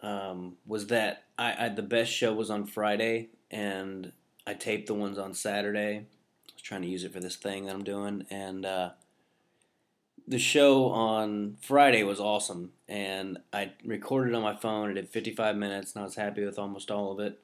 um, 0.00 0.56
was 0.66 0.86
that 0.86 1.24
I, 1.38 1.66
I 1.66 1.68
the 1.68 1.82
best 1.82 2.10
show 2.10 2.32
was 2.32 2.48
on 2.48 2.64
Friday, 2.64 3.28
and 3.50 4.12
I 4.46 4.54
taped 4.54 4.86
the 4.86 4.94
ones 4.94 5.18
on 5.18 5.34
Saturday. 5.34 5.98
I 5.98 6.52
was 6.54 6.62
trying 6.62 6.82
to 6.82 6.88
use 6.88 7.04
it 7.04 7.12
for 7.12 7.20
this 7.20 7.36
thing 7.36 7.66
that 7.66 7.74
I'm 7.74 7.84
doing, 7.84 8.24
and 8.30 8.64
uh, 8.64 8.90
the 10.26 10.38
show 10.38 10.86
on 10.86 11.58
Friday 11.60 12.02
was 12.02 12.18
awesome. 12.18 12.72
And 12.88 13.38
I 13.52 13.72
recorded 13.84 14.34
on 14.34 14.42
my 14.42 14.56
phone. 14.56 14.90
I 14.90 14.94
did 14.94 15.10
55 15.10 15.54
minutes, 15.54 15.92
and 15.92 16.00
I 16.00 16.04
was 16.04 16.16
happy 16.16 16.46
with 16.46 16.58
almost 16.58 16.90
all 16.90 17.12
of 17.12 17.20
it. 17.20 17.38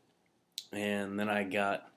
And 0.73 1.21
then 1.21 1.29
I 1.29 1.45
got 1.45 1.91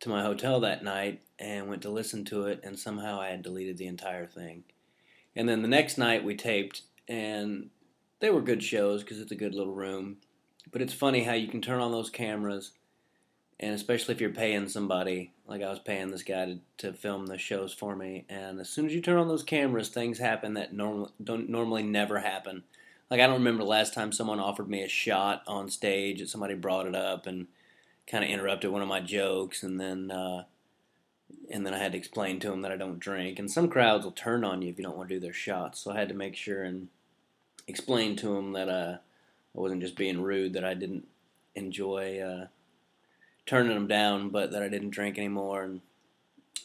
to 0.00 0.08
my 0.08 0.22
hotel 0.22 0.60
that 0.60 0.84
night 0.84 1.22
and 1.40 1.68
went 1.68 1.82
to 1.82 1.90
listen 1.90 2.24
to 2.26 2.44
it, 2.44 2.60
and 2.62 2.78
somehow 2.78 3.20
I 3.20 3.30
had 3.30 3.42
deleted 3.42 3.78
the 3.78 3.86
entire 3.86 4.26
thing. 4.26 4.64
And 5.34 5.48
then 5.48 5.62
the 5.62 5.68
next 5.68 5.96
night 5.96 6.22
we 6.22 6.36
taped, 6.36 6.82
and 7.08 7.70
they 8.20 8.30
were 8.30 8.42
good 8.42 8.62
shows 8.62 9.02
because 9.02 9.18
it's 9.18 9.32
a 9.32 9.36
good 9.36 9.54
little 9.54 9.74
room. 9.74 10.18
But 10.70 10.82
it's 10.82 10.92
funny 10.92 11.24
how 11.24 11.32
you 11.32 11.48
can 11.48 11.62
turn 11.62 11.80
on 11.80 11.90
those 11.90 12.10
cameras, 12.10 12.72
and 13.58 13.74
especially 13.74 14.14
if 14.14 14.20
you're 14.20 14.30
paying 14.30 14.68
somebody, 14.68 15.32
like 15.46 15.62
I 15.62 15.70
was 15.70 15.78
paying 15.78 16.10
this 16.10 16.22
guy 16.22 16.44
to, 16.46 16.58
to 16.78 16.92
film 16.92 17.26
the 17.26 17.38
shows 17.38 17.72
for 17.72 17.96
me, 17.96 18.26
and 18.28 18.60
as 18.60 18.68
soon 18.68 18.86
as 18.86 18.94
you 18.94 19.00
turn 19.00 19.18
on 19.18 19.28
those 19.28 19.42
cameras, 19.42 19.88
things 19.88 20.18
happen 20.18 20.54
that 20.54 20.74
normal 20.74 21.12
don't 21.22 21.48
normally 21.48 21.82
never 21.82 22.20
happen. 22.20 22.64
Like 23.10 23.20
I 23.20 23.26
don't 23.26 23.38
remember 23.38 23.64
the 23.64 23.68
last 23.68 23.94
time 23.94 24.12
someone 24.12 24.38
offered 24.38 24.68
me 24.68 24.82
a 24.82 24.88
shot 24.88 25.42
on 25.46 25.68
stage, 25.70 26.20
that 26.20 26.28
somebody 26.28 26.54
brought 26.54 26.86
it 26.86 26.94
up 26.94 27.26
and 27.26 27.48
kind 28.06 28.22
of 28.22 28.30
interrupted 28.30 28.70
one 28.70 28.82
of 28.82 28.88
my 28.88 29.00
jokes, 29.00 29.62
and 29.62 29.80
then 29.80 30.10
uh, 30.10 30.44
and 31.50 31.66
then 31.66 31.74
I 31.74 31.78
had 31.78 31.92
to 31.92 31.98
explain 31.98 32.40
to 32.40 32.50
them 32.50 32.62
that 32.62 32.72
I 32.72 32.76
don't 32.76 32.98
drink. 32.98 33.38
And 33.38 33.50
some 33.50 33.68
crowds 33.68 34.04
will 34.04 34.12
turn 34.12 34.44
on 34.44 34.62
you 34.62 34.70
if 34.70 34.78
you 34.78 34.84
don't 34.84 34.96
want 34.96 35.08
to 35.08 35.14
do 35.16 35.20
their 35.20 35.32
shots, 35.32 35.80
so 35.80 35.90
I 35.90 35.98
had 35.98 36.08
to 36.08 36.14
make 36.14 36.36
sure 36.36 36.62
and 36.62 36.88
explain 37.66 38.16
to 38.16 38.34
them 38.34 38.52
that 38.52 38.68
uh, 38.68 38.98
I 39.56 39.60
wasn't 39.60 39.82
just 39.82 39.96
being 39.96 40.22
rude, 40.22 40.52
that 40.54 40.64
I 40.64 40.74
didn't 40.74 41.06
enjoy 41.54 42.20
uh, 42.20 42.46
turning 43.46 43.74
them 43.74 43.86
down, 43.86 44.30
but 44.30 44.52
that 44.52 44.62
I 44.62 44.68
didn't 44.68 44.90
drink 44.90 45.18
anymore, 45.18 45.62
and 45.62 45.80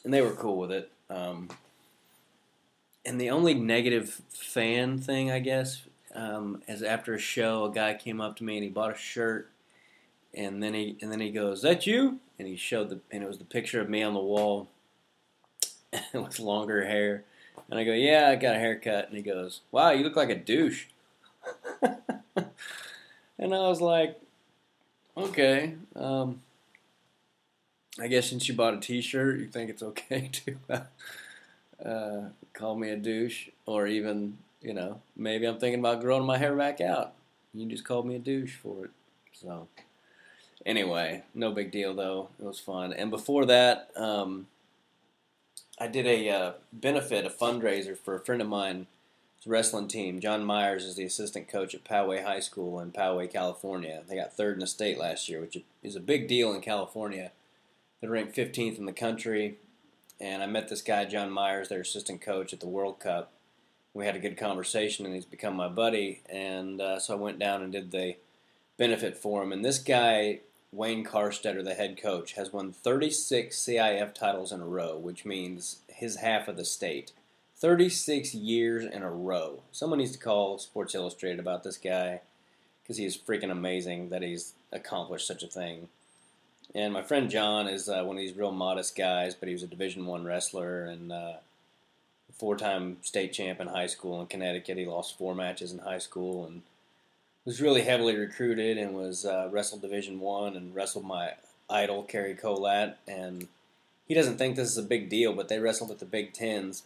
and 0.03 0.13
they 0.13 0.21
were 0.21 0.33
cool 0.33 0.57
with 0.57 0.71
it. 0.71 0.91
Um, 1.09 1.49
and 3.05 3.19
the 3.19 3.29
only 3.31 3.53
negative 3.53 4.21
fan 4.29 4.99
thing, 4.99 5.31
I 5.31 5.39
guess, 5.39 5.81
um, 6.13 6.61
is 6.67 6.81
after 6.81 7.13
a 7.13 7.19
show, 7.19 7.65
a 7.65 7.71
guy 7.71 7.93
came 7.93 8.21
up 8.21 8.37
to 8.37 8.43
me 8.43 8.55
and 8.57 8.63
he 8.63 8.69
bought 8.69 8.93
a 8.93 8.97
shirt, 8.97 9.49
and 10.35 10.61
then 10.61 10.73
he 10.73 10.97
and 11.01 11.11
then 11.11 11.19
he 11.19 11.31
goes, 11.31 11.59
"Is 11.59 11.63
that 11.63 11.87
you?" 11.87 12.19
And 12.37 12.47
he 12.47 12.55
showed 12.55 12.89
the 12.89 12.99
and 13.09 13.23
it 13.23 13.27
was 13.27 13.37
the 13.37 13.45
picture 13.45 13.81
of 13.81 13.89
me 13.89 14.03
on 14.03 14.13
the 14.13 14.19
wall 14.19 14.67
with 16.13 16.39
longer 16.39 16.85
hair. 16.85 17.23
And 17.69 17.79
I 17.79 17.83
go, 17.83 17.93
"Yeah, 17.93 18.29
I 18.29 18.35
got 18.35 18.55
a 18.55 18.59
haircut." 18.59 19.07
And 19.07 19.17
he 19.17 19.23
goes, 19.23 19.61
"Wow, 19.71 19.91
you 19.91 20.03
look 20.03 20.15
like 20.15 20.29
a 20.29 20.35
douche." 20.35 20.85
and 21.81 23.53
I 23.53 23.67
was 23.67 23.81
like, 23.81 24.19
"Okay, 25.15 25.75
um, 25.95 26.41
I 27.99 28.07
guess 28.07 28.29
since 28.29 28.47
you 28.47 28.55
bought 28.55 28.73
a 28.73 28.79
T-shirt, 28.79 29.39
you 29.39 29.47
think 29.47 29.69
it's 29.69 29.83
okay 29.83 30.29
to 30.45 30.87
uh, 31.83 32.29
call 32.53 32.75
me 32.75 32.89
a 32.89 32.97
douche, 32.97 33.49
or 33.65 33.87
even, 33.87 34.37
you 34.61 34.73
know, 34.73 35.01
maybe 35.15 35.45
I'm 35.45 35.59
thinking 35.59 35.79
about 35.79 36.01
growing 36.01 36.25
my 36.25 36.37
hair 36.37 36.55
back 36.55 36.81
out. 36.81 37.13
You 37.53 37.65
just 37.67 37.85
called 37.85 38.05
me 38.05 38.15
a 38.15 38.19
douche 38.19 38.55
for 38.55 38.85
it." 38.85 38.91
So, 39.31 39.67
anyway, 40.65 41.23
no 41.33 41.51
big 41.51 41.71
deal 41.71 41.93
though. 41.93 42.29
It 42.39 42.45
was 42.45 42.59
fun. 42.59 42.93
And 42.93 43.11
before 43.11 43.45
that, 43.45 43.89
um, 43.95 44.47
I 45.79 45.87
did 45.87 46.07
a 46.07 46.29
uh, 46.29 46.51
benefit, 46.71 47.25
a 47.25 47.29
fundraiser 47.29 47.97
for 47.97 48.15
a 48.15 48.19
friend 48.19 48.41
of 48.41 48.47
mine. 48.47 48.87
Wrestling 49.47 49.87
team. 49.87 50.19
John 50.19 50.43
Myers 50.43 50.85
is 50.85 50.95
the 50.95 51.03
assistant 51.03 51.47
coach 51.47 51.75
at 51.75 51.83
Poway 51.83 52.23
High 52.23 52.39
School 52.39 52.79
in 52.79 52.91
Poway, 52.91 53.31
California. 53.31 54.01
They 54.07 54.15
got 54.15 54.33
third 54.33 54.55
in 54.55 54.61
the 54.61 54.67
state 54.67 54.97
last 54.97 55.29
year, 55.29 55.39
which 55.39 55.57
is 55.83 55.95
a 55.95 55.99
big 55.99 56.27
deal 56.27 56.51
in 56.51 56.61
California. 56.61 57.31
They're 58.01 58.09
ranked 58.09 58.35
15th 58.35 58.79
in 58.79 58.85
the 58.85 58.93
country. 58.93 59.57
And 60.19 60.41
I 60.41 60.47
met 60.47 60.67
this 60.67 60.81
guy, 60.81 61.05
John 61.05 61.29
Myers, 61.29 61.69
their 61.69 61.81
assistant 61.81 62.21
coach 62.21 62.53
at 62.53 62.59
the 62.59 62.67
World 62.67 62.99
Cup. 62.99 63.33
We 63.93 64.05
had 64.05 64.15
a 64.15 64.19
good 64.19 64.37
conversation, 64.37 65.05
and 65.05 65.13
he's 65.13 65.25
become 65.25 65.55
my 65.55 65.67
buddy. 65.67 66.21
And 66.27 66.81
uh, 66.81 66.99
so 66.99 67.13
I 67.13 67.17
went 67.17 67.37
down 67.37 67.61
and 67.61 67.71
did 67.71 67.91
the 67.91 68.15
benefit 68.77 69.15
for 69.15 69.43
him. 69.43 69.51
And 69.51 69.63
this 69.63 69.79
guy, 69.79 70.39
Wayne 70.71 71.05
Branstetter, 71.05 71.63
the 71.63 71.73
head 71.73 72.01
coach, 72.01 72.33
has 72.33 72.51
won 72.51 72.73
36 72.73 73.57
CIF 73.57 74.13
titles 74.13 74.51
in 74.51 74.61
a 74.61 74.65
row, 74.65 74.97
which 74.97 75.25
means 75.25 75.79
his 75.87 76.17
half 76.17 76.47
of 76.47 76.57
the 76.57 76.65
state. 76.65 77.11
36 77.57 78.35
years 78.35 78.83
in 78.83 79.01
a 79.01 79.09
row. 79.09 79.61
Someone 79.71 79.99
needs 79.99 80.11
to 80.11 80.19
call 80.19 80.57
Sports 80.57 80.93
Illustrated 80.93 81.39
about 81.39 81.63
this 81.63 81.77
guy 81.77 82.21
because 82.83 82.97
he's 82.97 83.17
freaking 83.17 83.49
amazing 83.49 84.09
that 84.09 84.21
he's 84.21 84.53
accomplished 84.71 85.25
such 85.25 85.41
a 85.41 85.47
thing. 85.47 85.87
And 86.73 86.93
my 86.93 87.01
friend 87.01 87.29
John 87.29 87.67
is 87.67 87.87
uh, 87.87 88.03
one 88.03 88.17
of 88.17 88.21
these 88.21 88.35
real 88.35 88.51
modest 88.51 88.97
guys, 88.97 89.33
but 89.33 89.47
he 89.47 89.53
was 89.53 89.63
a 89.63 89.67
Division 89.67 90.05
One 90.05 90.25
wrestler 90.25 90.83
and 90.83 91.11
uh, 91.11 91.33
four-time 92.37 92.97
state 93.01 93.31
champ 93.31 93.61
in 93.61 93.67
high 93.67 93.87
school 93.87 94.19
in 94.19 94.27
Connecticut. 94.27 94.77
He 94.77 94.85
lost 94.85 95.17
four 95.17 95.33
matches 95.33 95.71
in 95.71 95.79
high 95.79 95.99
school 95.99 96.45
and 96.45 96.63
was 97.45 97.61
really 97.61 97.83
heavily 97.83 98.15
recruited 98.17 98.77
and 98.77 98.93
was 98.93 99.25
uh, 99.25 99.47
wrestled 99.51 99.81
Division 99.81 100.19
One 100.19 100.55
and 100.55 100.75
wrestled 100.75 101.05
my 101.05 101.33
idol 101.69 102.03
Cary 102.03 102.35
Kolat 102.35 102.95
and 103.07 103.47
he 104.07 104.13
doesn't 104.13 104.37
think 104.37 104.55
this 104.55 104.69
is 104.69 104.77
a 104.77 104.83
big 104.83 105.09
deal, 105.09 105.33
but 105.33 105.47
they 105.47 105.59
wrestled 105.59 105.91
at 105.91 105.99
the 105.99 106.05
Big 106.05 106.33
Tens, 106.33 106.83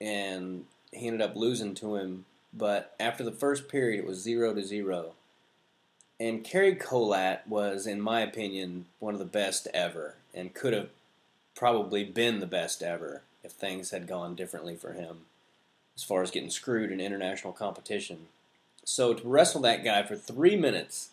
and 0.00 0.64
he 0.92 1.06
ended 1.06 1.22
up 1.22 1.36
losing 1.36 1.74
to 1.76 1.96
him. 1.96 2.24
But 2.54 2.94
after 2.98 3.24
the 3.24 3.32
first 3.32 3.68
period, 3.68 3.98
it 3.98 4.06
was 4.06 4.22
zero 4.22 4.54
to 4.54 4.62
zero. 4.62 5.12
And 6.20 6.44
Cary 6.44 6.74
Kolat 6.74 7.46
was, 7.46 7.86
in 7.86 8.00
my 8.00 8.20
opinion, 8.20 8.86
one 8.98 9.14
of 9.14 9.20
the 9.20 9.24
best 9.24 9.68
ever, 9.74 10.14
and 10.34 10.54
could 10.54 10.72
have 10.72 10.90
probably 11.54 12.04
been 12.04 12.38
the 12.38 12.46
best 12.46 12.82
ever 12.82 13.22
if 13.42 13.52
things 13.52 13.90
had 13.90 14.06
gone 14.06 14.34
differently 14.34 14.76
for 14.76 14.92
him 14.92 15.18
as 15.96 16.04
far 16.04 16.22
as 16.22 16.30
getting 16.30 16.50
screwed 16.50 16.92
in 16.92 17.00
international 17.00 17.52
competition. 17.52 18.26
So 18.88 19.12
to 19.12 19.28
wrestle 19.28 19.60
that 19.60 19.84
guy 19.84 20.02
for 20.02 20.16
three 20.16 20.56
minutes 20.56 21.10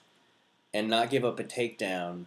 and 0.73 0.87
not 0.87 1.09
give 1.09 1.25
up 1.25 1.41
a 1.41 1.43
takedown 1.43 2.23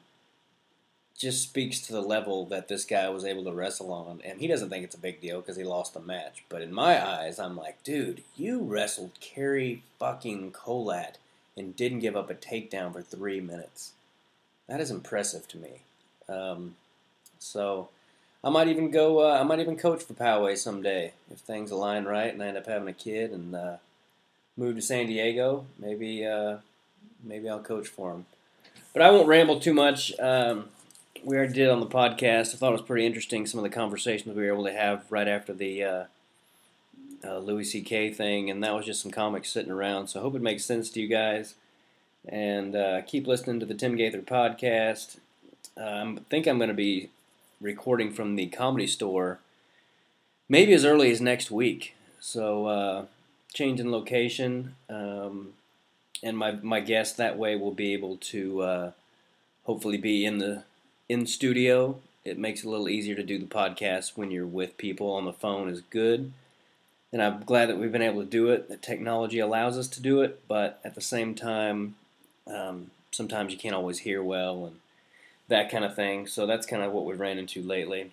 just 1.16 1.42
speaks 1.42 1.80
to 1.80 1.92
the 1.94 2.02
level 2.02 2.44
that 2.44 2.68
this 2.68 2.84
guy 2.84 3.08
was 3.08 3.24
able 3.24 3.44
to 3.44 3.52
wrestle 3.52 3.90
on. 3.90 4.20
And 4.26 4.40
he 4.40 4.46
doesn't 4.46 4.68
think 4.68 4.84
it's 4.84 4.94
a 4.94 5.00
big 5.00 5.22
deal 5.22 5.40
because 5.40 5.56
he 5.56 5.64
lost 5.64 5.94
the 5.94 6.00
match. 6.00 6.44
But 6.50 6.60
in 6.60 6.70
my 6.70 7.02
eyes, 7.02 7.38
I'm 7.38 7.56
like, 7.56 7.82
dude, 7.82 8.24
you 8.36 8.62
wrestled 8.62 9.12
Cary 9.20 9.82
fucking 9.98 10.52
Kolat 10.52 11.14
and 11.56 11.74
didn't 11.74 12.00
give 12.00 12.14
up 12.14 12.28
a 12.28 12.34
takedown 12.34 12.92
for 12.92 13.00
three 13.00 13.40
minutes. 13.40 13.92
That 14.68 14.80
is 14.80 14.90
impressive 14.90 15.48
to 15.48 15.56
me. 15.56 15.80
Um, 16.28 16.76
so 17.38 17.88
I 18.44 18.50
might 18.50 18.68
even 18.68 18.90
go. 18.90 19.20
Uh, 19.20 19.40
I 19.40 19.44
might 19.44 19.60
even 19.60 19.78
coach 19.78 20.02
for 20.02 20.12
Poway 20.12 20.58
someday 20.58 21.14
if 21.32 21.38
things 21.38 21.70
align 21.70 22.04
right 22.04 22.34
and 22.34 22.42
I 22.42 22.48
end 22.48 22.58
up 22.58 22.66
having 22.66 22.88
a 22.88 22.92
kid 22.92 23.30
and 23.30 23.54
uh, 23.54 23.76
move 24.58 24.76
to 24.76 24.82
San 24.82 25.06
Diego. 25.06 25.64
Maybe 25.78 26.26
uh, 26.26 26.58
maybe 27.24 27.48
I'll 27.48 27.60
coach 27.60 27.88
for 27.88 28.12
him. 28.12 28.26
But 28.92 29.02
I 29.02 29.10
won't 29.10 29.28
ramble 29.28 29.60
too 29.60 29.72
much. 29.72 30.12
Um, 30.18 30.66
we 31.24 31.36
already 31.36 31.54
did 31.54 31.70
on 31.70 31.80
the 31.80 31.86
podcast. 31.86 32.54
I 32.54 32.58
thought 32.58 32.70
it 32.70 32.80
was 32.80 32.82
pretty 32.82 33.06
interesting 33.06 33.46
some 33.46 33.58
of 33.58 33.64
the 33.64 33.70
conversations 33.70 34.34
we 34.34 34.42
were 34.42 34.52
able 34.52 34.64
to 34.64 34.72
have 34.72 35.10
right 35.10 35.28
after 35.28 35.52
the 35.52 35.84
uh, 35.84 36.04
uh, 37.24 37.38
Louis 37.38 37.64
C.K. 37.64 38.12
thing, 38.12 38.50
and 38.50 38.62
that 38.62 38.74
was 38.74 38.86
just 38.86 39.02
some 39.02 39.10
comics 39.10 39.50
sitting 39.50 39.72
around. 39.72 40.08
So 40.08 40.20
I 40.20 40.22
hope 40.22 40.34
it 40.34 40.42
makes 40.42 40.64
sense 40.64 40.90
to 40.90 41.00
you 41.00 41.08
guys. 41.08 41.54
And 42.28 42.76
uh, 42.76 43.02
keep 43.02 43.26
listening 43.26 43.60
to 43.60 43.66
the 43.66 43.74
Tim 43.74 43.96
Gaither 43.96 44.20
podcast. 44.20 45.18
Um, 45.76 46.18
I 46.18 46.22
think 46.28 46.46
I'm 46.46 46.58
going 46.58 46.68
to 46.68 46.74
be 46.74 47.10
recording 47.60 48.12
from 48.12 48.36
the 48.36 48.46
comedy 48.46 48.86
store 48.86 49.38
maybe 50.48 50.72
as 50.72 50.84
early 50.84 51.10
as 51.10 51.20
next 51.20 51.50
week. 51.50 51.94
So 52.20 53.06
uh, 53.60 53.64
in 53.64 53.90
location, 53.90 54.74
um, 54.88 55.54
and 56.22 56.36
my 56.36 56.52
my 56.62 56.80
guest 56.80 57.16
that 57.16 57.38
way 57.38 57.56
will 57.56 57.72
be 57.72 57.92
able 57.92 58.16
to 58.16 58.62
uh, 58.62 58.90
hopefully 59.64 59.98
be 59.98 60.24
in 60.24 60.38
the 60.38 60.64
in 61.08 61.26
studio. 61.26 61.98
It 62.24 62.38
makes 62.38 62.60
it 62.60 62.66
a 62.66 62.70
little 62.70 62.88
easier 62.88 63.14
to 63.14 63.22
do 63.22 63.38
the 63.38 63.46
podcast 63.46 64.16
when 64.16 64.30
you're 64.30 64.46
with 64.46 64.76
people 64.76 65.12
on 65.12 65.24
the 65.24 65.32
phone 65.32 65.68
is 65.68 65.80
good. 65.80 66.32
And 67.10 67.22
I'm 67.22 67.42
glad 67.42 67.70
that 67.70 67.78
we've 67.78 67.92
been 67.92 68.02
able 68.02 68.20
to 68.20 68.28
do 68.28 68.48
it. 68.50 68.68
That 68.68 68.82
technology 68.82 69.38
allows 69.38 69.78
us 69.78 69.88
to 69.88 70.02
do 70.02 70.20
it, 70.20 70.42
but 70.46 70.78
at 70.84 70.94
the 70.94 71.00
same 71.00 71.34
time, 71.34 71.94
um, 72.46 72.90
sometimes 73.12 73.52
you 73.52 73.58
can't 73.58 73.74
always 73.74 74.00
hear 74.00 74.22
well 74.22 74.66
and 74.66 74.76
that 75.48 75.70
kind 75.70 75.84
of 75.84 75.96
thing. 75.96 76.26
So 76.26 76.46
that's 76.46 76.66
kind 76.66 76.82
of 76.82 76.92
what 76.92 77.06
we've 77.06 77.18
ran 77.18 77.38
into 77.38 77.62
lately. 77.62 78.12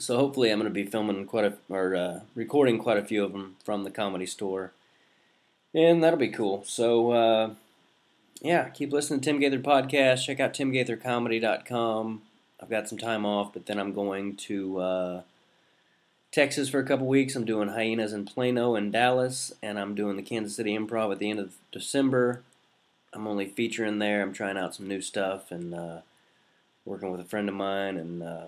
So 0.00 0.16
hopefully, 0.16 0.50
I'm 0.50 0.58
going 0.58 0.72
to 0.72 0.74
be 0.74 0.84
filming 0.84 1.24
quite 1.26 1.44
a 1.44 1.54
or 1.68 1.94
uh, 1.94 2.20
recording 2.34 2.78
quite 2.78 2.98
a 2.98 3.04
few 3.04 3.24
of 3.24 3.32
them 3.32 3.56
from 3.64 3.84
the 3.84 3.90
comedy 3.90 4.26
store, 4.26 4.72
and 5.72 6.02
that'll 6.02 6.18
be 6.18 6.28
cool. 6.28 6.64
So 6.64 7.12
uh, 7.12 7.50
yeah, 8.42 8.68
keep 8.68 8.92
listening 8.92 9.20
to 9.20 9.24
Tim 9.24 9.38
Gaither 9.38 9.60
podcast. 9.60 10.24
Check 10.24 10.40
out 10.40 10.54
timgaithercomedy.com. 10.54 12.22
I've 12.60 12.70
got 12.70 12.88
some 12.88 12.98
time 12.98 13.24
off, 13.24 13.52
but 13.52 13.66
then 13.66 13.78
I'm 13.78 13.92
going 13.92 14.36
to 14.36 14.78
uh, 14.80 15.22
Texas 16.32 16.68
for 16.68 16.80
a 16.80 16.86
couple 16.86 17.06
weeks. 17.06 17.36
I'm 17.36 17.44
doing 17.44 17.68
Hyenas 17.68 18.12
in 18.12 18.24
Plano 18.24 18.74
and 18.74 18.92
Dallas, 18.92 19.52
and 19.62 19.78
I'm 19.78 19.94
doing 19.94 20.16
the 20.16 20.22
Kansas 20.22 20.56
City 20.56 20.76
Improv 20.76 21.12
at 21.12 21.18
the 21.18 21.30
end 21.30 21.38
of 21.38 21.54
December. 21.70 22.42
I'm 23.12 23.26
only 23.26 23.46
featuring 23.46 23.98
there. 23.98 24.20
I'm 24.22 24.32
trying 24.32 24.58
out 24.58 24.74
some 24.74 24.88
new 24.88 25.00
stuff 25.00 25.50
and 25.50 25.74
uh, 25.74 26.00
working 26.84 27.10
with 27.10 27.20
a 27.20 27.24
friend 27.24 27.48
of 27.48 27.54
mine. 27.54 27.96
And 27.96 28.22
uh, 28.22 28.46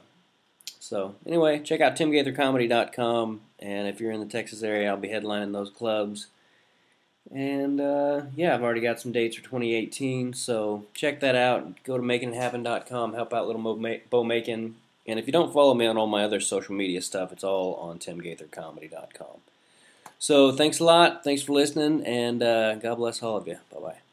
so, 0.80 1.14
anyway, 1.26 1.60
check 1.60 1.80
out 1.80 1.96
timgaithercomedy.com. 1.96 3.40
And 3.58 3.88
if 3.88 4.00
you're 4.00 4.12
in 4.12 4.20
the 4.20 4.26
Texas 4.26 4.62
area, 4.62 4.88
I'll 4.88 4.96
be 4.96 5.08
headlining 5.08 5.52
those 5.52 5.70
clubs. 5.70 6.28
And 7.32 7.80
uh, 7.80 8.22
yeah, 8.36 8.54
I've 8.54 8.62
already 8.62 8.80
got 8.80 9.00
some 9.00 9.12
dates 9.12 9.36
for 9.36 9.42
2018, 9.42 10.32
so 10.32 10.84
check 10.94 11.20
that 11.20 11.34
out. 11.34 11.82
Go 11.84 11.96
to 11.98 12.02
makingithappen.com, 12.02 13.12
help 13.12 13.34
out 13.34 13.46
little 13.46 13.60
Mo, 13.60 13.76
Ma- 13.76 13.96
Bo 14.08 14.24
Macon. 14.24 14.76
And 15.06 15.18
if 15.18 15.26
you 15.26 15.32
don't 15.32 15.52
follow 15.52 15.74
me 15.74 15.86
on 15.86 15.96
all 15.96 16.06
my 16.06 16.24
other 16.24 16.40
social 16.40 16.74
media 16.74 17.02
stuff, 17.02 17.32
it's 17.32 17.44
all 17.44 17.74
on 17.74 17.98
timgaithercomedy.com. 17.98 19.40
So 20.18 20.52
thanks 20.52 20.80
a 20.80 20.84
lot. 20.84 21.22
Thanks 21.22 21.42
for 21.42 21.52
listening, 21.52 22.04
and 22.04 22.42
uh, 22.42 22.74
God 22.76 22.96
bless 22.96 23.22
all 23.22 23.36
of 23.36 23.46
you. 23.46 23.58
Bye 23.72 23.80
bye. 23.80 24.07